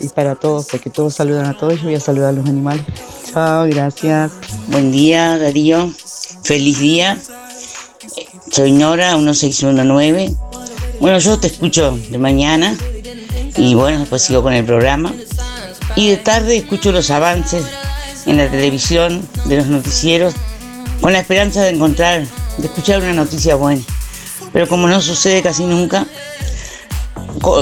y 0.01 0.09
para 0.09 0.35
todos, 0.37 0.67
porque 0.71 0.89
todos 0.89 1.15
saludan 1.15 1.47
a 1.47 1.57
todos. 1.57 1.77
Yo 1.77 1.85
voy 1.85 1.95
a 1.95 2.01
saludar 2.01 2.31
a 2.31 2.33
los 2.33 2.49
animales. 2.49 2.85
Chao, 3.31 3.67
gracias. 3.67 4.33
Buen 4.69 4.91
día, 4.91 5.37
Darío. 5.37 5.93
Feliz 6.43 6.79
día. 6.79 7.19
Soy 8.51 8.73
Nora, 8.73 9.17
1619. 9.17 10.35
Bueno, 10.99 11.19
yo 11.19 11.39
te 11.39 11.47
escucho 11.47 11.97
de 12.11 12.19
mañana 12.19 12.75
y 13.57 13.75
bueno, 13.75 14.01
después 14.01 14.23
sigo 14.23 14.43
con 14.43 14.53
el 14.53 14.65
programa. 14.65 15.13
Y 15.97 16.11
de 16.11 16.17
tarde 16.17 16.59
escucho 16.59 16.93
los 16.93 17.11
avances 17.11 17.65
en 18.27 18.37
la 18.37 18.49
televisión, 18.51 19.27
de 19.47 19.57
los 19.57 19.67
noticieros, 19.67 20.35
con 21.01 21.13
la 21.13 21.21
esperanza 21.21 21.63
de 21.63 21.71
encontrar, 21.71 22.27
de 22.59 22.67
escuchar 22.67 23.01
una 23.01 23.15
noticia 23.15 23.55
buena. 23.55 23.83
Pero 24.53 24.69
como 24.69 24.89
no 24.89 25.01
sucede 25.01 25.43
casi 25.43 25.65
nunca, 25.65 26.07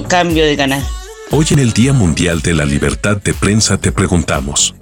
cambio 0.08 0.44
de 0.44 0.56
canal. 0.56 0.84
Hoy 1.30 1.46
en 1.50 1.58
el 1.58 1.72
Día 1.72 1.92
Mundial 1.92 2.40
de 2.40 2.54
la 2.54 2.64
Libertad 2.64 3.16
de 3.16 3.34
Prensa 3.34 3.78
te 3.78 3.92
preguntamos, 3.92 4.74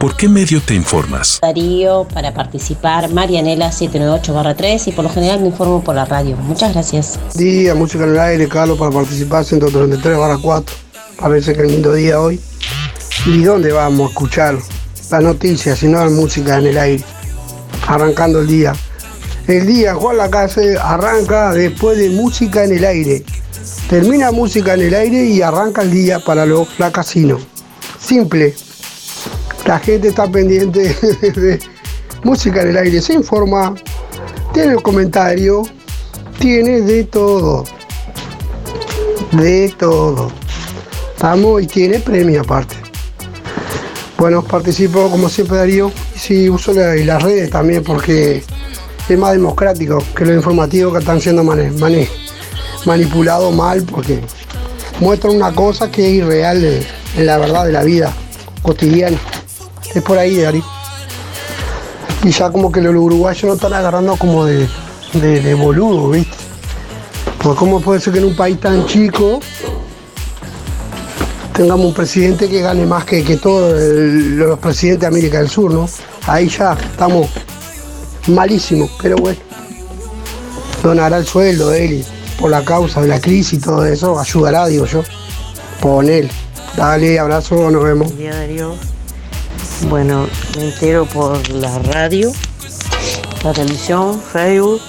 ¿por 0.00 0.16
qué 0.16 0.28
medio 0.28 0.62
te 0.62 0.74
informas? 0.74 1.38
Darío 1.42 2.08
para 2.12 2.32
participar, 2.32 3.10
Marianela 3.10 3.70
798-3 3.70 4.88
y 4.88 4.92
por 4.92 5.04
lo 5.04 5.10
general 5.10 5.40
me 5.40 5.48
informo 5.48 5.84
por 5.84 5.94
la 5.94 6.06
radio. 6.06 6.36
Muchas 6.36 6.72
gracias. 6.72 7.18
Día, 7.34 7.74
música 7.74 8.04
en 8.04 8.10
el 8.10 8.18
aire, 8.18 8.48
Carlos, 8.48 8.78
para 8.78 8.90
participar 8.90 9.44
133 9.44 10.18
barra 10.18 10.38
4. 10.42 10.74
Parece 11.20 11.54
que 11.54 11.62
es 11.62 11.70
lindo 11.70 11.92
día 11.92 12.18
hoy. 12.18 12.40
¿Y 13.26 13.42
dónde 13.42 13.72
vamos 13.72 14.08
a 14.08 14.10
escuchar 14.10 14.56
las 15.10 15.22
noticias 15.22 15.78
si 15.78 15.86
no 15.86 15.98
la 15.98 16.10
música 16.10 16.56
en 16.56 16.66
el 16.66 16.78
aire? 16.78 17.04
Arrancando 17.86 18.40
el 18.40 18.46
día. 18.46 18.72
El 19.46 19.66
día, 19.66 19.94
Juan 19.94 20.16
Lacase, 20.16 20.78
arranca 20.78 21.52
después 21.52 21.98
de 21.98 22.08
música 22.08 22.64
en 22.64 22.72
el 22.72 22.84
aire. 22.86 23.22
Termina 23.90 24.32
música 24.32 24.74
en 24.74 24.80
el 24.80 24.94
aire 24.94 25.26
y 25.26 25.42
arranca 25.42 25.82
el 25.82 25.90
día 25.90 26.20
para 26.20 26.46
los 26.46 26.68
casinos. 26.90 27.42
Simple. 28.00 28.54
La 29.70 29.78
gente 29.78 30.08
está 30.08 30.26
pendiente 30.26 30.80
de 31.22 31.60
música 32.24 32.62
en 32.62 32.70
el 32.70 32.76
aire. 32.76 33.00
Se 33.00 33.12
informa, 33.12 33.72
tiene 34.52 34.72
el 34.72 34.82
comentario, 34.82 35.62
tiene 36.40 36.80
de 36.80 37.04
todo. 37.04 37.62
De 39.30 39.72
todo. 39.78 40.32
Estamos 41.14 41.62
y 41.62 41.68
tiene 41.68 42.00
premio 42.00 42.40
aparte. 42.40 42.74
Bueno, 44.18 44.42
participo 44.42 45.08
como 45.08 45.28
siempre 45.28 45.58
Darío. 45.58 45.92
Y 46.16 46.18
sí, 46.18 46.50
uso 46.50 46.72
las 46.72 47.22
redes 47.22 47.48
también 47.50 47.84
porque 47.84 48.42
es 49.08 49.18
más 49.20 49.30
democrático 49.34 50.02
que 50.16 50.24
los 50.26 50.34
informativos 50.34 50.94
que 50.94 50.98
están 50.98 51.20
siendo 51.20 51.44
mane- 51.44 51.70
mane- 51.78 52.08
manipulados 52.86 53.54
mal 53.54 53.84
porque 53.84 54.18
muestran 54.98 55.36
una 55.36 55.54
cosa 55.54 55.88
que 55.92 56.08
es 56.08 56.14
irreal 56.14 56.64
en 57.16 57.24
la 57.26 57.38
verdad 57.38 57.66
de 57.66 57.72
la 57.72 57.84
vida 57.84 58.12
cotidiana. 58.62 59.16
Es 59.94 60.02
por 60.02 60.18
ahí, 60.18 60.36
Darío. 60.36 60.64
Y 62.22 62.30
ya 62.30 62.50
como 62.50 62.70
que 62.70 62.80
los 62.80 62.94
uruguayos 62.94 63.42
lo 63.44 63.54
están 63.54 63.72
agarrando 63.72 64.16
como 64.16 64.44
de, 64.44 64.68
de, 65.14 65.54
boludo, 65.54 66.10
¿viste? 66.10 66.36
Pues 67.42 67.56
cómo 67.56 67.80
puede 67.80 68.00
ser 68.00 68.12
que 68.12 68.18
en 68.18 68.26
un 68.26 68.36
país 68.36 68.60
tan 68.60 68.86
chico 68.86 69.40
tengamos 71.54 71.86
un 71.86 71.94
presidente 71.94 72.48
que 72.48 72.60
gane 72.60 72.84
más 72.84 73.04
que, 73.04 73.24
que 73.24 73.38
todos 73.38 73.80
los 73.80 74.58
presidentes 74.58 75.00
de 75.00 75.06
América 75.06 75.38
del 75.38 75.48
Sur, 75.48 75.72
¿no? 75.72 75.88
Ahí 76.26 76.48
ya 76.48 76.74
estamos 76.74 77.28
malísimos, 78.28 78.90
pero 79.00 79.16
bueno. 79.16 79.38
Donará 80.82 81.18
el 81.18 81.26
sueldo 81.26 81.72
él 81.72 82.04
por 82.38 82.50
la 82.50 82.64
causa 82.64 83.00
de 83.00 83.08
la 83.08 83.20
crisis 83.20 83.54
y 83.54 83.60
todo 83.60 83.84
eso, 83.84 84.18
ayudará, 84.18 84.66
digo 84.66 84.86
yo. 84.86 85.02
Con 85.80 86.08
él. 86.08 86.30
Dale, 86.76 87.18
abrazo, 87.18 87.70
nos 87.70 87.82
vemos. 87.82 88.08
Buen 88.08 88.18
día 88.18 88.34
Darío. 88.34 88.74
Bueno, 89.88 90.28
me 90.56 90.64
entero 90.66 91.06
por 91.06 91.48
la 91.50 91.78
radio, 91.78 92.30
la 93.42 93.52
televisión, 93.52 94.20
Facebook, 94.20 94.80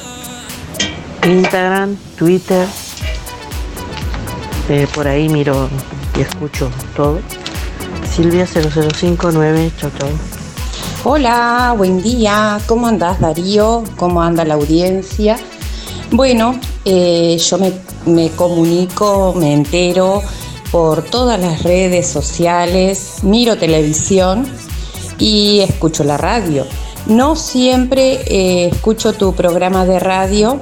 Instagram, 1.25 1.95
Twitter. 2.17 2.67
Eh, 4.69 4.87
por 4.93 5.07
ahí 5.07 5.29
miro 5.29 5.69
y 6.17 6.21
escucho 6.21 6.69
todo. 6.95 7.19
Silvia 8.13 8.45
0059, 8.45 9.71
chau 9.77 9.89
chau. 9.97 10.09
Hola, 11.05 11.73
buen 11.77 12.03
día. 12.03 12.59
¿Cómo 12.67 12.87
andás, 12.87 13.19
Darío? 13.21 13.83
¿Cómo 13.97 14.21
anda 14.21 14.43
la 14.43 14.55
audiencia? 14.55 15.37
Bueno, 16.11 16.59
eh, 16.83 17.37
yo 17.37 17.57
me, 17.57 17.71
me 18.05 18.29
comunico, 18.31 19.33
me 19.37 19.53
entero 19.53 20.21
por 20.69 21.01
todas 21.01 21.39
las 21.39 21.63
redes 21.63 22.07
sociales, 22.07 23.19
miro 23.23 23.57
televisión 23.57 24.45
y 25.21 25.59
escucho 25.61 26.03
la 26.03 26.17
radio. 26.17 26.65
No 27.05 27.35
siempre 27.35 28.19
eh, 28.25 28.69
escucho 28.73 29.13
tu 29.13 29.33
programa 29.33 29.85
de 29.85 29.99
radio 29.99 30.59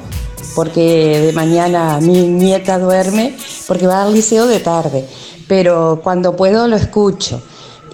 porque 0.56 1.22
de 1.28 1.34
mañana 1.34 2.00
mi 2.02 2.28
nieta 2.28 2.78
duerme 2.78 3.36
porque 3.68 3.88
va 3.88 4.04
al 4.04 4.14
liceo 4.14 4.48
de 4.48 4.60
tarde, 4.60 5.08
pero 5.48 6.02
cuando 6.04 6.36
puedo 6.36 6.68
lo 6.68 6.76
escucho. 6.76 7.42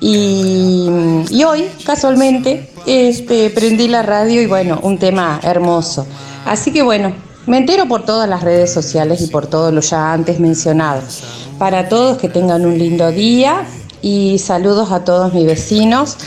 Y, 0.01 0.87
y 1.29 1.43
hoy, 1.43 1.69
casualmente, 1.85 2.69
este, 2.85 3.49
prendí 3.49 3.87
la 3.87 4.01
radio 4.03 4.41
y 4.41 4.45
bueno, 4.45 4.79
un 4.83 4.97
tema 4.97 5.39
hermoso. 5.43 6.05
Así 6.45 6.71
que 6.71 6.81
bueno, 6.81 7.13
me 7.45 7.57
entero 7.57 7.87
por 7.87 8.03
todas 8.03 8.27
las 8.27 8.43
redes 8.43 8.73
sociales 8.73 9.21
y 9.21 9.27
por 9.27 9.47
todo 9.47 9.71
lo 9.71 9.81
ya 9.81 10.11
antes 10.11 10.39
mencionado. 10.39 11.01
Para 11.59 11.89
todos 11.89 12.17
que 12.17 12.27
tengan 12.27 12.65
un 12.65 12.77
lindo 12.77 13.11
día 13.11 13.65
y 14.01 14.39
saludos 14.39 14.91
a 14.91 15.03
todos 15.03 15.33
mis 15.33 15.45
vecinos. 15.45 16.17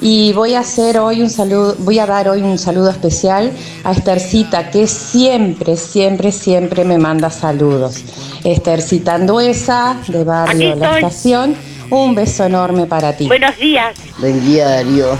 Y 0.00 0.32
voy 0.32 0.54
a 0.54 0.60
hacer 0.60 0.98
hoy 0.98 1.22
un 1.22 1.30
saludo, 1.30 1.74
voy 1.78 1.98
a 1.98 2.06
dar 2.06 2.28
hoy 2.28 2.42
un 2.42 2.58
saludo 2.58 2.90
especial 2.90 3.52
a 3.82 3.92
Estercita, 3.92 4.70
que 4.70 4.86
siempre, 4.86 5.76
siempre, 5.76 6.32
siempre 6.32 6.84
me 6.84 6.98
manda 6.98 7.30
saludos. 7.30 8.04
Estercita 8.44 9.14
Anduesa, 9.14 9.96
de 10.08 10.24
Barrio 10.24 10.70
Aquí 10.72 10.80
La 10.80 10.86
estoy. 10.86 11.04
Estación, 11.04 11.56
un 11.90 12.14
beso 12.14 12.44
enorme 12.44 12.86
para 12.86 13.16
ti. 13.16 13.26
Buenos 13.26 13.56
días. 13.56 13.96
Buen 14.18 14.44
día 14.44 14.68
Darío, 14.68 15.16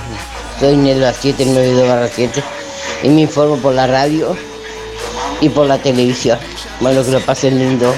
soy 0.61 0.77
Nelva 0.77 1.13
792 1.13 2.11
7 2.15 2.43
y 3.03 3.09
me 3.09 3.23
informo 3.23 3.57
por 3.57 3.75
la 3.75 3.87
radio 3.87 4.37
y 5.41 5.49
por 5.49 5.67
la 5.67 5.79
televisión. 5.79 6.39
Bueno, 6.81 7.03
que 7.03 7.11
lo 7.11 7.21
pasen 7.21 7.59
lindo. 7.59 7.95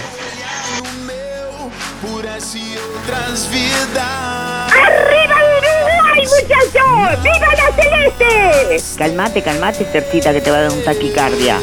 Calmate, 8.97 9.43
calmate, 9.43 9.85
Tercita, 9.85 10.33
que 10.33 10.41
te 10.41 10.51
va 10.51 10.59
a 10.59 10.61
dar 10.63 10.73
un 10.73 10.83
taquicardia. 10.83 11.61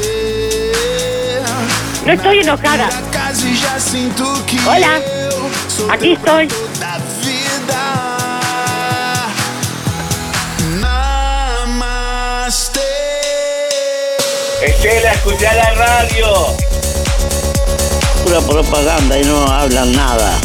No 2.06 2.14
estoy 2.14 2.40
enojada. 2.40 2.90
Hola, 4.68 5.02
aquí 5.90 6.14
estoy. 6.14 6.48
Estela, 14.62 15.12
escucha 15.14 15.54
la 15.54 15.72
radio. 15.74 16.58
Pura 18.24 18.42
propaganda 18.42 19.20
y 19.20 19.24
no 19.26 19.46
hablan 19.48 19.92
nada. 19.92 20.40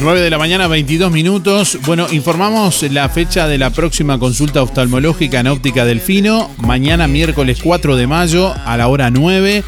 9 0.00 0.20
de 0.20 0.30
la 0.30 0.38
mañana, 0.38 0.66
22 0.66 1.12
minutos. 1.12 1.78
Bueno, 1.84 2.06
informamos 2.10 2.82
la 2.90 3.06
fecha 3.10 3.46
de 3.46 3.58
la 3.58 3.68
próxima 3.70 4.18
consulta 4.18 4.62
oftalmológica 4.62 5.40
en 5.40 5.48
óptica 5.48 5.84
Delfino. 5.84 6.50
Mañana, 6.58 7.06
miércoles 7.06 7.60
4 7.62 7.96
de 7.96 8.06
mayo, 8.06 8.54
a 8.64 8.78
la 8.78 8.88
hora 8.88 9.10
9. 9.10 9.62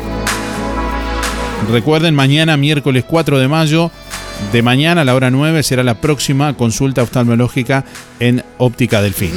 Recuerden, 1.72 2.16
mañana, 2.16 2.58
miércoles 2.58 3.06
4 3.08 3.40
de 3.40 3.48
mayo, 3.48 3.90
de 4.52 4.62
mañana 4.62 5.02
a 5.02 5.06
la 5.06 5.16
hora 5.16 5.32
9 5.32 5.64
será 5.64 5.84
la 5.84 5.96
próxima 5.96 6.56
consulta 6.56 7.04
oftalmológica 7.04 7.86
en 8.20 8.44
Óptica 8.58 9.02
meu. 9.02 9.34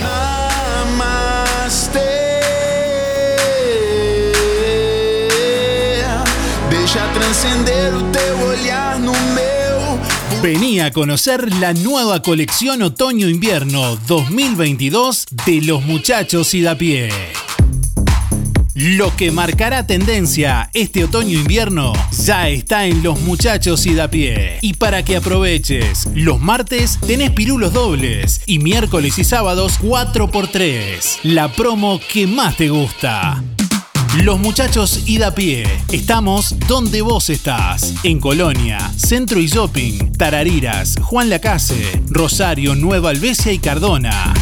Vení 10.42 10.80
a 10.80 10.92
conocer 10.92 11.52
la 11.54 11.72
nueva 11.72 12.22
colección 12.22 12.82
Otoño-Invierno 12.82 13.96
2022 14.06 15.26
de 15.44 15.62
los 15.62 15.82
muchachos 15.84 16.54
y 16.54 16.60
da 16.60 16.76
pie. 16.76 17.10
Lo 18.78 19.16
que 19.16 19.30
marcará 19.30 19.86
tendencia 19.86 20.68
este 20.74 21.04
otoño-invierno 21.04 21.94
ya 22.26 22.50
está 22.50 22.84
en 22.84 23.02
los 23.02 23.18
muchachos 23.22 23.86
y 23.86 23.94
da 23.94 24.08
pie. 24.08 24.58
Y 24.60 24.74
para 24.74 25.02
que 25.02 25.16
aproveches, 25.16 26.06
los 26.14 26.38
martes 26.40 26.98
tenés 27.06 27.30
pirulos 27.30 27.72
dobles 27.72 28.42
y 28.44 28.58
miércoles 28.58 29.18
y 29.18 29.24
sábados 29.24 29.80
4x3. 29.80 31.20
La 31.22 31.50
promo 31.50 31.98
que 32.12 32.26
más 32.26 32.58
te 32.58 32.68
gusta. 32.68 33.42
Los 34.22 34.38
muchachos 34.40 35.04
y 35.06 35.16
da 35.16 35.34
pie. 35.34 35.64
Estamos 35.90 36.54
donde 36.68 37.00
vos 37.00 37.30
estás. 37.30 37.94
En 38.02 38.20
Colonia, 38.20 38.92
Centro 38.94 39.40
y 39.40 39.46
Shopping, 39.46 40.12
Tarariras, 40.18 40.96
Juan 41.00 41.30
Lacase, 41.30 42.02
Rosario, 42.10 42.74
Nueva 42.74 43.08
Albesia 43.08 43.52
y 43.52 43.58
Cardona. 43.58 44.34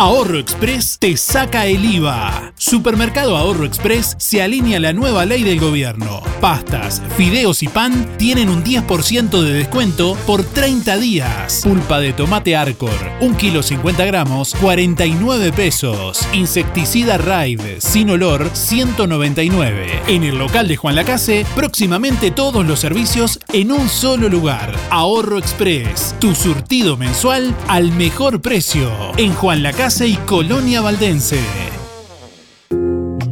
Ahorro 0.00 0.38
Express 0.38 0.96
te 1.00 1.16
saca 1.16 1.66
el 1.66 1.84
IVA. 1.84 2.52
Supermercado 2.56 3.36
Ahorro 3.36 3.64
Express 3.64 4.14
se 4.16 4.40
alinea 4.40 4.76
a 4.76 4.80
la 4.80 4.92
nueva 4.92 5.26
ley 5.26 5.42
del 5.42 5.58
gobierno. 5.58 6.22
Pastas, 6.40 7.02
fideos 7.16 7.64
y 7.64 7.68
pan 7.68 8.06
tienen 8.16 8.48
un 8.48 8.62
10% 8.62 9.42
de 9.42 9.54
descuento 9.54 10.16
por 10.24 10.44
30 10.44 10.98
días. 10.98 11.62
Pulpa 11.64 11.98
de 11.98 12.12
tomate 12.12 12.54
Arcor, 12.54 12.96
1 13.20 13.36
kilo 13.38 13.60
50 13.64 14.04
gramos, 14.04 14.54
49 14.60 15.50
pesos. 15.50 16.20
Insecticida 16.32 17.18
Raid, 17.18 17.60
sin 17.78 18.10
olor, 18.10 18.48
199. 18.52 20.02
En 20.06 20.22
el 20.22 20.38
local 20.38 20.68
de 20.68 20.76
Juan 20.76 20.94
Lacase, 20.94 21.44
próximamente 21.56 22.30
todos 22.30 22.64
los 22.64 22.78
servicios 22.78 23.40
en 23.52 23.72
un 23.72 23.88
solo 23.88 24.28
lugar. 24.28 24.76
Ahorro 24.90 25.38
Express, 25.38 26.14
tu 26.20 26.36
surtido 26.36 26.96
mensual 26.96 27.52
al 27.66 27.90
mejor 27.90 28.40
precio. 28.40 28.92
En 29.16 29.34
Juan 29.34 29.64
Lacase 29.64 29.87
y 29.88 30.16
Colonia 30.26 30.82
Valdense. 30.82 31.77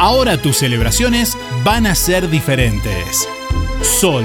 Ahora 0.00 0.42
tus 0.42 0.56
celebraciones 0.56 1.38
van 1.62 1.86
a 1.86 1.94
ser 1.94 2.28
diferentes. 2.28 3.28
Sol, 3.82 4.24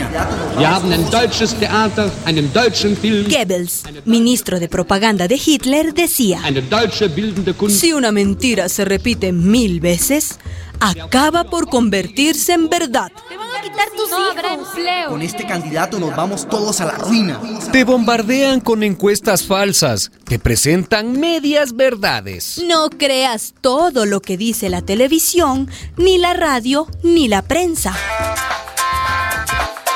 Wir 0.58 0.66
haben 0.66 0.92
ein 0.92 1.08
deutsches 1.10 1.54
Theater, 1.54 2.12
einen 2.26 2.52
deutschen 2.52 2.94
Film. 2.98 3.30
Goebbels, 3.30 3.84
ministro 4.04 4.60
de 4.60 4.68
propaganda 4.68 5.26
de 5.26 5.40
Hitler, 5.42 5.94
decía: 5.94 6.42
Eine 6.44 6.60
deutsche 6.60 7.08
bildende 7.08 7.54
Kunst. 7.54 7.80
Si 7.80 7.94
una 7.94 8.12
mentira 8.12 8.68
se 8.68 8.84
repite 8.84 9.32
mil 9.32 9.80
veces, 9.80 10.38
acaba 10.82 11.44
por 11.44 11.68
convertirse 11.68 12.52
en 12.52 12.68
verdad. 12.68 13.10
Te 13.28 13.36
van 13.36 13.48
a 13.56 13.62
quitar 13.62 13.88
tus 13.96 14.10
no 14.10 14.30
habrá 14.30 14.54
empleo. 14.54 15.08
Con 15.08 15.22
este 15.22 15.46
candidato 15.46 15.98
nos 15.98 16.14
vamos 16.14 16.48
todos 16.48 16.80
a 16.80 16.86
la 16.86 16.92
ruina. 16.98 17.40
Te 17.72 17.84
bombardean 17.84 18.60
con 18.60 18.82
encuestas 18.82 19.44
falsas. 19.44 20.10
Te 20.24 20.38
presentan 20.38 21.18
medias 21.18 21.74
verdades. 21.76 22.60
No 22.66 22.90
creas 22.90 23.54
todo 23.60 24.04
lo 24.06 24.20
que 24.20 24.36
dice 24.36 24.68
la 24.68 24.82
televisión, 24.82 25.70
ni 25.96 26.18
la 26.18 26.34
radio, 26.34 26.86
ni 27.02 27.28
la 27.28 27.42
prensa. 27.42 27.94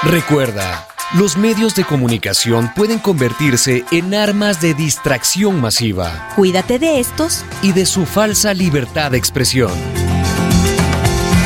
Recuerda, 0.02 0.86
los 1.14 1.36
medios 1.36 1.74
de 1.74 1.84
comunicación 1.84 2.70
pueden 2.76 2.98
convertirse 2.98 3.84
en 3.90 4.14
armas 4.14 4.60
de 4.60 4.74
distracción 4.74 5.60
masiva 5.60 6.28
Cuídate 6.36 6.78
de 6.78 7.00
estos. 7.00 7.44
y 7.62 7.72
de 7.72 7.86
su 7.86 8.06
falsa 8.06 8.54
libertad 8.54 9.10
de 9.12 9.18
expresión. 9.18 9.72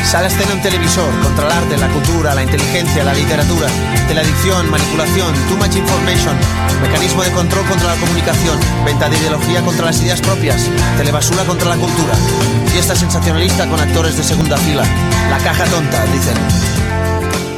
Sala 0.03 0.27
escena 0.27 0.53
un 0.53 0.61
televisor 0.61 1.09
contra 1.21 1.47
el 1.47 1.51
arte, 1.53 1.77
la 1.77 1.87
cultura, 1.87 2.35
la 2.35 2.43
inteligencia, 2.43 3.03
la 3.03 3.13
literatura, 3.13 3.67
de 4.07 4.13
la 4.13 4.21
adicción, 4.21 4.69
manipulación, 4.69 5.33
too 5.47 5.55
much 5.57 5.75
information, 5.75 6.35
mecanismo 6.81 7.23
de 7.23 7.31
control 7.31 7.65
contra 7.65 7.95
la 7.95 7.99
comunicación, 7.99 8.59
venta 8.83 9.09
de 9.09 9.17
ideología 9.17 9.61
contra 9.61 9.85
las 9.85 10.01
ideas 10.01 10.19
propias, 10.19 10.69
telebasura 10.97 11.45
contra 11.45 11.69
la 11.69 11.77
cultura, 11.77 12.13
fiesta 12.67 12.95
sensacionalista 12.95 13.67
con 13.69 13.79
actores 13.79 14.17
de 14.17 14.23
segunda 14.23 14.57
fila, 14.57 14.83
la 15.29 15.37
caja 15.37 15.65
tonta, 15.65 16.03
dicen. 16.07 16.80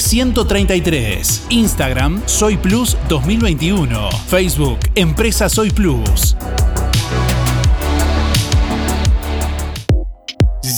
133. 0.00 1.46
Instagram 1.50 2.22
Soy 2.26 2.56
Plus 2.56 2.96
2021. 3.08 4.10
Facebook 4.28 4.78
Empresa 4.94 5.48
Soy 5.48 5.70
Plus. 5.70 6.36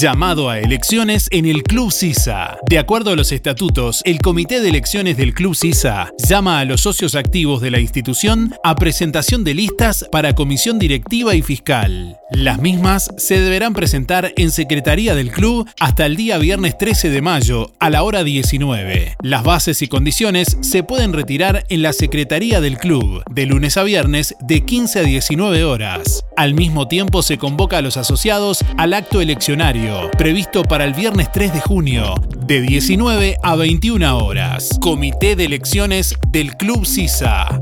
Llamado 0.00 0.50
a 0.50 0.58
elecciones 0.58 1.28
en 1.30 1.46
el 1.46 1.62
Club 1.62 1.92
CISA. 1.92 2.58
De 2.68 2.78
acuerdo 2.78 3.10
a 3.10 3.16
los 3.16 3.30
estatutos, 3.30 4.02
el 4.04 4.18
Comité 4.18 4.60
de 4.60 4.70
Elecciones 4.70 5.16
del 5.16 5.34
Club 5.34 5.54
CISA 5.54 6.10
llama 6.26 6.58
a 6.58 6.64
los 6.64 6.80
socios 6.80 7.14
activos 7.14 7.60
de 7.60 7.70
la 7.70 7.78
institución 7.78 8.54
a 8.64 8.74
presentación 8.74 9.44
de 9.44 9.54
listas 9.54 10.06
para 10.10 10.34
comisión 10.34 10.78
directiva 10.78 11.34
y 11.34 11.42
fiscal. 11.42 12.18
Las 12.34 12.60
mismas 12.60 13.12
se 13.16 13.40
deberán 13.40 13.74
presentar 13.74 14.32
en 14.36 14.50
Secretaría 14.50 15.14
del 15.14 15.30
Club 15.30 15.68
hasta 15.78 16.04
el 16.04 16.16
día 16.16 16.36
viernes 16.38 16.76
13 16.76 17.10
de 17.10 17.22
mayo 17.22 17.70
a 17.78 17.90
la 17.90 18.02
hora 18.02 18.24
19. 18.24 19.14
Las 19.22 19.44
bases 19.44 19.82
y 19.82 19.86
condiciones 19.86 20.58
se 20.60 20.82
pueden 20.82 21.12
retirar 21.12 21.64
en 21.68 21.82
la 21.82 21.92
Secretaría 21.92 22.60
del 22.60 22.76
Club 22.78 23.22
de 23.30 23.46
lunes 23.46 23.76
a 23.76 23.84
viernes 23.84 24.34
de 24.40 24.64
15 24.64 24.98
a 24.98 25.02
19 25.04 25.62
horas. 25.62 26.24
Al 26.36 26.54
mismo 26.54 26.88
tiempo 26.88 27.22
se 27.22 27.38
convoca 27.38 27.78
a 27.78 27.82
los 27.82 27.96
asociados 27.96 28.64
al 28.78 28.94
acto 28.94 29.20
eleccionario 29.20 30.10
previsto 30.18 30.64
para 30.64 30.84
el 30.84 30.94
viernes 30.94 31.30
3 31.32 31.54
de 31.54 31.60
junio 31.60 32.14
de 32.46 32.62
19 32.62 33.36
a 33.44 33.54
21 33.54 34.18
horas. 34.18 34.70
Comité 34.80 35.36
de 35.36 35.44
Elecciones 35.44 36.16
del 36.32 36.56
Club 36.56 36.84
CISA. 36.84 37.60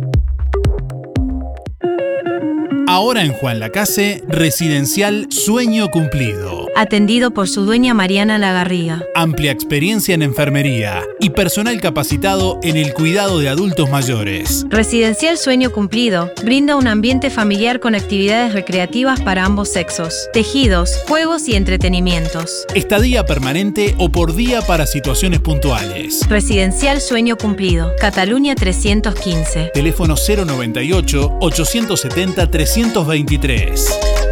Ahora 2.92 3.24
en 3.24 3.32
Juan 3.32 3.58
Lacase, 3.58 4.22
residencial 4.28 5.28
Sueño 5.30 5.88
Cumplido. 5.90 6.66
Atendido 6.76 7.30
por 7.30 7.48
su 7.48 7.64
dueña 7.64 7.94
Mariana 7.94 8.36
Lagarriga. 8.36 9.02
Amplia 9.14 9.50
experiencia 9.50 10.14
en 10.14 10.20
enfermería 10.20 11.02
y 11.18 11.30
personal 11.30 11.80
capacitado 11.80 12.60
en 12.62 12.76
el 12.76 12.92
cuidado 12.92 13.38
de 13.38 13.48
adultos 13.48 13.88
mayores. 13.88 14.66
Residencial 14.68 15.38
Sueño 15.38 15.72
Cumplido 15.72 16.30
brinda 16.44 16.76
un 16.76 16.86
ambiente 16.86 17.30
familiar 17.30 17.80
con 17.80 17.94
actividades 17.94 18.52
recreativas 18.52 19.22
para 19.22 19.46
ambos 19.46 19.70
sexos, 19.70 20.28
tejidos, 20.34 20.94
juegos 21.08 21.48
y 21.48 21.54
entretenimientos. 21.54 22.66
Estadía 22.74 23.24
permanente 23.24 23.94
o 23.96 24.12
por 24.12 24.34
día 24.34 24.60
para 24.60 24.84
situaciones 24.84 25.40
puntuales. 25.40 26.28
Residencial 26.28 27.00
Sueño 27.00 27.38
Cumplido, 27.38 27.90
Cataluña 27.98 28.54
315. 28.54 29.70
Teléfono 29.72 30.14
098 30.16 31.38
870 31.40 32.50
323. 32.90 34.31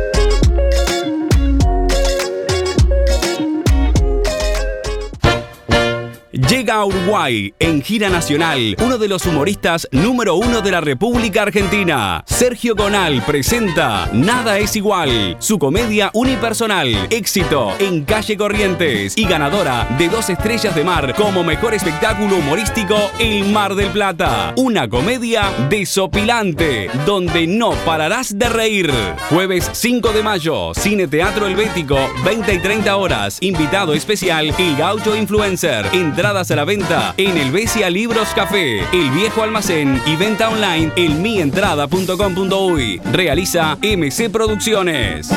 Llega 6.48 6.76
a 6.76 6.84
Uruguay 6.86 7.52
en 7.58 7.82
gira 7.82 8.08
nacional 8.08 8.74
uno 8.82 8.96
de 8.96 9.08
los 9.08 9.26
humoristas 9.26 9.86
número 9.90 10.36
uno 10.36 10.62
de 10.62 10.70
la 10.70 10.80
República 10.80 11.42
Argentina. 11.42 12.24
Sergio 12.26 12.74
Gonal 12.74 13.22
presenta 13.26 14.08
Nada 14.12 14.58
es 14.58 14.74
igual, 14.74 15.36
su 15.38 15.58
comedia 15.58 16.10
unipersonal, 16.14 17.08
éxito 17.10 17.74
en 17.78 18.04
calle 18.04 18.38
Corrientes 18.38 19.18
y 19.18 19.26
ganadora 19.26 19.86
de 19.98 20.08
dos 20.08 20.30
estrellas 20.30 20.74
de 20.74 20.82
mar 20.82 21.14
como 21.14 21.44
mejor 21.44 21.74
espectáculo 21.74 22.36
humorístico 22.36 22.96
El 23.18 23.50
Mar 23.50 23.74
del 23.74 23.90
Plata. 23.90 24.54
Una 24.56 24.88
comedia 24.88 25.50
desopilante 25.68 26.88
donde 27.04 27.46
no 27.46 27.72
pararás 27.84 28.38
de 28.38 28.48
reír. 28.48 28.90
Jueves 29.28 29.68
5 29.72 30.12
de 30.12 30.22
mayo, 30.22 30.72
Cine 30.74 31.06
Teatro 31.06 31.46
Helvético, 31.46 31.98
20 32.24 32.54
y 32.54 32.58
30 32.60 32.96
horas. 32.96 33.38
Invitado 33.40 33.92
especial, 33.92 34.54
El 34.56 34.76
Gaucho 34.76 35.14
Influencer. 35.14 35.86
A 36.30 36.44
la 36.54 36.64
venta 36.64 37.12
en 37.16 37.36
el 37.36 37.50
Besia 37.50 37.90
Libros 37.90 38.28
Café, 38.36 38.84
El 38.92 39.10
Viejo 39.10 39.42
Almacén 39.42 40.00
y 40.06 40.14
venta 40.14 40.48
online 40.48 40.92
en 40.94 41.20
mientrada.com.uy. 41.20 43.00
Realiza 43.12 43.76
MC 43.82 44.30
Producciones. 44.30 45.28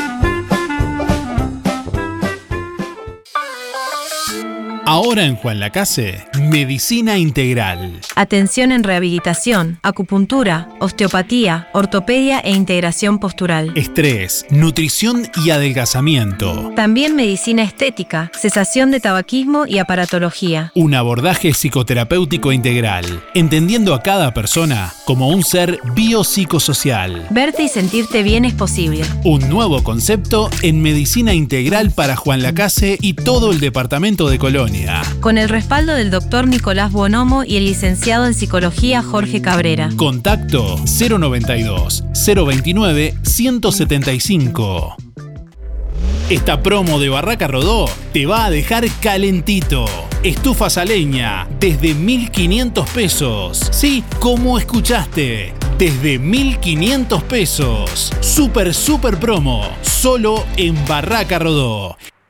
Ahora 4.96 5.26
en 5.26 5.36
Juan 5.36 5.60
Lacase, 5.60 6.24
Medicina 6.40 7.18
Integral. 7.18 8.00
Atención 8.16 8.72
en 8.72 8.84
rehabilitación, 8.84 9.80
acupuntura, 9.82 10.70
osteopatía, 10.80 11.68
ortopedia 11.74 12.40
e 12.42 12.52
integración 12.52 13.18
postural. 13.18 13.72
Estrés, 13.74 14.46
nutrición 14.52 15.28
y 15.44 15.50
adelgazamiento. 15.50 16.74
También 16.76 17.16
medicina 17.16 17.64
estética, 17.64 18.32
cesación 18.40 18.92
de 18.92 19.00
tabaquismo 19.00 19.66
y 19.66 19.80
aparatología. 19.80 20.72
Un 20.76 20.94
abordaje 20.94 21.56
psicoterapéutico 21.56 22.52
integral, 22.52 23.24
entendiendo 23.34 23.96
a 23.96 24.04
cada 24.04 24.36
persona 24.36 24.94
como 25.06 25.30
un 25.30 25.44
ser 25.44 25.80
biopsicosocial. 25.96 27.26
Verte 27.32 27.64
y 27.64 27.68
sentirte 27.68 28.22
bien 28.22 28.46
es 28.46 28.54
posible. 28.54 29.04
Un 29.24 29.50
nuevo 29.50 29.84
concepto 29.84 30.52
en 30.62 30.84
medicina 30.84 31.34
integral 31.34 31.90
para 31.90 32.16
Juan 32.16 32.44
Lacase 32.44 33.00
y 33.02 33.16
todo 33.16 33.52
el 33.52 33.60
departamento 33.60 34.30
de 34.30 34.38
Colonia. 34.38 34.83
Con 35.20 35.38
el 35.38 35.50
respaldo 35.50 35.94
del 35.94 36.12
doctor 36.12 36.48
Nicolás 36.48 36.92
Bonomo 36.92 37.44
y 37.44 37.58
el 37.58 37.66
licenciado 37.66 38.26
en 38.26 38.34
psicología 38.34 39.02
Jorge 39.02 39.42
Cabrera. 39.42 39.90
Contacto 39.96 40.78
092 40.86 42.04
029 42.26 43.16
175. 43.24 44.96
Esta 46.30 46.64
promo 46.64 47.00
de 47.00 47.10
Barraca 47.10 47.48
Rodó 47.48 47.86
te 48.12 48.26
va 48.26 48.46
a 48.46 48.50
dejar 48.50 48.86
calentito. 49.02 49.86
Estufas 50.24 50.78
a 50.78 50.86
leña 50.86 51.48
desde 51.60 51.94
1500 51.94 52.90
pesos. 52.90 53.70
Sí, 53.72 54.04
como 54.20 54.58
escuchaste, 54.58 55.54
desde 55.78 56.20
1500 56.20 57.24
pesos. 57.24 58.14
Super, 58.22 58.74
super 58.74 59.20
promo. 59.20 59.68
Solo 59.82 60.46
en 60.56 60.76
Barraca 60.88 61.40
Rodó. 61.40 61.98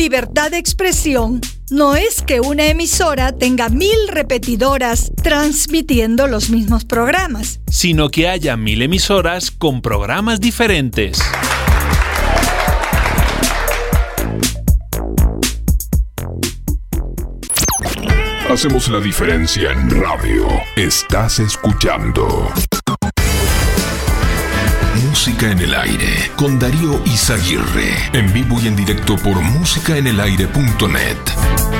Libertad 0.00 0.50
de 0.50 0.56
expresión 0.56 1.42
no 1.70 1.94
es 1.94 2.22
que 2.22 2.40
una 2.40 2.68
emisora 2.68 3.32
tenga 3.36 3.68
mil 3.68 4.08
repetidoras 4.08 5.12
transmitiendo 5.22 6.26
los 6.26 6.48
mismos 6.48 6.86
programas. 6.86 7.60
sino 7.70 8.08
que 8.08 8.26
haya 8.26 8.56
mil 8.56 8.80
emisoras 8.80 9.50
con 9.50 9.82
programas 9.82 10.40
diferentes. 10.40 11.20
Hacemos 18.48 18.88
la 18.88 19.00
diferencia 19.00 19.72
en 19.72 19.90
radio. 19.90 20.48
Estás 20.76 21.40
escuchando. 21.40 22.50
Música 25.30 25.52
en 25.52 25.60
el 25.60 25.74
aire 25.74 26.32
con 26.34 26.58
Darío 26.58 27.00
Izaguirre. 27.04 28.10
En 28.12 28.32
vivo 28.32 28.60
y 28.60 28.66
en 28.66 28.74
directo 28.74 29.16
por 29.16 29.40
músicaenelaire.net. 29.40 31.79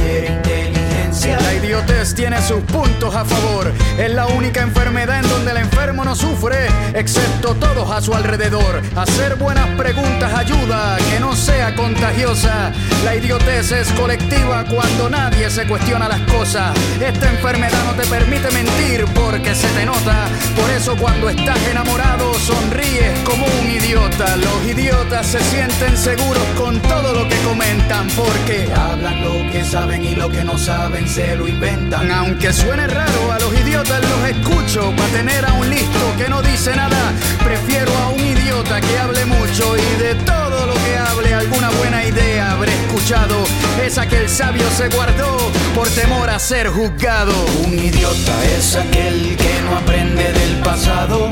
gracias. 1.25 1.80
Tiene 2.15 2.41
sus 2.41 2.61
puntos 2.63 3.15
a 3.15 3.23
favor. 3.23 3.71
Es 3.97 4.11
la 4.11 4.25
única 4.25 4.61
enfermedad 4.61 5.19
en 5.23 5.29
donde 5.29 5.51
el 5.51 5.57
enfermo 5.57 6.03
no 6.03 6.15
sufre, 6.15 6.67
excepto 6.93 7.53
todos 7.55 7.91
a 7.91 8.01
su 8.01 8.13
alrededor. 8.13 8.81
Hacer 8.95 9.35
buenas 9.35 9.67
preguntas 9.77 10.33
ayuda 10.33 10.95
a 10.95 10.97
que 10.97 11.19
no 11.19 11.35
sea 11.35 11.75
contagiosa. 11.75 12.71
La 13.03 13.15
idiotez 13.15 13.71
es 13.71 13.91
colectiva 13.91 14.65
cuando 14.65 15.09
nadie 15.09 15.49
se 15.49 15.67
cuestiona 15.67 16.07
las 16.07 16.21
cosas. 16.21 16.75
Esta 16.99 17.29
enfermedad 17.29 17.83
no 17.85 17.93
te 17.93 18.07
permite 18.07 18.49
mentir 18.51 19.05
porque 19.13 19.53
se 19.53 19.67
te 19.69 19.85
nota. 19.85 20.27
Por 20.59 20.69
eso 20.71 20.95
cuando 20.97 21.29
estás 21.29 21.59
enamorado 21.67 22.33
sonríes 22.33 23.19
como 23.25 23.45
un 23.45 23.69
idiota. 23.69 24.37
Los 24.37 24.65
idiotas 24.65 25.27
se 25.27 25.39
sienten 25.39 25.95
seguros 25.95 26.43
con 26.57 26.79
todo 26.81 27.13
lo 27.13 27.27
que 27.27 27.37
comentan 27.43 28.07
porque 28.17 28.67
hablan 28.73 29.21
lo 29.23 29.51
que 29.51 29.63
saben 29.63 30.03
y 30.03 30.15
lo 30.15 30.29
que 30.29 30.43
no 30.43 30.57
saben 30.57 31.07
se 31.07 31.35
lo 31.35 31.47
inventan. 31.47 31.80
Aunque 32.13 32.53
suene 32.53 32.87
raro, 32.87 33.31
a 33.31 33.39
los 33.39 33.53
idiotas 33.53 34.01
los 34.01 34.29
escucho 34.29 34.93
para 34.95 35.09
tener 35.09 35.45
a 35.45 35.53
un 35.53 35.69
listo 35.69 35.99
que 36.17 36.29
no 36.29 36.41
dice 36.41 36.75
nada. 36.75 37.13
Prefiero 37.43 37.91
a 37.97 38.09
un 38.09 38.19
idiota 38.19 38.79
que 38.79 38.97
hable 38.97 39.25
mucho 39.25 39.75
y 39.77 40.01
de 40.01 40.15
todo 40.23 40.65
lo 40.67 40.73
que 40.73 40.97
hable 40.97 41.33
alguna 41.33 41.69
buena 41.71 42.03
idea 42.05 42.51
habré 42.53 42.73
escuchado. 42.73 43.43
Esa 43.83 44.07
que 44.07 44.17
el 44.17 44.29
sabio 44.29 44.69
se 44.71 44.87
guardó 44.89 45.37
por 45.75 45.87
temor 45.89 46.29
a 46.29 46.39
ser 46.39 46.69
juzgado. 46.69 47.33
Un 47.65 47.77
idiota 47.77 48.45
es 48.57 48.75
aquel 48.75 49.35
que 49.37 49.61
no 49.65 49.77
aprende 49.77 50.31
del 50.31 50.59
pasado. 50.61 51.29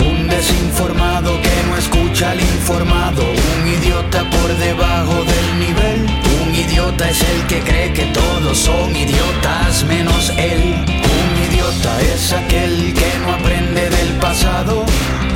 Un 0.00 0.28
desinformado 0.28 1.40
que 1.40 1.68
no 1.68 1.76
escucha 1.76 2.32
al 2.32 2.40
informado. 2.40 3.22
Un 3.62 3.68
idiota 3.68 4.28
por 4.30 4.56
debajo 4.58 5.24
del 5.24 5.58
nivel. 5.58 6.21
Un 6.62 6.68
idiota 6.70 7.10
es 7.10 7.20
el 7.20 7.46
que 7.48 7.60
cree 7.60 7.92
que 7.92 8.04
todos 8.06 8.56
son 8.56 8.94
idiotas 8.94 9.84
menos 9.84 10.32
él. 10.38 10.76
Un 10.86 11.52
idiota 11.52 12.00
es 12.02 12.32
aquel 12.32 12.94
que 12.94 13.18
no 13.20 13.32
aprende 13.32 13.90
del 13.90 14.12
pasado. 14.20 14.86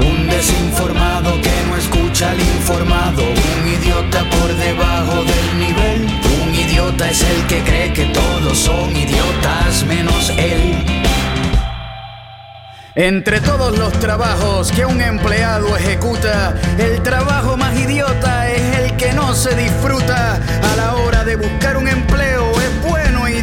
Un 0.00 0.28
desinformado 0.28 1.32
que 1.42 1.50
no 1.68 1.76
escucha 1.76 2.30
al 2.30 2.40
informado. 2.40 3.24
Un 3.24 3.68
idiota 3.68 4.24
por 4.30 4.54
debajo 4.54 5.24
del 5.24 5.58
nivel. 5.58 6.06
Un 6.42 6.54
idiota 6.54 7.10
es 7.10 7.20
el 7.22 7.46
que 7.48 7.60
cree 7.64 7.92
que 7.92 8.04
todos 8.06 8.56
son 8.56 8.96
idiotas 8.96 9.84
menos 9.84 10.30
él. 10.30 10.96
Entre 12.98 13.42
todos 13.42 13.76
los 13.76 13.92
trabajos 13.94 14.72
que 14.72 14.86
un 14.86 15.02
empleado 15.02 15.76
ejecuta, 15.76 16.54
el 16.78 17.02
trabajo 17.02 17.54
más 17.58 17.78
idiota 17.78 18.48
es 18.48 18.55
que 19.06 19.12
no 19.12 19.34
se 19.34 19.54
disfruta. 19.54 20.40
A 20.72 20.76
la 20.76 20.94
hora 20.96 21.24
de 21.24 21.36
buscar 21.36 21.76
un 21.76 21.86
empleo 21.88 22.35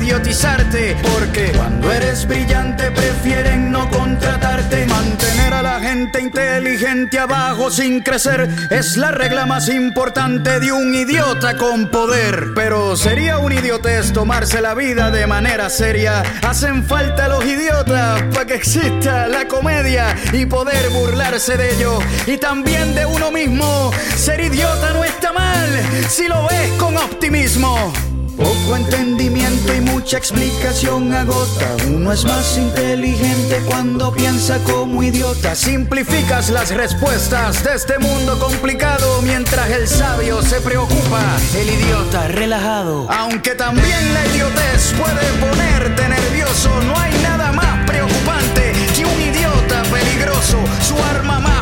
idiotizarte, 0.04 0.98
porque 1.14 1.52
cuando 1.56 1.92
eres 1.92 2.28
brillante 2.28 2.92
prefieren 2.92 3.72
no 3.72 3.90
contratarte. 3.90 4.86
Mantener 4.86 5.54
a 5.54 5.62
la 5.62 5.80
gente 5.80 6.20
inteligente 6.20 7.20
abajo 7.20 7.72
sin 7.72 8.02
crecer 8.02 8.50
es 8.70 8.98
la 8.98 9.12
regla 9.12 9.46
más 9.46 9.70
importante 9.70 10.60
de 10.60 10.72
un 10.74 10.94
idiota 10.94 11.56
con 11.58 11.90
poder. 11.90 12.50
Pero 12.54 12.98
sería 12.98 13.38
un 13.38 13.54
idiotez 13.54 14.12
tomarse 14.12 14.62
la 14.62 14.74
vida 14.74 15.10
de 15.10 15.26
manera 15.26 15.70
seria. 15.70 16.22
Hacen 16.42 16.84
falta 16.84 17.30
los 17.30 17.46
idiotas 17.46 18.24
para 18.34 18.46
que 18.46 18.56
exista 18.56 19.28
la 19.28 19.48
comedia 19.48 20.16
y 20.34 20.46
poder 20.46 20.90
burlarse 20.90 21.56
de 21.56 21.76
ellos 21.76 22.04
y 22.28 22.38
también 22.38 22.94
de 22.94 23.06
uno 23.06 23.32
mismo. 23.32 23.92
Ser 24.18 24.42
idiota 24.42 24.92
no 24.92 25.04
está 25.06 25.32
mal 25.32 25.70
si 26.10 26.28
lo 26.28 26.46
ves 26.48 26.72
con 26.74 26.98
optimismo. 26.98 28.13
Poco 28.38 28.76
entendimiento 28.76 29.74
y 29.74 29.82
mucha 29.82 30.18
explicación 30.18 31.14
agota. 31.14 31.76
Uno 31.88 32.12
es 32.12 32.26
más 32.26 32.58
inteligente 32.58 33.62
cuando 33.68 34.12
piensa 34.12 34.58
como 34.64 35.04
idiota. 35.04 35.56
Simplificas 35.56 36.50
las 36.50 36.72
respuestas 36.72 37.64
de 37.64 37.76
este 37.76 38.00
mundo 38.00 38.40
complicado 38.40 39.22
mientras 39.22 39.70
el 39.70 39.88
sabio 39.88 40.42
se 40.42 40.60
preocupa. 40.62 41.22
El 41.56 41.70
idiota 41.70 42.28
relajado. 42.28 43.08
Aunque 43.12 43.56
también 43.56 44.14
la 44.14 44.26
idiotez 44.28 44.94
puede 44.98 45.26
ponerte 45.40 46.10
nervioso, 46.10 46.70
no 46.82 46.98
hay 46.98 47.14
nada 47.22 47.52
más 47.52 47.86
preocupante 47.86 48.74
que 48.96 49.06
un 49.06 49.22
idiota 49.22 49.84
peligroso. 49.84 50.58
Su 50.82 50.98
arma 51.04 51.40
más 51.40 51.53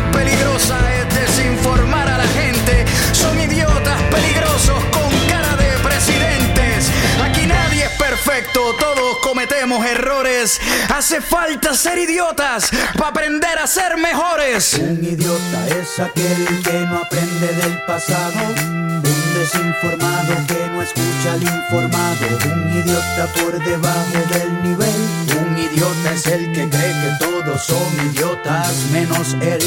cometemos 9.72 9.85
errores. 9.85 10.60
Hace 10.93 11.22
falta 11.22 11.73
ser 11.73 11.98
idiotas 11.98 12.69
para 12.95 13.10
aprender 13.10 13.57
a 13.57 13.68
ser 13.68 13.98
mejores. 13.98 14.73
Un 14.76 15.03
idiota 15.03 15.68
es 15.80 15.99
aquel 15.99 16.61
que 16.64 16.80
no 16.80 16.99
aprende 16.99 17.48
del 17.48 17.81
pasado. 17.85 18.39
Un 18.57 19.34
desinformado 19.34 20.35
que 20.48 20.68
no 20.72 20.81
escucha 20.81 21.34
al 21.34 21.43
informado. 21.43 22.27
Un 22.45 22.80
idiota 22.80 23.27
por 23.35 23.64
debajo 23.64 24.19
del 24.34 24.64
nivel. 24.64 25.02
Un 25.39 25.57
idiota 25.57 26.14
es 26.14 26.27
el 26.27 26.52
que 26.52 26.69
cree 26.69 26.93
que 27.02 27.26
todos 27.26 27.64
son 27.64 28.11
idiotas 28.11 28.73
menos 28.91 29.35
él. 29.41 29.61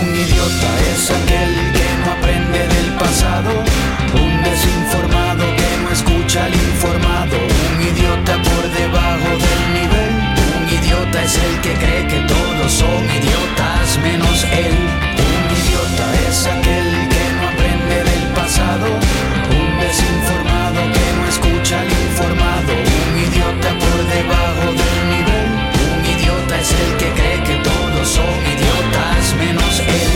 Un 0.00 0.14
idiota 0.14 0.70
es 0.92 1.10
aquel 1.10 1.72
que 1.72 1.88
no 2.04 2.12
aprende 2.12 2.68
del 2.68 2.94
pasado. 2.96 3.50
Un 4.14 4.42
desinformado 4.42 5.44
que 5.56 5.76
no 5.82 5.90
escucha 5.90 6.44
al 6.44 6.54
informado. 6.54 7.15
es 11.26 11.34
el 11.38 11.60
que 11.60 11.74
cree 11.74 12.06
que 12.06 12.20
todos 12.34 12.72
son 12.72 13.02
idiotas 13.18 13.98
menos 14.00 14.44
él. 14.44 14.76
Un 15.26 15.44
idiota 15.60 16.06
es 16.28 16.46
aquel 16.46 16.88
que 17.12 17.24
no 17.36 17.48
aprende 17.50 17.98
del 18.10 18.24
pasado, 18.32 18.86
un 19.58 19.68
desinformado 19.82 20.80
que 20.94 21.06
no 21.18 21.24
escucha 21.34 21.80
al 21.80 21.90
informado, 22.06 22.72
un 23.06 23.14
idiota 23.26 23.70
por 23.82 23.98
debajo 24.16 24.66
del 24.80 24.98
nivel. 25.14 25.48
Un 25.94 26.02
idiota 26.14 26.54
es 26.60 26.70
el 26.82 26.90
que 27.00 27.08
cree 27.18 27.40
que 27.48 27.56
todos 27.70 28.06
son 28.18 28.34
idiotas 28.54 29.22
menos 29.42 29.80
él. 29.80 30.12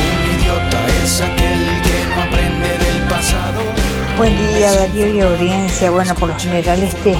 Un 0.00 0.18
idiota 0.34 0.80
es 1.04 1.20
aquel 1.28 1.62
que 1.84 1.96
no 2.08 2.22
aprende 2.22 2.70
del 2.84 3.00
pasado. 3.14 3.60
Buen 4.16 4.34
día, 4.48 4.72
Darío 4.72 5.08
y 5.14 5.20
audiencia. 5.20 5.90
Bueno, 5.90 6.14
por 6.14 6.30
lo 6.30 6.38
general 6.38 6.82
este 6.82 7.18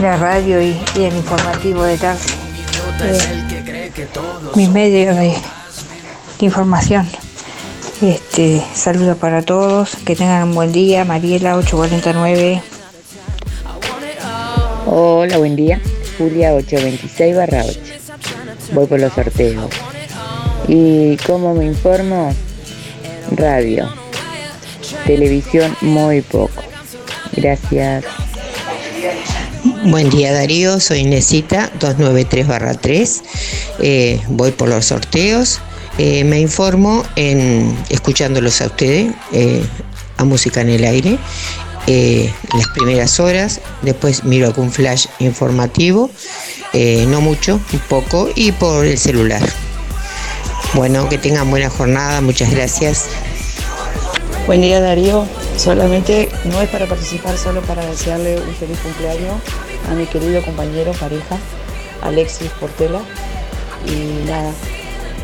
la 0.00 0.16
radio 0.16 0.62
y, 0.62 0.76
el 0.96 1.14
informativo 1.14 1.82
de 1.82 1.98
tarde. 1.98 2.20
eh, 3.02 3.98
mis 4.54 4.68
medios 4.70 5.14
de, 5.16 5.34
de 6.38 6.46
información. 6.46 7.06
Este, 8.00 8.62
saludo 8.74 9.16
para 9.16 9.42
todos, 9.42 9.96
que 10.06 10.16
tengan 10.16 10.48
un 10.48 10.54
buen 10.54 10.72
día. 10.72 11.04
Mariela 11.04 11.56
849. 11.56 12.62
Hola, 14.86 15.36
buen 15.38 15.54
día. 15.54 15.80
Julia 16.16 16.54
826 16.54 17.36
barra 17.36 17.64
8. 17.64 17.80
Voy 18.72 18.86
por 18.86 19.00
los 19.00 19.12
sorteos. 19.12 19.70
¿Y 20.66 21.16
cómo 21.18 21.54
me 21.54 21.66
informo? 21.66 22.34
Radio. 23.32 23.92
Televisión 25.04 25.76
muy 25.82 26.22
poco. 26.22 26.62
Gracias. 27.32 28.04
Buen 29.84 30.10
día 30.10 30.30
Darío, 30.30 30.78
soy 30.78 30.98
Inesita 30.98 31.70
293-3. 31.80 33.22
Eh, 33.78 34.20
voy 34.28 34.50
por 34.50 34.68
los 34.68 34.84
sorteos. 34.84 35.58
Eh, 35.96 36.22
me 36.24 36.38
informo 36.38 37.02
en 37.16 37.78
escuchándolos 37.88 38.60
a 38.60 38.66
ustedes, 38.66 39.14
eh, 39.32 39.64
a 40.18 40.24
música 40.24 40.60
en 40.60 40.68
el 40.68 40.84
aire, 40.84 41.18
las 41.86 42.68
primeras 42.74 43.18
horas. 43.20 43.62
Después 43.80 44.22
miro 44.24 44.48
algún 44.48 44.70
flash 44.70 45.06
informativo, 45.18 46.10
no 46.74 47.22
mucho, 47.22 47.58
un 47.72 47.80
poco, 47.88 48.28
y 48.34 48.52
por 48.52 48.84
el 48.84 48.98
celular. 48.98 49.42
Bueno, 50.74 51.08
que 51.08 51.16
tengan 51.16 51.48
buena 51.48 51.70
jornada, 51.70 52.20
muchas 52.20 52.50
gracias. 52.50 53.06
Buen 54.46 54.60
día 54.60 54.80
Darío, 54.80 55.26
solamente 55.56 56.28
no 56.44 56.60
es 56.60 56.68
para 56.68 56.86
participar, 56.86 57.38
solo 57.38 57.62
para 57.62 57.84
desearle 57.86 58.40
un 58.40 58.54
feliz 58.54 58.78
cumpleaños 58.80 59.40
a 59.88 59.94
mi 59.94 60.06
querido 60.06 60.42
compañero, 60.42 60.92
pareja, 60.92 61.36
Alexis 62.02 62.50
Portela. 62.60 63.00
Y 63.86 64.26
nada, 64.26 64.52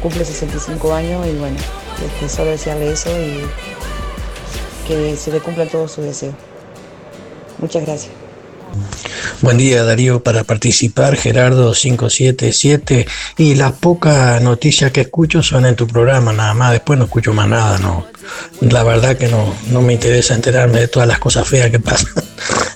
cumple 0.03 0.25
65 0.25 0.95
años 0.95 1.27
y 1.27 1.37
bueno, 1.37 1.57
este, 2.05 2.29
solo 2.29 2.51
desearle 2.53 2.93
eso 2.93 3.11
y 3.11 3.43
que 4.87 5.17
se 5.17 5.31
le 5.31 5.41
cumplan 5.41 5.69
todos 5.69 5.93
sus 5.93 6.05
deseos. 6.05 6.35
Muchas 7.59 7.85
gracias. 7.85 8.13
Buen 9.43 9.59
día 9.59 9.85
Darío, 9.85 10.23
para 10.23 10.45
participar 10.45 11.17
Gerardo 11.17 11.73
577 11.73 13.07
y 13.37 13.55
las 13.55 13.73
pocas 13.73 14.41
noticias 14.41 14.93
que 14.93 15.03
escucho 15.03 15.43
son 15.43 15.67
en 15.67 15.77
tu 15.77 15.87
programa 15.87 16.33
nada 16.33 16.55
más, 16.55 16.73
después 16.73 16.99
no 16.99 17.05
escucho 17.05 17.35
más 17.35 17.47
nada, 17.47 17.79
no. 17.79 18.07
La 18.61 18.83
verdad 18.83 19.17
que 19.17 19.29
no, 19.29 19.55
no 19.71 19.83
me 19.83 19.93
interesa 19.93 20.35
enterarme 20.35 20.81
de 20.81 20.89
todas 20.89 21.07
las 21.07 21.19
cosas 21.19 21.47
feas 21.47 21.71
que 21.71 21.81
pasan. 21.81 22.13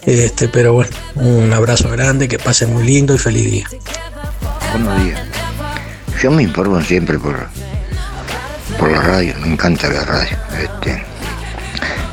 Este, 0.07 0.49
pero 0.49 0.73
bueno, 0.73 0.91
un 1.15 1.53
abrazo 1.53 1.91
grande, 1.91 2.27
que 2.27 2.39
pasen 2.39 2.73
muy 2.73 2.85
lindo 2.85 3.15
y 3.15 3.19
feliz 3.19 3.51
día. 3.51 3.67
Buenos 4.73 5.05
días. 5.05 5.21
Yo 6.23 6.31
me 6.31 6.43
informo 6.43 6.81
siempre 6.81 7.19
por, 7.19 7.49
por 8.79 8.91
la 8.91 9.03
radio, 9.03 9.35
me 9.41 9.53
encanta 9.53 9.89
la 9.89 10.05
radio. 10.05 10.39
Este, 10.59 11.05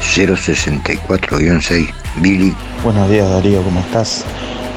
064-6, 0.01 1.93
Billy. 2.17 2.53
Buenos 2.83 3.09
días 3.09 3.29
Darío, 3.29 3.61
¿cómo 3.63 3.79
estás? 3.79 4.23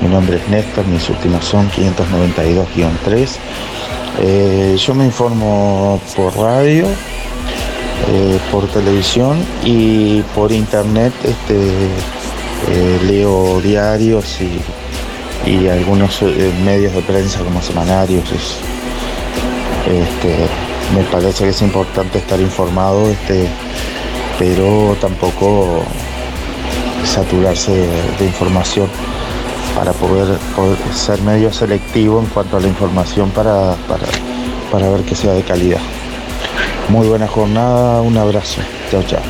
Mi 0.01 0.09
nombre 0.09 0.37
es 0.39 0.49
Néstor, 0.49 0.87
mis 0.87 1.09
últimos 1.09 1.45
son 1.45 1.71
592-3. 1.71 3.29
Eh, 4.21 4.77
yo 4.79 4.95
me 4.95 5.05
informo 5.05 6.01
por 6.17 6.37
radio, 6.37 6.87
eh, 8.09 8.39
por 8.51 8.67
televisión 8.69 9.39
y 9.65 10.23
por 10.35 10.51
internet 10.53 11.13
este, 11.23 11.57
eh, 12.69 13.01
leo 13.07 13.61
diarios 13.61 14.39
y, 14.41 14.61
algunos 15.69 16.21
medios 16.65 16.93
de 16.95 17.01
prensa 17.03 17.41
como 17.41 17.63
semanarios. 17.63 18.25
Es- 18.33 18.59
este, 19.87 20.37
me 20.95 21.03
parece 21.05 21.45
que 21.45 21.51
es 21.51 21.63
importante 21.63 22.19
estar 22.19 22.39
informado, 22.41 23.09
este, 23.11 23.47
pero 24.39 24.97
tampoco 25.01 25.83
saturarse 27.05 27.73
de, 28.19 28.25
información 28.25 28.89
para 29.75 29.93
poder, 29.93 30.39
poder 30.57 30.79
ser 30.93 31.21
medio 31.23 31.53
selectivo 31.53 32.21
en 32.21 32.27
cuanto 32.27 32.57
a 32.57 32.61
la 32.61 32.69
información 32.69 33.31
para, 33.31 33.75
para, 33.89 34.07
para 34.71 34.89
ver 34.91 35.03
que 35.03 35.15
sea 35.15 35.33
de 35.33 35.43
calidad. 35.43 35.81
Muy 36.89 37.07
buena 37.09 37.29
jornada, 37.29 38.01
un 38.01 38.17
abrazo. 38.17 38.61
Chao, 38.91 39.03
chao. 39.05 39.23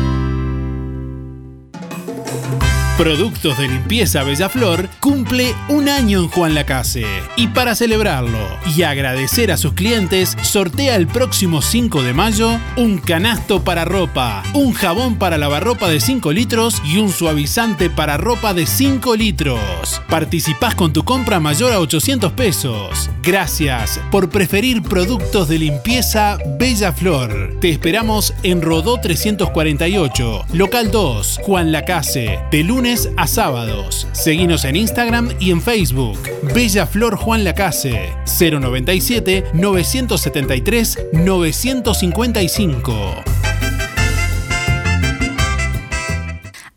Productos 2.97 3.57
de 3.57 3.67
Limpieza 3.67 4.23
Bellaflor 4.23 4.87
cumple 4.99 5.55
un 5.69 5.89
año 5.89 6.19
en 6.19 6.27
Juan 6.27 6.53
Lacase. 6.53 7.05
Y 7.35 7.47
para 7.47 7.73
celebrarlo 7.73 8.37
y 8.75 8.83
agradecer 8.83 9.51
a 9.51 9.57
sus 9.57 9.73
clientes, 9.73 10.37
sortea 10.43 10.97
el 10.97 11.07
próximo 11.07 11.61
5 11.63 12.03
de 12.03 12.13
mayo 12.13 12.59
un 12.75 12.99
canasto 12.99 13.63
para 13.63 13.85
ropa, 13.85 14.43
un 14.53 14.73
jabón 14.73 15.15
para 15.15 15.39
lavarropa 15.39 15.89
de 15.89 15.99
5 15.99 16.31
litros 16.31 16.81
y 16.85 16.97
un 16.97 17.11
suavizante 17.11 17.89
para 17.89 18.17
ropa 18.17 18.53
de 18.53 18.67
5 18.67 19.15
litros. 19.15 19.59
Participás 20.07 20.75
con 20.75 20.93
tu 20.93 21.03
compra 21.03 21.39
mayor 21.39 21.71
a 21.71 21.79
800 21.79 22.33
pesos. 22.33 23.09
Gracias 23.23 23.99
por 24.11 24.29
preferir 24.29 24.83
productos 24.83 25.47
de 25.47 25.57
limpieza 25.57 26.37
Bella 26.59 26.91
Flor. 26.91 27.55
Te 27.59 27.69
esperamos 27.69 28.33
en 28.43 28.61
Rodó 28.61 28.99
348, 28.99 30.45
local 30.53 30.91
2, 30.91 31.39
Juan 31.41 31.71
Lacase, 31.71 32.39
de 32.51 32.63
lunes 32.63 32.80
a 32.81 33.27
sábados. 33.27 34.07
Seguinos 34.11 34.65
en 34.65 34.75
Instagram 34.75 35.29
y 35.39 35.51
en 35.51 35.61
Facebook. 35.61 36.17
Bella 36.55 36.87
Flor 36.87 37.15
Juan 37.15 37.43
Lacase 37.43 38.15
097 38.25 39.43
973 39.53 40.97
955. 41.13 43.15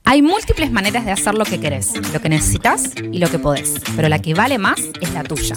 Hay 0.04 0.20
múltiples 0.20 0.70
maneras 0.70 1.06
de 1.06 1.12
hacer 1.12 1.34
lo 1.34 1.46
que 1.46 1.58
querés, 1.58 1.94
lo 2.12 2.20
que 2.20 2.28
necesitas 2.28 2.90
y 3.10 3.18
lo 3.18 3.30
que 3.30 3.38
podés, 3.38 3.80
pero 3.96 4.10
la 4.10 4.18
que 4.18 4.34
vale 4.34 4.58
más 4.58 4.80
es 5.00 5.10
la 5.14 5.24
tuya. 5.24 5.56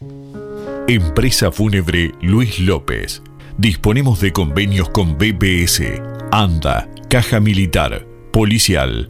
Empresa 0.88 1.52
fúnebre 1.52 2.14
Luis 2.22 2.60
López. 2.60 3.22
Disponemos 3.58 4.20
de 4.20 4.32
convenios 4.32 4.90
con 4.90 5.20
BPS, 5.20 5.84
ANDA, 6.32 6.90
Caja 7.08 7.40
Militar, 7.40 8.08
Policial 8.32 9.10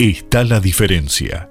está 0.00 0.44
la 0.44 0.60
diferencia. 0.60 1.50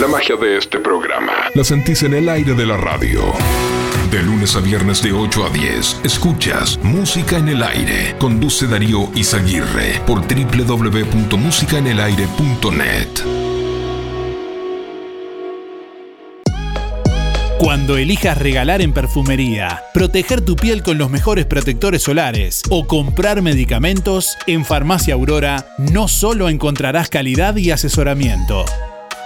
La 0.00 0.06
magia 0.06 0.36
de 0.36 0.58
este 0.58 0.78
programa 0.78 1.32
la 1.54 1.64
sentís 1.64 2.04
en 2.04 2.14
el 2.14 2.28
aire 2.28 2.54
de 2.54 2.64
la 2.64 2.76
radio. 2.76 3.20
De 4.12 4.22
lunes 4.22 4.54
a 4.54 4.60
viernes 4.60 5.02
de 5.02 5.12
8 5.12 5.46
a 5.46 5.50
10, 5.50 6.02
escuchas 6.04 6.78
Música 6.84 7.36
en 7.36 7.48
el 7.48 7.64
Aire. 7.64 8.14
Conduce 8.20 8.68
Darío 8.68 9.10
Izaguirre 9.16 10.00
por 10.06 10.20
www.musicaenelaire.net. 10.20 13.08
Cuando 17.58 17.96
elijas 17.96 18.38
regalar 18.38 18.80
en 18.82 18.92
perfumería, 18.92 19.82
proteger 19.92 20.42
tu 20.42 20.54
piel 20.54 20.84
con 20.84 20.96
los 20.96 21.10
mejores 21.10 21.46
protectores 21.46 22.02
solares 22.02 22.62
o 22.70 22.86
comprar 22.86 23.42
medicamentos, 23.42 24.38
en 24.46 24.64
Farmacia 24.64 25.14
Aurora 25.14 25.66
no 25.76 26.06
solo 26.06 26.48
encontrarás 26.48 27.08
calidad 27.08 27.56
y 27.56 27.72
asesoramiento. 27.72 28.64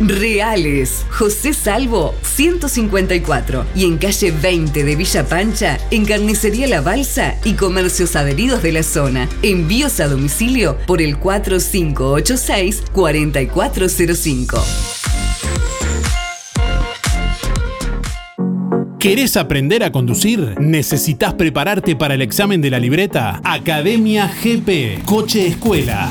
Reales. 0.00 1.06
José 1.10 1.52
Salvo 1.52 2.14
154 2.22 3.66
y 3.74 3.84
en 3.84 3.98
calle 3.98 4.32
20 4.32 4.84
de 4.84 4.96
Villa 4.96 5.24
Pancha, 5.24 5.78
en 5.90 6.04
Carnicería 6.04 6.66
La 6.66 6.80
Balsa 6.80 7.36
y 7.44 7.54
comercios 7.54 8.16
adheridos 8.16 8.62
de 8.62 8.72
la 8.72 8.82
zona. 8.82 9.28
Envíos 9.42 10.00
a 10.00 10.08
domicilio 10.08 10.76
por 10.86 11.00
el 11.00 11.18
4586 11.18 12.82
4405. 12.92 14.64
¿Querés 18.98 19.36
aprender 19.36 19.84
a 19.84 19.92
conducir? 19.92 20.58
¿Necesitas 20.58 21.34
prepararte 21.34 21.94
para 21.94 22.14
el 22.14 22.22
examen 22.22 22.60
de 22.60 22.70
la 22.70 22.80
libreta? 22.80 23.40
Academia 23.44 24.26
GP, 24.42 25.04
Coche 25.04 25.46
Escuela. 25.46 26.10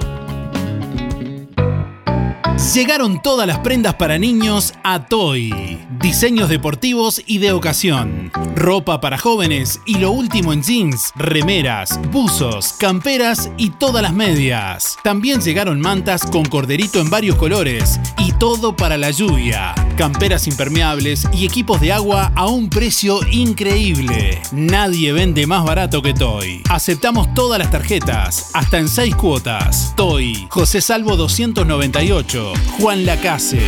Llegaron 2.61 3.21
todas 3.21 3.47
las 3.47 3.59
prendas 3.59 3.95
para 3.95 4.19
niños 4.19 4.75
a 4.83 5.05
Toy. 5.07 5.79
Diseños 5.99 6.47
deportivos 6.47 7.21
y 7.25 7.39
de 7.39 7.51
ocasión. 7.51 8.31
Ropa 8.55 9.01
para 9.01 9.17
jóvenes 9.17 9.81
y 9.85 9.97
lo 9.97 10.11
último 10.11 10.53
en 10.53 10.61
jeans, 10.61 11.11
remeras, 11.15 11.99
buzos, 12.11 12.73
camperas 12.73 13.49
y 13.57 13.71
todas 13.71 14.03
las 14.03 14.13
medias. 14.13 14.97
También 15.03 15.41
llegaron 15.41 15.81
mantas 15.81 16.21
con 16.23 16.45
corderito 16.45 17.01
en 17.01 17.09
varios 17.09 17.35
colores 17.35 17.99
y 18.19 18.31
todo 18.33 18.75
para 18.75 18.97
la 18.97 19.09
lluvia. 19.09 19.73
Camperas 19.97 20.47
impermeables 20.47 21.27
y 21.33 21.45
equipos 21.45 21.81
de 21.81 21.91
agua 21.91 22.31
a 22.35 22.47
un 22.47 22.69
precio 22.69 23.19
increíble. 23.31 24.39
Nadie 24.51 25.11
vende 25.11 25.45
más 25.47 25.65
barato 25.65 26.01
que 26.01 26.13
Toy. 26.13 26.61
Aceptamos 26.69 27.33
todas 27.33 27.59
las 27.59 27.71
tarjetas, 27.71 28.51
hasta 28.53 28.77
en 28.77 28.87
6 28.87 29.15
cuotas. 29.15 29.93
Toy, 29.97 30.47
José 30.49 30.81
Salvo 30.81 31.17
298, 31.17 32.50
Juan 32.79 33.05
Lacase. 33.05 33.59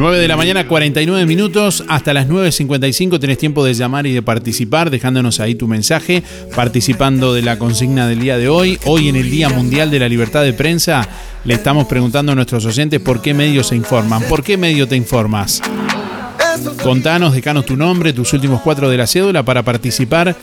9 0.00 0.16
de 0.18 0.28
la 0.28 0.36
mañana, 0.38 0.66
49 0.66 1.26
minutos. 1.26 1.84
Hasta 1.86 2.14
las 2.14 2.26
9.55 2.26 3.20
tenés 3.20 3.36
tiempo 3.36 3.62
de 3.62 3.74
llamar 3.74 4.06
y 4.06 4.14
de 4.14 4.22
participar, 4.22 4.88
dejándonos 4.88 5.40
ahí 5.40 5.54
tu 5.56 5.68
mensaje, 5.68 6.22
participando 6.56 7.34
de 7.34 7.42
la 7.42 7.58
consigna 7.58 8.08
del 8.08 8.20
día 8.20 8.38
de 8.38 8.48
hoy. 8.48 8.78
Hoy 8.86 9.10
en 9.10 9.16
el 9.16 9.30
Día 9.30 9.50
Mundial 9.50 9.90
de 9.90 9.98
la 9.98 10.08
Libertad 10.08 10.42
de 10.42 10.54
Prensa, 10.54 11.06
le 11.44 11.52
estamos 11.52 11.86
preguntando 11.86 12.32
a 12.32 12.34
nuestros 12.34 12.64
oyentes 12.64 12.98
por 12.98 13.20
qué 13.20 13.34
medios 13.34 13.66
se 13.66 13.76
informan. 13.76 14.22
¿Por 14.22 14.42
qué 14.42 14.56
medio 14.56 14.88
te 14.88 14.96
informas? 14.96 15.60
Contanos, 16.82 17.34
dejanos 17.34 17.66
tu 17.66 17.76
nombre, 17.76 18.14
tus 18.14 18.32
últimos 18.32 18.62
cuatro 18.62 18.88
de 18.88 18.96
la 18.96 19.06
cédula 19.06 19.42
para 19.42 19.62
participar 19.64 20.34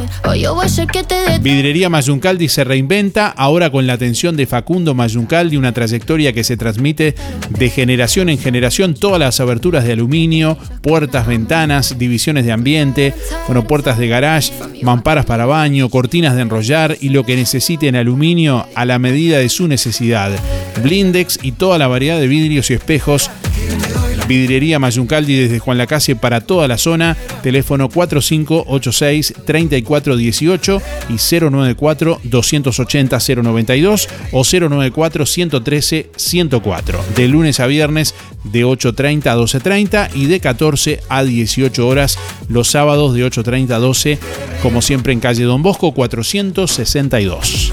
Vidrería 1.40 1.88
Mayuncaldi 1.88 2.48
se 2.48 2.64
reinventa 2.64 3.28
ahora 3.28 3.70
con 3.70 3.86
la 3.86 3.92
atención 3.92 4.36
de 4.36 4.46
Facundo 4.46 4.94
Mayuncaldi, 4.94 5.56
una 5.56 5.72
trayectoria 5.72 6.32
que 6.32 6.44
se 6.44 6.56
transmite 6.56 7.14
de 7.50 7.70
generación 7.70 8.28
en 8.28 8.38
generación, 8.38 8.94
todas 8.94 9.20
las 9.20 9.40
aberturas 9.40 9.84
de 9.84 9.92
aluminio, 9.92 10.56
puertas, 10.82 11.26
ventanas, 11.26 11.98
divisiones 11.98 12.46
de 12.46 12.52
ambiente, 12.52 13.14
bueno, 13.46 13.66
puertas 13.66 13.98
de 13.98 14.08
garage, 14.08 14.52
mamparas 14.82 15.26
para 15.26 15.46
baño, 15.46 15.88
cortinas 15.88 16.34
de 16.36 16.42
enrollar 16.42 16.96
y 17.00 17.10
lo 17.10 17.24
que 17.24 17.36
necesite 17.36 17.88
en 17.88 17.96
aluminio 17.96 18.66
a 18.74 18.84
la 18.84 18.98
medida 18.98 19.38
de 19.38 19.48
su 19.48 19.68
necesidad. 19.68 20.32
Blindex 20.82 21.38
y 21.42 21.52
toda 21.52 21.78
la 21.78 21.88
variedad 21.88 22.18
de 22.18 22.26
vidrios 22.26 22.70
y 22.70 22.74
espejos 22.74 23.30
Vidriería 24.28 24.78
Mayuncaldi 24.78 25.36
desde 25.36 25.58
Juan 25.58 25.78
Lacase 25.78 26.14
para 26.16 26.40
toda 26.40 26.66
la 26.68 26.78
zona. 26.78 27.16
Teléfono 27.42 27.88
4586-3418 27.88 30.80
y 31.08 31.14
094-280-092 31.14 34.08
o 34.32 34.40
094-113-104. 34.40 37.04
De 37.14 37.28
lunes 37.28 37.60
a 37.60 37.66
viernes 37.66 38.14
de 38.44 38.64
8.30 38.64 39.26
a 39.26 39.36
12.30 39.36 40.08
y 40.14 40.24
de 40.26 40.40
14 40.40 41.00
a 41.08 41.24
18 41.24 41.86
horas 41.86 42.18
los 42.48 42.68
sábados 42.68 43.14
de 43.14 43.26
8.30 43.26 43.70
a 43.70 43.78
12, 43.78 44.18
como 44.62 44.82
siempre 44.82 45.12
en 45.12 45.20
calle 45.20 45.44
Don 45.44 45.62
Bosco 45.62 45.92
462. 45.92 47.72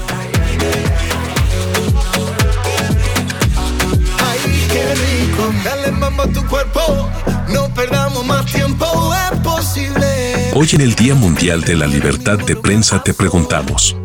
Tu 6.32 6.44
cuerpo, 6.46 7.08
no 7.52 7.68
perdamos 7.74 8.24
más 8.24 8.46
tiempo, 8.46 8.86
es 9.32 9.38
posible. 9.40 10.50
Hoy 10.54 10.68
en 10.72 10.80
el 10.80 10.94
Día 10.94 11.14
Mundial 11.14 11.62
de 11.62 11.76
la 11.76 11.86
Libertad 11.86 12.38
de 12.38 12.56
Prensa 12.56 13.02
te 13.02 13.12
preguntamos, 13.12 13.96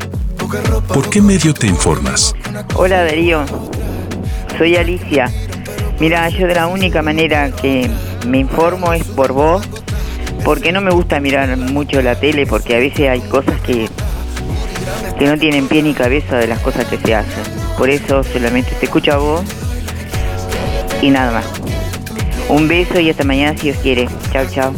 ¿por 0.88 1.10
qué 1.10 1.22
medio 1.22 1.54
te 1.54 1.68
informas? 1.68 2.36
Hola 2.76 3.04
Darío, 3.04 3.46
soy 4.58 4.76
Alicia. 4.76 5.32
Mira, 6.00 6.30
yo 6.30 6.48
de 6.48 6.56
la 6.56 6.68
única 6.68 7.02
manera 7.02 7.52
que 7.52 7.90
me 8.28 8.40
informo 8.40 8.94
es 8.94 9.04
por 9.04 9.34
vos 9.34 9.68
porque 10.44 10.72
no 10.72 10.82
me 10.82 10.92
gusta 10.92 11.20
mirar 11.20 11.56
mucho 11.58 12.02
la 12.02 12.20
tele, 12.20 12.46
porque 12.48 12.76
a 12.76 12.80
veces 12.80 13.10
hay 13.10 13.22
cosas 13.22 13.60
que, 13.62 13.90
que 15.18 15.26
no 15.26 15.38
tienen 15.38 15.68
pie 15.68 15.84
ni 15.84 15.94
cabeza 15.94 16.38
de 16.38 16.48
las 16.48 16.60
cosas 16.60 16.86
que 16.86 16.98
se 16.98 17.16
hacen. 17.16 17.44
Por 17.78 17.90
eso 17.90 18.24
solamente 18.24 18.72
te 18.80 18.86
escucho 18.86 19.14
a 19.14 19.18
vos 19.18 19.42
y 21.02 21.10
nada 21.10 21.32
más. 21.32 21.46
Un 22.50 22.68
beso 22.68 23.00
y 23.00 23.12
hasta 23.12 23.24
mañana 23.24 23.56
si 23.56 23.66
Dios 23.66 23.78
quiere. 23.78 24.10
Chao, 24.32 24.44
chao. 24.50 24.74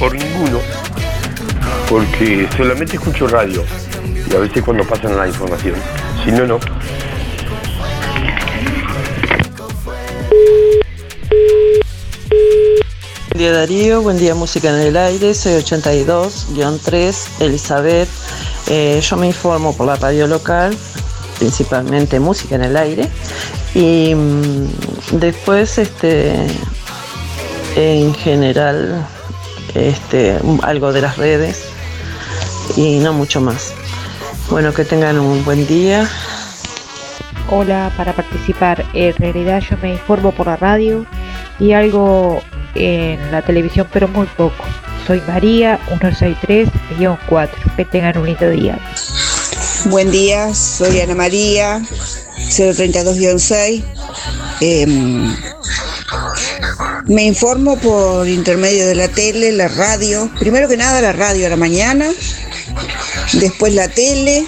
Por 0.00 0.14
ninguno, 0.14 0.58
porque 1.88 2.48
solamente 2.56 2.96
escucho 2.96 3.28
radio 3.28 3.64
y 4.30 4.34
a 4.34 4.38
veces 4.40 4.62
cuando 4.64 4.84
pasan 4.84 5.16
la 5.16 5.28
información. 5.28 5.76
Si 6.24 6.32
no, 6.32 6.46
no. 6.46 6.58
Buen 13.30 13.40
día 13.40 13.52
Darío, 13.52 14.00
buen 14.00 14.16
día 14.16 14.34
Música 14.34 14.70
en 14.70 14.86
el 14.86 14.96
Aire, 14.96 15.34
soy 15.34 15.52
82-3, 15.62 17.28
Elizabeth. 17.40 18.08
Eh, 18.68 19.02
yo 19.02 19.16
me 19.18 19.26
informo 19.26 19.76
por 19.76 19.86
la 19.86 19.96
radio 19.96 20.26
local, 20.26 20.74
principalmente 21.38 22.20
Música 22.20 22.54
en 22.54 22.64
el 22.64 22.76
Aire. 22.76 23.06
Y 23.74 24.14
mm, 24.14 25.18
después, 25.18 25.76
este, 25.76 26.46
en 27.76 28.14
general, 28.14 29.06
este, 29.74 30.38
algo 30.62 30.94
de 30.94 31.02
las 31.02 31.18
redes 31.18 31.66
y 32.76 32.98
no 32.98 33.12
mucho 33.12 33.42
más. 33.42 33.74
Bueno, 34.48 34.72
que 34.72 34.86
tengan 34.86 35.18
un 35.18 35.44
buen 35.44 35.66
día. 35.66 36.08
Hola, 37.50 37.92
para 37.94 38.14
participar, 38.14 38.86
en 38.94 39.14
realidad 39.16 39.62
yo 39.68 39.76
me 39.82 39.92
informo 39.92 40.32
por 40.32 40.46
la 40.46 40.56
radio 40.56 41.04
y 41.60 41.72
algo 41.72 42.40
en 42.78 43.30
la 43.30 43.42
televisión, 43.42 43.86
pero 43.92 44.08
muy 44.08 44.26
poco. 44.36 44.64
Soy 45.06 45.20
María 45.26 45.78
163-4. 45.88 47.48
Que 47.76 47.84
tengan 47.84 48.18
un 48.18 48.26
lindo 48.26 48.50
día. 48.50 48.78
Buen 49.86 50.10
día, 50.10 50.54
soy 50.54 51.00
Ana 51.00 51.14
María 51.14 51.80
032-6. 52.50 53.82
Em, 54.60 55.34
me 57.06 57.24
informo 57.24 57.78
por 57.78 58.28
intermedio 58.28 58.86
de 58.86 58.94
la 58.94 59.08
tele, 59.08 59.52
la 59.52 59.68
radio. 59.68 60.30
Primero 60.38 60.68
que 60.68 60.76
nada 60.76 61.00
la 61.00 61.12
radio 61.12 61.46
a 61.46 61.50
la 61.50 61.56
mañana, 61.56 62.10
después 63.34 63.74
la 63.74 63.88
tele, 63.88 64.44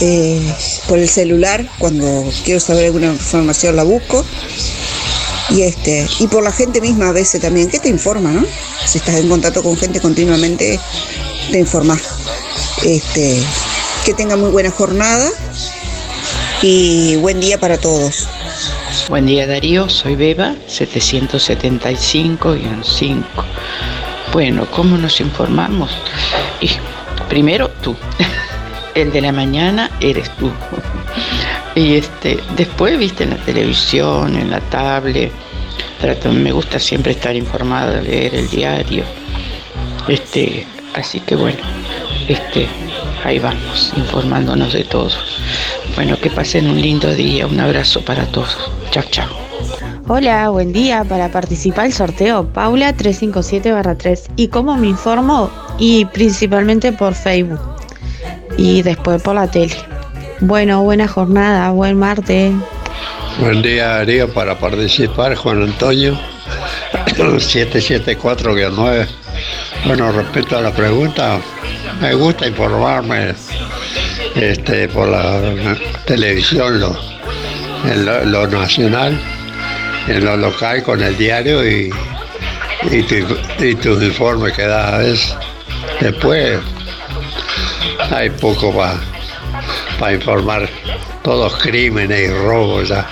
eh, 0.00 0.54
por 0.88 0.98
el 0.98 1.08
celular, 1.08 1.66
cuando 1.78 2.30
quiero 2.44 2.60
saber 2.60 2.86
alguna 2.86 3.06
información 3.06 3.76
la 3.76 3.84
busco. 3.84 4.24
Y 5.50 5.62
este, 5.62 6.08
y 6.18 6.26
por 6.26 6.42
la 6.42 6.50
gente 6.52 6.80
misma 6.80 7.10
a 7.10 7.12
veces 7.12 7.40
también, 7.40 7.70
que 7.70 7.78
te 7.78 7.88
informa, 7.88 8.32
¿no? 8.32 8.44
Si 8.84 8.98
estás 8.98 9.14
en 9.16 9.28
contacto 9.28 9.62
con 9.62 9.76
gente 9.76 10.00
continuamente, 10.00 10.80
te 11.50 11.58
informas. 11.58 12.00
Este, 12.84 13.42
que 14.04 14.14
tenga 14.14 14.36
muy 14.36 14.50
buena 14.50 14.70
jornada 14.70 15.28
y 16.62 17.16
buen 17.16 17.40
día 17.40 17.58
para 17.58 17.78
todos. 17.78 18.28
Buen 19.08 19.26
día 19.26 19.46
Darío, 19.46 19.88
soy 19.88 20.14
Beba, 20.16 20.54
775-5. 20.68 23.24
Bueno, 24.32 24.68
¿cómo 24.70 24.98
nos 24.98 25.20
informamos? 25.20 25.96
Y 26.60 26.70
primero 27.28 27.70
tú, 27.70 27.94
el 28.94 29.12
de 29.12 29.20
la 29.20 29.32
mañana 29.32 29.90
eres 30.00 30.28
tú. 30.36 30.50
Y 31.76 31.96
este, 31.96 32.38
después 32.56 32.98
viste 32.98 33.24
en 33.24 33.30
la 33.30 33.36
televisión, 33.36 34.34
en 34.34 34.50
la 34.50 34.60
tablet. 34.60 35.30
Trato, 36.00 36.32
me 36.32 36.50
gusta 36.50 36.78
siempre 36.78 37.12
estar 37.12 37.36
informada, 37.36 38.00
leer 38.00 38.34
el 38.34 38.48
diario. 38.48 39.04
Este, 40.08 40.66
así 40.94 41.20
que 41.20 41.36
bueno, 41.36 41.58
este, 42.28 42.66
ahí 43.22 43.38
vamos, 43.38 43.92
informándonos 43.94 44.72
de 44.72 44.84
todo. 44.84 45.10
Bueno, 45.94 46.18
que 46.18 46.30
pasen 46.30 46.66
un 46.66 46.80
lindo 46.80 47.14
día, 47.14 47.46
un 47.46 47.60
abrazo 47.60 48.00
para 48.02 48.24
todos. 48.24 48.56
Chao, 48.90 49.04
chao. 49.10 49.28
Hola, 50.08 50.48
buen 50.48 50.72
día. 50.72 51.04
Para 51.04 51.30
participar 51.30 51.86
el 51.86 51.92
sorteo, 51.92 52.46
Paula 52.54 52.96
357-3. 52.96 54.30
¿Y 54.36 54.48
cómo 54.48 54.78
me 54.78 54.86
informo? 54.86 55.50
Y 55.78 56.06
principalmente 56.06 56.92
por 56.92 57.14
Facebook. 57.14 57.60
Y 58.56 58.80
después 58.80 59.20
por 59.20 59.34
la 59.34 59.50
tele. 59.50 59.76
Bueno, 60.40 60.82
buena 60.82 61.08
jornada, 61.08 61.70
buen 61.70 61.98
martes. 61.98 62.52
Buen 63.38 63.62
día, 63.62 63.88
Darío, 63.88 64.32
para 64.32 64.58
participar, 64.58 65.34
Juan 65.34 65.62
Antonio, 65.62 66.18
774-9. 67.06 69.06
Bueno, 69.86 70.12
respecto 70.12 70.56
a 70.58 70.60
la 70.62 70.72
pregunta, 70.72 71.38
me 72.00 72.14
gusta 72.14 72.46
informarme 72.46 73.34
este, 74.34 74.88
por 74.88 75.08
la 75.08 75.76
televisión, 76.06 76.80
lo, 76.80 76.96
en 77.90 78.04
lo, 78.04 78.24
lo 78.24 78.46
nacional, 78.48 79.18
en 80.08 80.24
lo 80.24 80.36
local 80.36 80.82
con 80.82 81.02
el 81.02 81.16
diario 81.16 81.64
y, 81.66 81.90
y, 82.90 83.02
tu- 83.02 83.38
y 83.64 83.74
tus 83.76 84.02
informes 84.02 84.52
que 84.54 84.62
das 84.66 84.92
a 84.92 84.98
veces. 84.98 85.36
Después 86.00 86.58
hay 88.10 88.30
poco 88.30 88.74
para 88.74 88.98
informar, 90.12 90.68
todos 91.22 91.56
crímenes 91.56 92.28
y 92.28 92.32
robos 92.32 92.88
ya. 92.88 93.06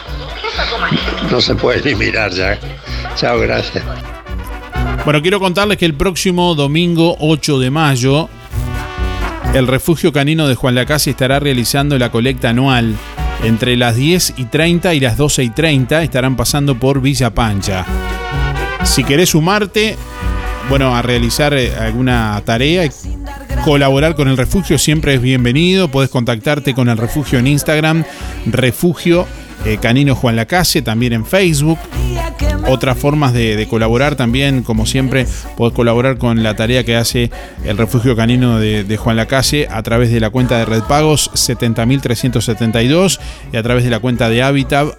No 1.31 1.41
se 1.41 1.55
puede 1.55 1.83
ni 1.83 1.95
mirar 1.95 2.31
ya. 2.31 2.59
Chao, 3.17 3.39
gracias. 3.41 3.85
Bueno, 5.05 5.21
quiero 5.21 5.41
contarles 5.41 5.77
que 5.77 5.87
el 5.87 5.95
próximo 5.95 6.55
domingo 6.55 7.17
8 7.21 7.59
de 7.59 7.71
mayo, 7.71 8.29
el 9.55 9.67
refugio 9.67 10.13
canino 10.13 10.49
de 10.49 10.55
Juan 10.55 10.75
Lacase 10.75 11.11
estará 11.11 11.41
realizando 11.41 11.99
la 11.99 12.11
colecta 12.11 12.51
anual. 12.51 12.95
Entre 13.43 13.77
las 13.77 13.97
10 13.97 14.35
y 14.39 14.45
30 14.47 14.95
y 14.95 15.01
las 15.01 15.17
12 15.17 15.45
y 15.45 15.51
30 15.51 16.03
estarán 16.03 16.37
pasando 16.37 16.77
por 16.77 17.01
Villa 17.03 17.35
Pancha. 17.35 17.85
Si 18.85 19.05
querés 19.05 19.31
sumarte, 19.31 19.97
bueno, 20.69 20.95
a 20.95 21.03
realizar 21.03 21.55
eh, 21.55 21.75
alguna 21.75 22.41
tarea, 22.45 22.89
colaborar 23.65 24.15
con 24.15 24.29
el 24.29 24.37
refugio 24.37 24.79
siempre 24.79 25.15
es 25.15 25.21
bienvenido. 25.21 25.89
Puedes 25.89 26.11
contactarte 26.11 26.75
con 26.75 26.89
el 26.89 26.97
refugio 26.97 27.39
en 27.39 27.47
Instagram, 27.47 28.05
refugio 28.47 29.27
eh, 29.65 29.79
canino 29.81 30.15
Juan 30.15 30.37
Lacase, 30.37 30.83
también 30.83 31.13
en 31.13 31.25
Facebook. 31.25 31.79
Otras 32.67 32.99
formas 32.99 33.33
de, 33.33 33.67
colaborar 33.69 34.17
también, 34.17 34.63
como 34.63 34.87
siempre, 34.87 35.27
podés 35.57 35.75
colaborar 35.75 36.19
con 36.19 36.43
la 36.43 36.55
tarea 36.57 36.85
que 36.85 36.97
hace 36.97 37.31
el 37.65 37.77
refugio 37.77 38.17
canino 38.17 38.59
de, 38.59 38.85
de 38.85 38.97
Juan 38.97 39.17
Lacase 39.17 39.69
a 39.71 39.83
través 39.83 40.11
de 40.11 40.21
la 40.21 40.31
cuenta 40.31 40.59
de 40.59 40.65
Red 40.65 40.83
Pagos 40.85 41.31
70.372 41.35 43.21
y 43.53 43.57
a 43.57 43.63
través 43.63 43.85
de 43.85 43.91
la 43.91 44.01
cuenta 44.01 44.29
de 44.29 44.43
Habitat 44.43 44.97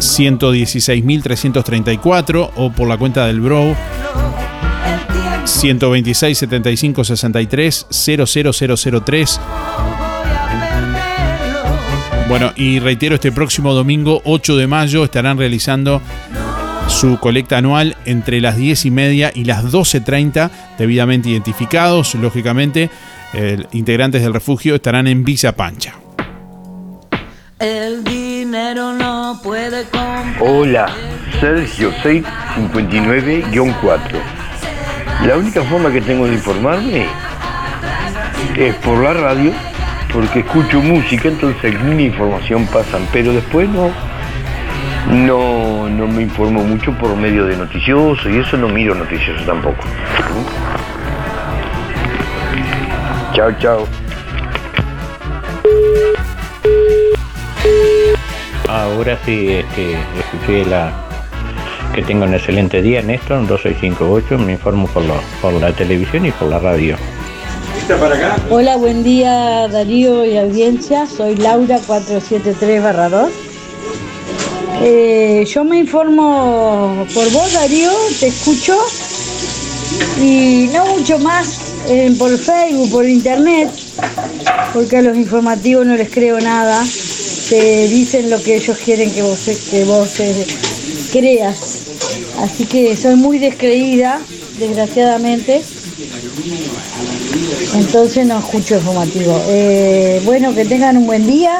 116.334 0.00 2.50
o 2.56 2.72
por 2.72 2.88
la 2.88 2.96
cuenta 2.96 3.26
del 3.26 3.40
Bro 3.40 3.76
126 5.44 6.38
75 6.38 7.04
63 7.04 7.86
00003. 7.90 9.40
Bueno, 12.28 12.52
y 12.56 12.78
reitero, 12.78 13.16
este 13.16 13.32
próximo 13.32 13.74
domingo 13.74 14.22
8 14.24 14.56
de 14.56 14.66
mayo 14.66 15.04
estarán 15.04 15.36
realizando 15.36 16.00
su 16.88 17.18
colecta 17.18 17.58
anual 17.58 17.96
entre 18.04 18.40
las 18.40 18.56
10 18.56 18.86
y 18.86 18.90
media 18.90 19.32
y 19.34 19.44
las 19.44 19.64
12.30, 19.64 20.50
debidamente 20.78 21.28
identificados. 21.28 22.14
Lógicamente, 22.14 22.88
eh, 23.32 23.64
integrantes 23.72 24.22
del 24.22 24.32
refugio 24.32 24.76
estarán 24.76 25.08
en 25.08 25.24
Villa 25.24 25.56
Pancha. 25.56 25.94
El 27.58 28.04
no 28.50 29.40
puede. 29.42 29.86
Hola, 30.40 30.88
Sergio 31.38 31.92
659-4. 32.02 33.98
La 35.26 35.36
única 35.36 35.62
forma 35.62 35.92
que 35.92 36.00
tengo 36.00 36.26
de 36.26 36.34
informarme 36.34 37.06
es 38.56 38.74
por 38.76 38.98
la 38.98 39.12
radio, 39.12 39.52
porque 40.12 40.40
escucho 40.40 40.80
música, 40.80 41.28
entonces 41.28 41.76
alguna 41.76 42.02
información 42.02 42.66
pasan, 42.66 43.06
pero 43.12 43.32
después 43.32 43.68
no, 43.68 43.90
no, 45.10 45.88
no 45.88 46.06
me 46.08 46.22
informo 46.22 46.64
mucho 46.64 46.92
por 46.98 47.14
medio 47.16 47.46
de 47.46 47.56
noticioso 47.56 48.28
y 48.28 48.38
eso 48.38 48.56
no 48.56 48.68
miro 48.68 48.94
noticioso 48.94 49.44
tampoco. 49.44 49.84
Chao, 53.32 53.52
chao. 53.58 53.86
Ahora 58.70 59.18
sí, 59.24 59.48
este, 59.48 59.94
escuché 60.16 60.64
la 60.64 60.92
que 61.92 62.02
tenga 62.02 62.24
un 62.24 62.34
excelente 62.34 62.80
día, 62.80 63.02
Néstor, 63.02 63.44
2658, 63.48 64.38
me 64.38 64.52
informo 64.52 64.86
por 64.86 65.02
la, 65.02 65.20
por 65.42 65.52
la 65.54 65.72
televisión 65.72 66.24
y 66.24 66.30
por 66.30 66.46
la 66.46 66.60
radio. 66.60 66.96
Hola, 68.48 68.76
buen 68.76 69.02
día 69.02 69.66
Darío 69.66 70.24
y 70.24 70.38
audiencia. 70.38 71.04
Soy 71.08 71.34
Laura 71.34 71.80
473-2. 71.80 73.30
Eh, 74.82 75.44
yo 75.52 75.64
me 75.64 75.78
informo 75.78 77.04
por 77.12 77.28
vos, 77.32 77.52
Darío, 77.52 77.90
te 78.20 78.28
escucho. 78.28 78.78
Y 80.20 80.70
no 80.72 80.86
mucho 80.86 81.18
más 81.18 81.74
eh, 81.88 82.14
por 82.16 82.38
Facebook, 82.38 82.88
por 82.92 83.04
internet, 83.04 83.68
porque 84.72 84.98
a 84.98 85.02
los 85.02 85.16
informativos 85.16 85.84
no 85.84 85.96
les 85.96 86.08
creo 86.08 86.40
nada. 86.40 86.84
Te 87.50 87.88
dicen 87.88 88.30
lo 88.30 88.40
que 88.40 88.54
ellos 88.54 88.78
quieren 88.78 89.10
que 89.10 89.22
vos, 89.22 89.40
que 89.70 89.84
vos 89.84 90.20
eh, 90.20 90.46
creas. 91.12 91.80
Así 92.38 92.64
que 92.64 92.94
soy 92.96 93.16
muy 93.16 93.38
descreída, 93.40 94.20
desgraciadamente. 94.60 95.60
Entonces 97.74 98.24
no 98.26 98.38
escucho 98.38 98.76
informativo. 98.76 99.42
Eh, 99.48 100.22
bueno, 100.24 100.54
que 100.54 100.64
tengan 100.64 100.96
un 100.96 101.06
buen 101.06 101.26
día 101.26 101.58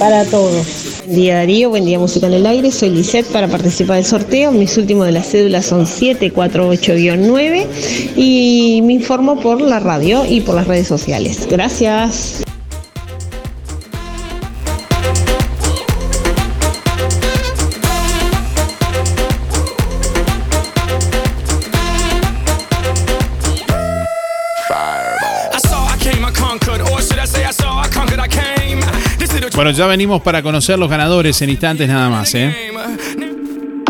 para 0.00 0.24
todos. 0.24 0.66
Buen 1.06 1.14
día 1.14 1.36
Darío, 1.36 1.70
buen 1.70 1.84
día 1.84 2.00
Música 2.00 2.26
en 2.26 2.34
el 2.34 2.46
Aire, 2.46 2.72
soy 2.72 2.90
Lisette 2.90 3.26
para 3.28 3.46
participar 3.46 3.94
del 3.96 4.04
sorteo. 4.04 4.50
Mis 4.50 4.76
últimos 4.76 5.06
de 5.06 5.12
las 5.12 5.28
cédulas 5.28 5.66
son 5.66 5.86
748-9 5.86 7.66
y 8.16 8.82
me 8.84 8.94
informo 8.94 9.38
por 9.40 9.60
la 9.60 9.78
radio 9.78 10.26
y 10.28 10.40
por 10.40 10.56
las 10.56 10.66
redes 10.66 10.88
sociales. 10.88 11.46
Gracias. 11.48 12.42
Bueno, 29.60 29.72
ya 29.72 29.86
venimos 29.86 30.22
para 30.22 30.42
conocer 30.42 30.78
los 30.78 30.88
ganadores 30.88 31.42
en 31.42 31.50
instantes 31.50 31.86
nada 31.86 32.08
más, 32.08 32.34
¿eh? 32.34 32.69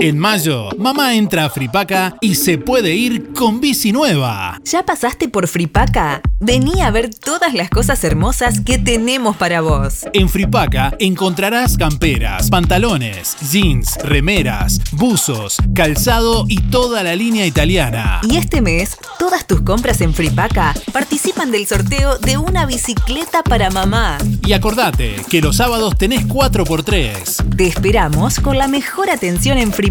En 0.03 0.19
mayo, 0.19 0.71
mamá 0.79 1.15
entra 1.15 1.45
a 1.45 1.51
Fripaca 1.51 2.17
y 2.23 2.35
se 2.35 2.57
puede 2.57 2.95
ir 2.95 3.35
con 3.35 3.61
bici 3.61 3.93
nueva. 3.93 4.59
¿Ya 4.65 4.83
pasaste 4.83 5.29
por 5.29 5.47
Fripaca? 5.47 6.23
Vení 6.43 6.81
a 6.81 6.91
ver 6.91 7.15
todas 7.15 7.53
las 7.53 7.69
cosas 7.69 8.03
hermosas 8.03 8.61
que 8.63 8.79
tenemos 8.79 9.37
para 9.37 9.61
vos. 9.61 10.07
En 10.15 10.31
Fripaca 10.31 10.95
encontrarás 10.99 11.77
camperas, 11.77 12.49
pantalones, 12.49 13.37
jeans, 13.53 13.99
remeras, 14.03 14.81
buzos, 14.93 15.59
calzado 15.75 16.47
y 16.49 16.63
toda 16.63 17.03
la 17.03 17.15
línea 17.15 17.45
italiana. 17.45 18.23
Y 18.23 18.39
este 18.39 18.63
mes, 18.63 18.97
todas 19.19 19.47
tus 19.47 19.61
compras 19.61 20.01
en 20.01 20.15
Fripaca 20.15 20.73
participan 20.95 21.51
del 21.51 21.67
sorteo 21.67 22.17
de 22.17 22.39
una 22.39 22.65
bicicleta 22.65 23.43
para 23.43 23.69
mamá. 23.69 24.17
Y 24.47 24.55
acordate 24.55 25.17
que 25.29 25.43
los 25.43 25.57
sábados 25.57 25.99
tenés 25.99 26.27
4x3. 26.27 27.55
Te 27.55 27.67
esperamos 27.67 28.41
con 28.41 28.57
la 28.57 28.67
mejor 28.67 29.11
atención 29.11 29.59
en 29.59 29.73
Fripaca, 29.73 29.90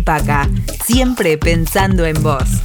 siempre 0.86 1.38
pensando 1.38 2.06
en 2.06 2.22
vos. 2.22 2.62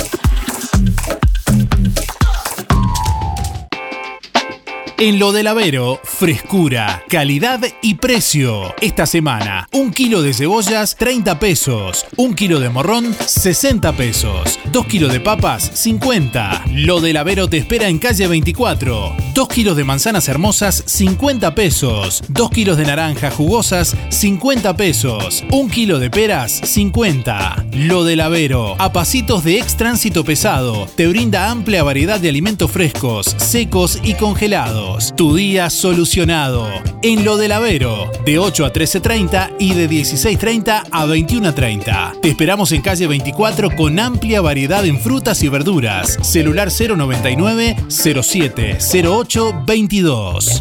En 4.96 5.18
lo 5.18 5.32
del 5.32 5.48
Avero, 5.48 6.00
frescura, 6.04 7.02
calidad 7.08 7.60
y 7.82 7.94
precio. 7.94 8.72
Esta 8.80 9.06
semana, 9.06 9.68
un 9.72 9.90
kilo 9.90 10.22
de 10.22 10.32
cebollas, 10.32 10.94
30 10.94 11.40
pesos. 11.40 12.06
Un 12.16 12.34
kilo 12.34 12.60
de 12.60 12.68
morrón, 12.68 13.12
60 13.12 13.92
pesos. 13.94 14.60
Dos 14.70 14.86
kilos 14.86 15.12
de 15.12 15.18
papas, 15.18 15.68
50. 15.74 16.66
Lo 16.74 17.00
del 17.00 17.16
Avero 17.16 17.48
te 17.48 17.56
espera 17.56 17.88
en 17.88 17.98
calle 17.98 18.28
24. 18.28 19.16
Dos 19.34 19.48
kilos 19.48 19.76
de 19.76 19.82
manzanas 19.82 20.28
hermosas, 20.28 20.84
50 20.86 21.56
pesos. 21.56 22.22
Dos 22.28 22.50
kilos 22.50 22.76
de 22.76 22.84
naranjas 22.84 23.34
jugosas, 23.34 23.96
50 24.10 24.76
pesos. 24.76 25.42
Un 25.50 25.70
kilo 25.70 25.98
de 25.98 26.08
peras, 26.08 26.52
50. 26.62 27.66
Lo 27.72 28.04
del 28.04 28.20
Avero, 28.20 28.76
a 28.78 28.92
pasitos 28.92 29.42
de 29.42 29.58
ex 29.58 29.76
tránsito 29.76 30.24
pesado, 30.24 30.86
te 30.94 31.08
brinda 31.08 31.50
amplia 31.50 31.82
variedad 31.82 32.20
de 32.20 32.28
alimentos 32.28 32.70
frescos, 32.70 33.34
secos 33.38 33.98
y 34.04 34.14
congelados. 34.14 34.83
Tu 35.16 35.34
día 35.34 35.70
solucionado. 35.70 36.68
En 37.02 37.24
lo 37.24 37.36
del 37.36 37.52
Avero, 37.52 38.10
de 38.24 38.38
8 38.38 38.66
a 38.66 38.72
13.30 38.72 39.56
y 39.58 39.74
de 39.74 39.88
16.30 39.88 40.84
a 40.90 41.06
21.30. 41.06 42.20
Te 42.20 42.28
esperamos 42.28 42.72
en 42.72 42.82
calle 42.82 43.06
24 43.06 43.74
con 43.76 43.98
amplia 43.98 44.40
variedad 44.40 44.84
en 44.84 44.98
frutas 44.98 45.42
y 45.42 45.48
verduras. 45.48 46.18
Celular 46.22 46.68
099 46.70 47.76
07 47.88 48.78
08 49.06 49.62
22. 49.66 50.60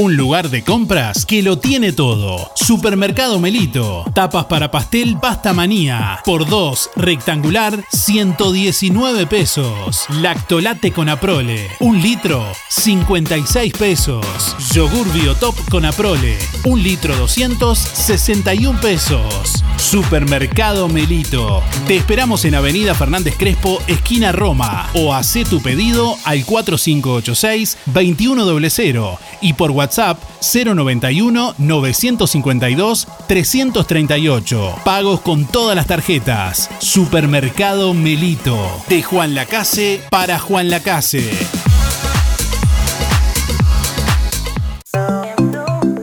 Un 0.00 0.16
lugar 0.16 0.48
de 0.48 0.62
compras 0.62 1.26
que 1.26 1.42
lo 1.42 1.58
tiene 1.58 1.92
todo. 1.92 2.52
Supermercado 2.54 3.40
Melito. 3.40 4.04
Tapas 4.14 4.44
para 4.44 4.70
pastel 4.70 5.18
Pasta 5.18 5.52
Manía. 5.52 6.20
Por 6.24 6.48
2, 6.48 6.90
rectangular, 6.94 7.82
119 7.90 9.26
pesos. 9.26 10.06
Lactolate 10.10 10.92
con 10.92 11.08
Aprole. 11.08 11.66
Un 11.80 12.00
litro, 12.00 12.46
56 12.68 13.72
pesos. 13.72 14.24
Yogur 14.72 15.12
Biotop 15.12 15.68
con 15.68 15.84
Aprole. 15.84 16.38
Un 16.62 16.80
litro 16.80 17.16
261 17.16 18.80
pesos. 18.80 19.64
Supermercado 19.78 20.88
Melito. 20.88 21.62
Te 21.86 21.96
esperamos 21.96 22.44
en 22.44 22.54
Avenida 22.54 22.94
Fernández 22.94 23.34
Crespo, 23.38 23.80
esquina 23.86 24.32
Roma. 24.32 24.90
O 24.94 25.14
haz 25.14 25.38
tu 25.48 25.62
pedido 25.62 26.16
al 26.24 26.44
4586 26.44 27.78
2100 27.86 29.02
y 29.40 29.52
por 29.52 29.70
WhatsApp 29.70 30.18
091 30.40 31.54
952 31.58 33.08
338. 33.26 34.74
Pagos 34.84 35.20
con 35.20 35.46
todas 35.46 35.76
las 35.76 35.86
tarjetas. 35.86 36.68
Supermercado 36.80 37.94
Melito. 37.94 38.58
De 38.88 39.02
Juan 39.02 39.34
Lacase 39.34 40.02
para 40.10 40.38
Juan 40.38 40.70
Lacase. 40.70 41.67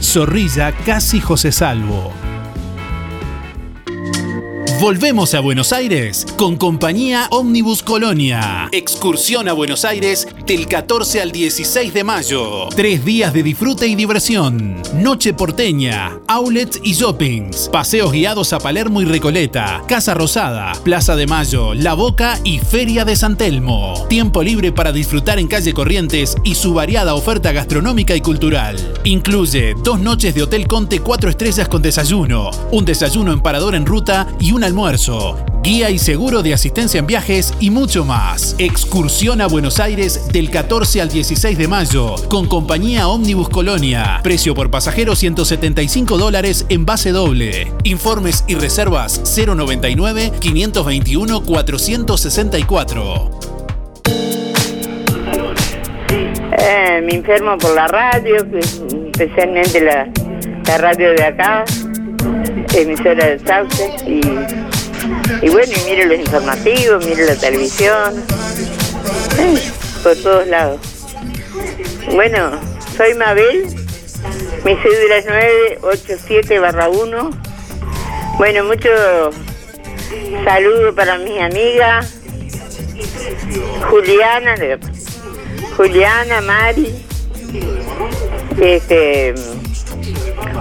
Zorrilla 0.00 0.72
Casi 0.72 1.20
José 1.20 1.52
Salvo. 1.52 2.33
Volvemos 4.80 5.34
a 5.34 5.40
Buenos 5.40 5.72
Aires 5.72 6.26
con 6.36 6.56
compañía 6.56 7.28
Omnibus 7.30 7.82
Colonia. 7.82 8.68
Excursión 8.72 9.48
a 9.48 9.52
Buenos 9.52 9.84
Aires 9.84 10.26
del 10.46 10.66
14 10.66 11.20
al 11.20 11.32
16 11.32 11.94
de 11.94 12.04
mayo. 12.04 12.68
Tres 12.74 13.04
días 13.04 13.32
de 13.32 13.42
disfrute 13.42 13.86
y 13.86 13.94
diversión. 13.94 14.82
Noche 14.94 15.32
porteña, 15.32 16.18
outlets 16.26 16.80
y 16.82 16.92
shoppings. 16.92 17.68
Paseos 17.72 18.10
guiados 18.12 18.52
a 18.52 18.58
Palermo 18.58 19.00
y 19.00 19.04
Recoleta. 19.04 19.82
Casa 19.86 20.12
Rosada, 20.12 20.72
Plaza 20.82 21.14
de 21.14 21.26
Mayo, 21.26 21.72
La 21.74 21.94
Boca 21.94 22.38
y 22.42 22.58
Feria 22.58 23.04
de 23.04 23.16
San 23.16 23.36
Telmo. 23.36 24.06
Tiempo 24.08 24.42
libre 24.42 24.72
para 24.72 24.92
disfrutar 24.92 25.38
en 25.38 25.46
calle 25.46 25.72
Corrientes 25.72 26.36
y 26.42 26.56
su 26.56 26.74
variada 26.74 27.14
oferta 27.14 27.52
gastronómica 27.52 28.16
y 28.16 28.20
cultural. 28.20 28.76
Incluye 29.04 29.74
dos 29.82 30.00
noches 30.00 30.34
de 30.34 30.42
Hotel 30.42 30.66
Conte 30.66 31.00
4 31.00 31.30
estrellas 31.30 31.68
con 31.68 31.80
desayuno, 31.80 32.50
un 32.72 32.84
desayuno 32.84 33.32
en 33.32 33.40
parador 33.40 33.74
en 33.76 33.86
ruta 33.86 34.26
y 34.40 34.52
un 34.52 34.64
almuerzo, 34.74 35.38
guía 35.62 35.88
y 35.90 35.98
seguro 36.00 36.42
de 36.42 36.52
asistencia 36.52 36.98
en 36.98 37.06
viajes 37.06 37.54
y 37.60 37.70
mucho 37.70 38.04
más. 38.04 38.56
Excursión 38.58 39.40
a 39.40 39.46
Buenos 39.46 39.78
Aires 39.78 40.32
del 40.32 40.50
14 40.50 41.00
al 41.00 41.08
16 41.10 41.56
de 41.56 41.68
mayo 41.68 42.16
con 42.28 42.48
compañía 42.48 43.06
Omnibus 43.06 43.48
Colonia. 43.50 44.18
Precio 44.24 44.52
por 44.52 44.72
pasajero 44.72 45.14
175 45.14 46.18
dólares 46.18 46.66
en 46.70 46.84
base 46.84 47.12
doble. 47.12 47.72
Informes 47.84 48.42
y 48.48 48.56
reservas 48.56 49.22
099 49.46 50.32
521 50.40 51.44
464. 51.44 53.30
Eh, 56.58 57.00
me 57.00 57.14
enfermo 57.14 57.56
por 57.58 57.76
la 57.76 57.86
radio, 57.86 58.44
especialmente 59.12 59.80
la, 59.80 60.08
la 60.66 60.78
radio 60.78 61.10
de 61.12 61.22
acá, 61.22 61.64
emisora 62.76 63.24
del 63.26 63.46
Sauce, 63.46 63.94
y, 64.04 64.20
y 65.42 65.48
bueno, 65.50 65.72
y 65.72 65.90
miro 65.90 66.06
los 66.06 66.18
informativos, 66.18 67.04
miro 67.04 67.24
la 67.26 67.36
televisión, 67.36 68.24
por 70.02 70.16
todos 70.16 70.46
lados. 70.46 70.80
Bueno, 72.12 72.60
soy 72.96 73.14
Mabel, 73.14 73.66
mi 74.64 74.76
cédula 74.76 75.16
es 75.16 75.26
987 75.26 76.60
1. 76.60 77.30
Bueno, 78.38 78.64
mucho 78.64 78.88
saludo 80.44 80.94
para 80.94 81.18
mis 81.18 81.40
amigas, 81.40 82.14
Juliana, 83.90 84.56
Juliana, 85.76 86.40
Mari, 86.40 87.04
este, 88.60 89.34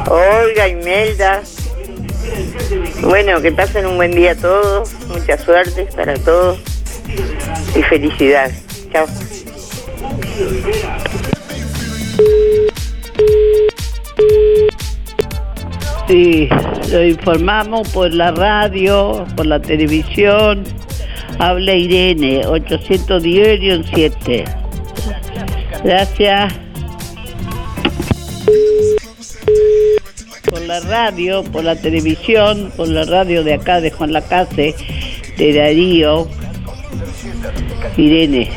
Olga, 0.07 0.68
Imelda. 0.68 1.44
Bueno, 3.02 3.41
que 3.41 3.52
pasen 3.52 3.86
un 3.86 3.98
buen 3.98 4.12
día 4.12 4.36
todos, 4.36 4.94
mucha 5.08 5.38
suerte 5.38 5.88
para 5.95 6.16
todos 6.16 6.60
y 7.76 7.82
felicidad. 7.84 8.52
Chao. 8.91 9.08
Sí, 16.08 16.50
lo 16.91 17.04
informamos 17.04 17.90
por 17.90 18.14
la 18.14 18.32
radio, 18.32 19.26
por 19.36 19.45
la 19.45 19.60
televisión. 19.62 20.64
Habla 21.40 21.74
Irene, 21.74 22.45
810-7. 22.45 24.44
Gracias. 25.84 26.54
Por 30.54 30.62
la 30.62 30.82
radio, 30.82 31.44
por 31.44 31.64
la 31.64 31.76
televisión, 31.76 32.72
por 32.78 32.88
la 32.88 33.06
radio 33.06 33.44
de 33.44 33.56
acá 33.56 33.82
de 33.82 33.90
Juan 33.90 34.14
Lacase, 34.14 34.76
de 35.36 35.52
Darío. 35.52 36.28
Irene. 37.98 38.52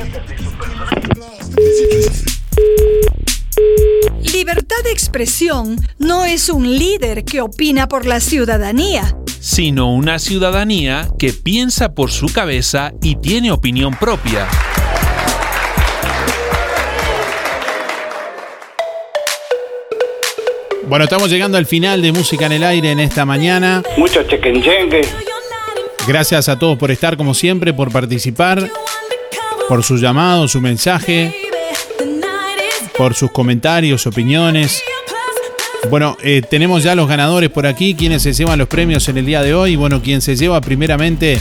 Libertad 4.31 4.77
de 4.85 4.93
expresión 4.93 5.77
no 5.99 6.27
es 6.27 6.51
un 6.51 6.71
líder 6.77 7.25
que 7.25 7.41
opina 7.41 7.89
por 7.89 8.05
la 8.05 8.21
ciudadanía. 8.21 9.17
sino 9.41 9.91
una 9.91 10.19
ciudadanía 10.19 11.09
que 11.19 11.33
piensa 11.33 11.95
por 11.95 12.11
su 12.11 12.27
cabeza 12.27 12.93
y 13.01 13.17
tiene 13.17 13.53
opinión 13.53 13.95
propia. 13.99 14.47
Bueno, 20.89 21.05
estamos 21.05 21.29
llegando 21.31 21.59
al 21.59 21.67
final 21.67 22.01
de 22.01 22.13
Música 22.13 22.47
en 22.47 22.53
el 22.53 22.63
Aire 22.63 22.93
en 22.93 23.01
esta 23.01 23.25
mañana. 23.25 23.83
Mucho 23.97 24.23
chequenchengue. 24.23 25.01
Gracias 26.07 26.49
a 26.49 26.57
todos 26.57 26.79
por 26.79 26.93
estar 26.93 27.17
como 27.17 27.35
siempre, 27.35 27.75
por 27.75 27.91
participar, 27.91 28.71
por 29.69 29.83
su 29.83 29.97
llamado, 29.97 30.47
su 30.47 30.61
mensaje, 30.61 31.35
por 32.97 33.15
sus 33.15 33.33
comentarios, 33.33 34.07
opiniones. 34.07 34.81
Bueno, 35.91 36.17
eh, 36.23 36.43
tenemos 36.49 36.85
ya 36.85 36.95
los 36.95 37.09
ganadores 37.09 37.51
por 37.51 37.67
aquí, 37.67 37.97
quienes 37.97 38.23
se 38.23 38.33
llevan 38.33 38.61
los 38.61 38.69
premios 38.69 39.09
en 39.09 39.19
el 39.19 39.27
día 39.27 39.43
de 39.43 39.55
hoy. 39.55 39.75
Bueno, 39.75 40.01
quien 40.01 40.23
se 40.23 40.37
lleva 40.37 40.61
primeramente 40.61 41.41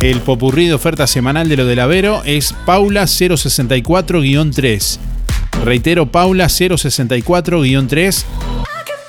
el 0.00 0.22
popurrí 0.22 0.66
de 0.66 0.72
oferta 0.72 1.06
semanal 1.06 1.46
de 1.48 1.58
lo 1.58 1.66
del 1.66 1.80
Avero 1.80 2.22
es 2.24 2.54
Paula 2.64 3.02
064-3. 3.02 4.98
Reitero, 5.64 6.10
Paula 6.10 6.46
064-3 6.46 8.24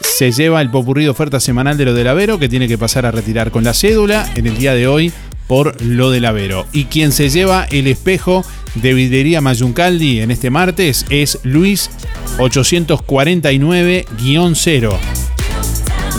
se 0.01 0.31
lleva 0.31 0.61
el 0.61 0.69
popurrí 0.69 1.07
oferta 1.07 1.39
semanal 1.39 1.77
de 1.77 1.85
lo 1.85 1.93
del 1.93 2.07
Avero 2.07 2.39
que 2.39 2.49
tiene 2.49 2.67
que 2.67 2.77
pasar 2.77 3.05
a 3.05 3.11
retirar 3.11 3.51
con 3.51 3.63
la 3.63 3.73
cédula 3.73 4.30
en 4.35 4.47
el 4.47 4.57
día 4.57 4.73
de 4.73 4.88
hoy 4.88 5.13
por 5.47 5.81
lo 5.81 6.11
del 6.11 6.26
Avero. 6.26 6.65
Y 6.73 6.85
quien 6.85 7.11
se 7.11 7.30
lleva 7.30 7.65
el 7.71 7.88
espejo 7.88 8.43
de 8.76 8.93
vidrería 8.93 9.41
Mayuncaldi 9.41 10.19
en 10.19 10.31
este 10.31 10.49
martes 10.49 11.05
es 11.09 11.39
Luis 11.43 11.89
849-0. 12.38 14.97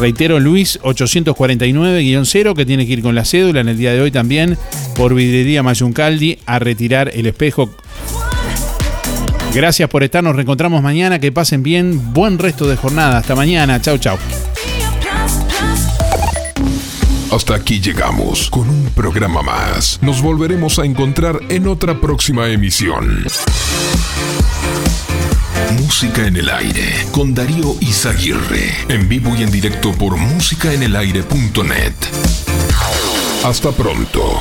Reitero, 0.01 0.41
Luis 0.41 0.81
849-0 0.81 2.55
que 2.55 2.65
tiene 2.65 2.87
que 2.87 2.95
ir 2.95 3.03
con 3.03 3.15
la 3.15 3.27
cédula 3.27 3.61
en 3.61 3.69
el 3.69 3.77
día 3.77 3.93
de 3.93 4.01
hoy 4.01 4.11
también 4.11 4.57
por 4.97 5.15
vidrería 5.15 5.63
Mayuncaldi 5.63 6.39
a 6.47 6.59
retirar 6.59 7.11
el 7.15 7.27
espejo 7.27 7.71
Gracias 9.53 9.89
por 9.89 10.05
estar, 10.05 10.23
nos 10.23 10.37
reencontramos 10.37 10.83
mañana, 10.83 11.19
que 11.19 11.33
pasen 11.33 11.63
bien, 11.63 12.13
buen 12.13 12.39
resto 12.39 12.69
de 12.69 12.77
jornada, 12.77 13.19
hasta 13.19 13.35
mañana, 13.35 13.81
chau 13.81 13.99
chau. 13.99 14.17
Hasta 17.33 17.55
aquí 17.55 17.81
llegamos 17.81 18.51
con 18.51 18.69
un 18.69 18.91
programa 18.95 19.43
más. 19.43 19.99
Nos 20.03 20.21
volveremos 20.21 20.79
a 20.79 20.85
encontrar 20.85 21.41
en 21.49 21.69
otra 21.69 22.01
próxima 22.01 22.49
emisión. 22.49 23.25
Música 25.79 26.27
en 26.27 26.37
el 26.37 26.49
aire 26.49 27.07
con 27.13 27.35
Darío 27.35 27.77
Izaguirre. 27.81 28.75
En 28.89 29.09
vivo 29.09 29.35
y 29.37 29.43
en 29.43 29.51
directo 29.51 29.93
por 29.93 30.17
musicaenelaire.net. 30.17 31.95
Hasta 33.45 33.71
pronto. 33.73 34.41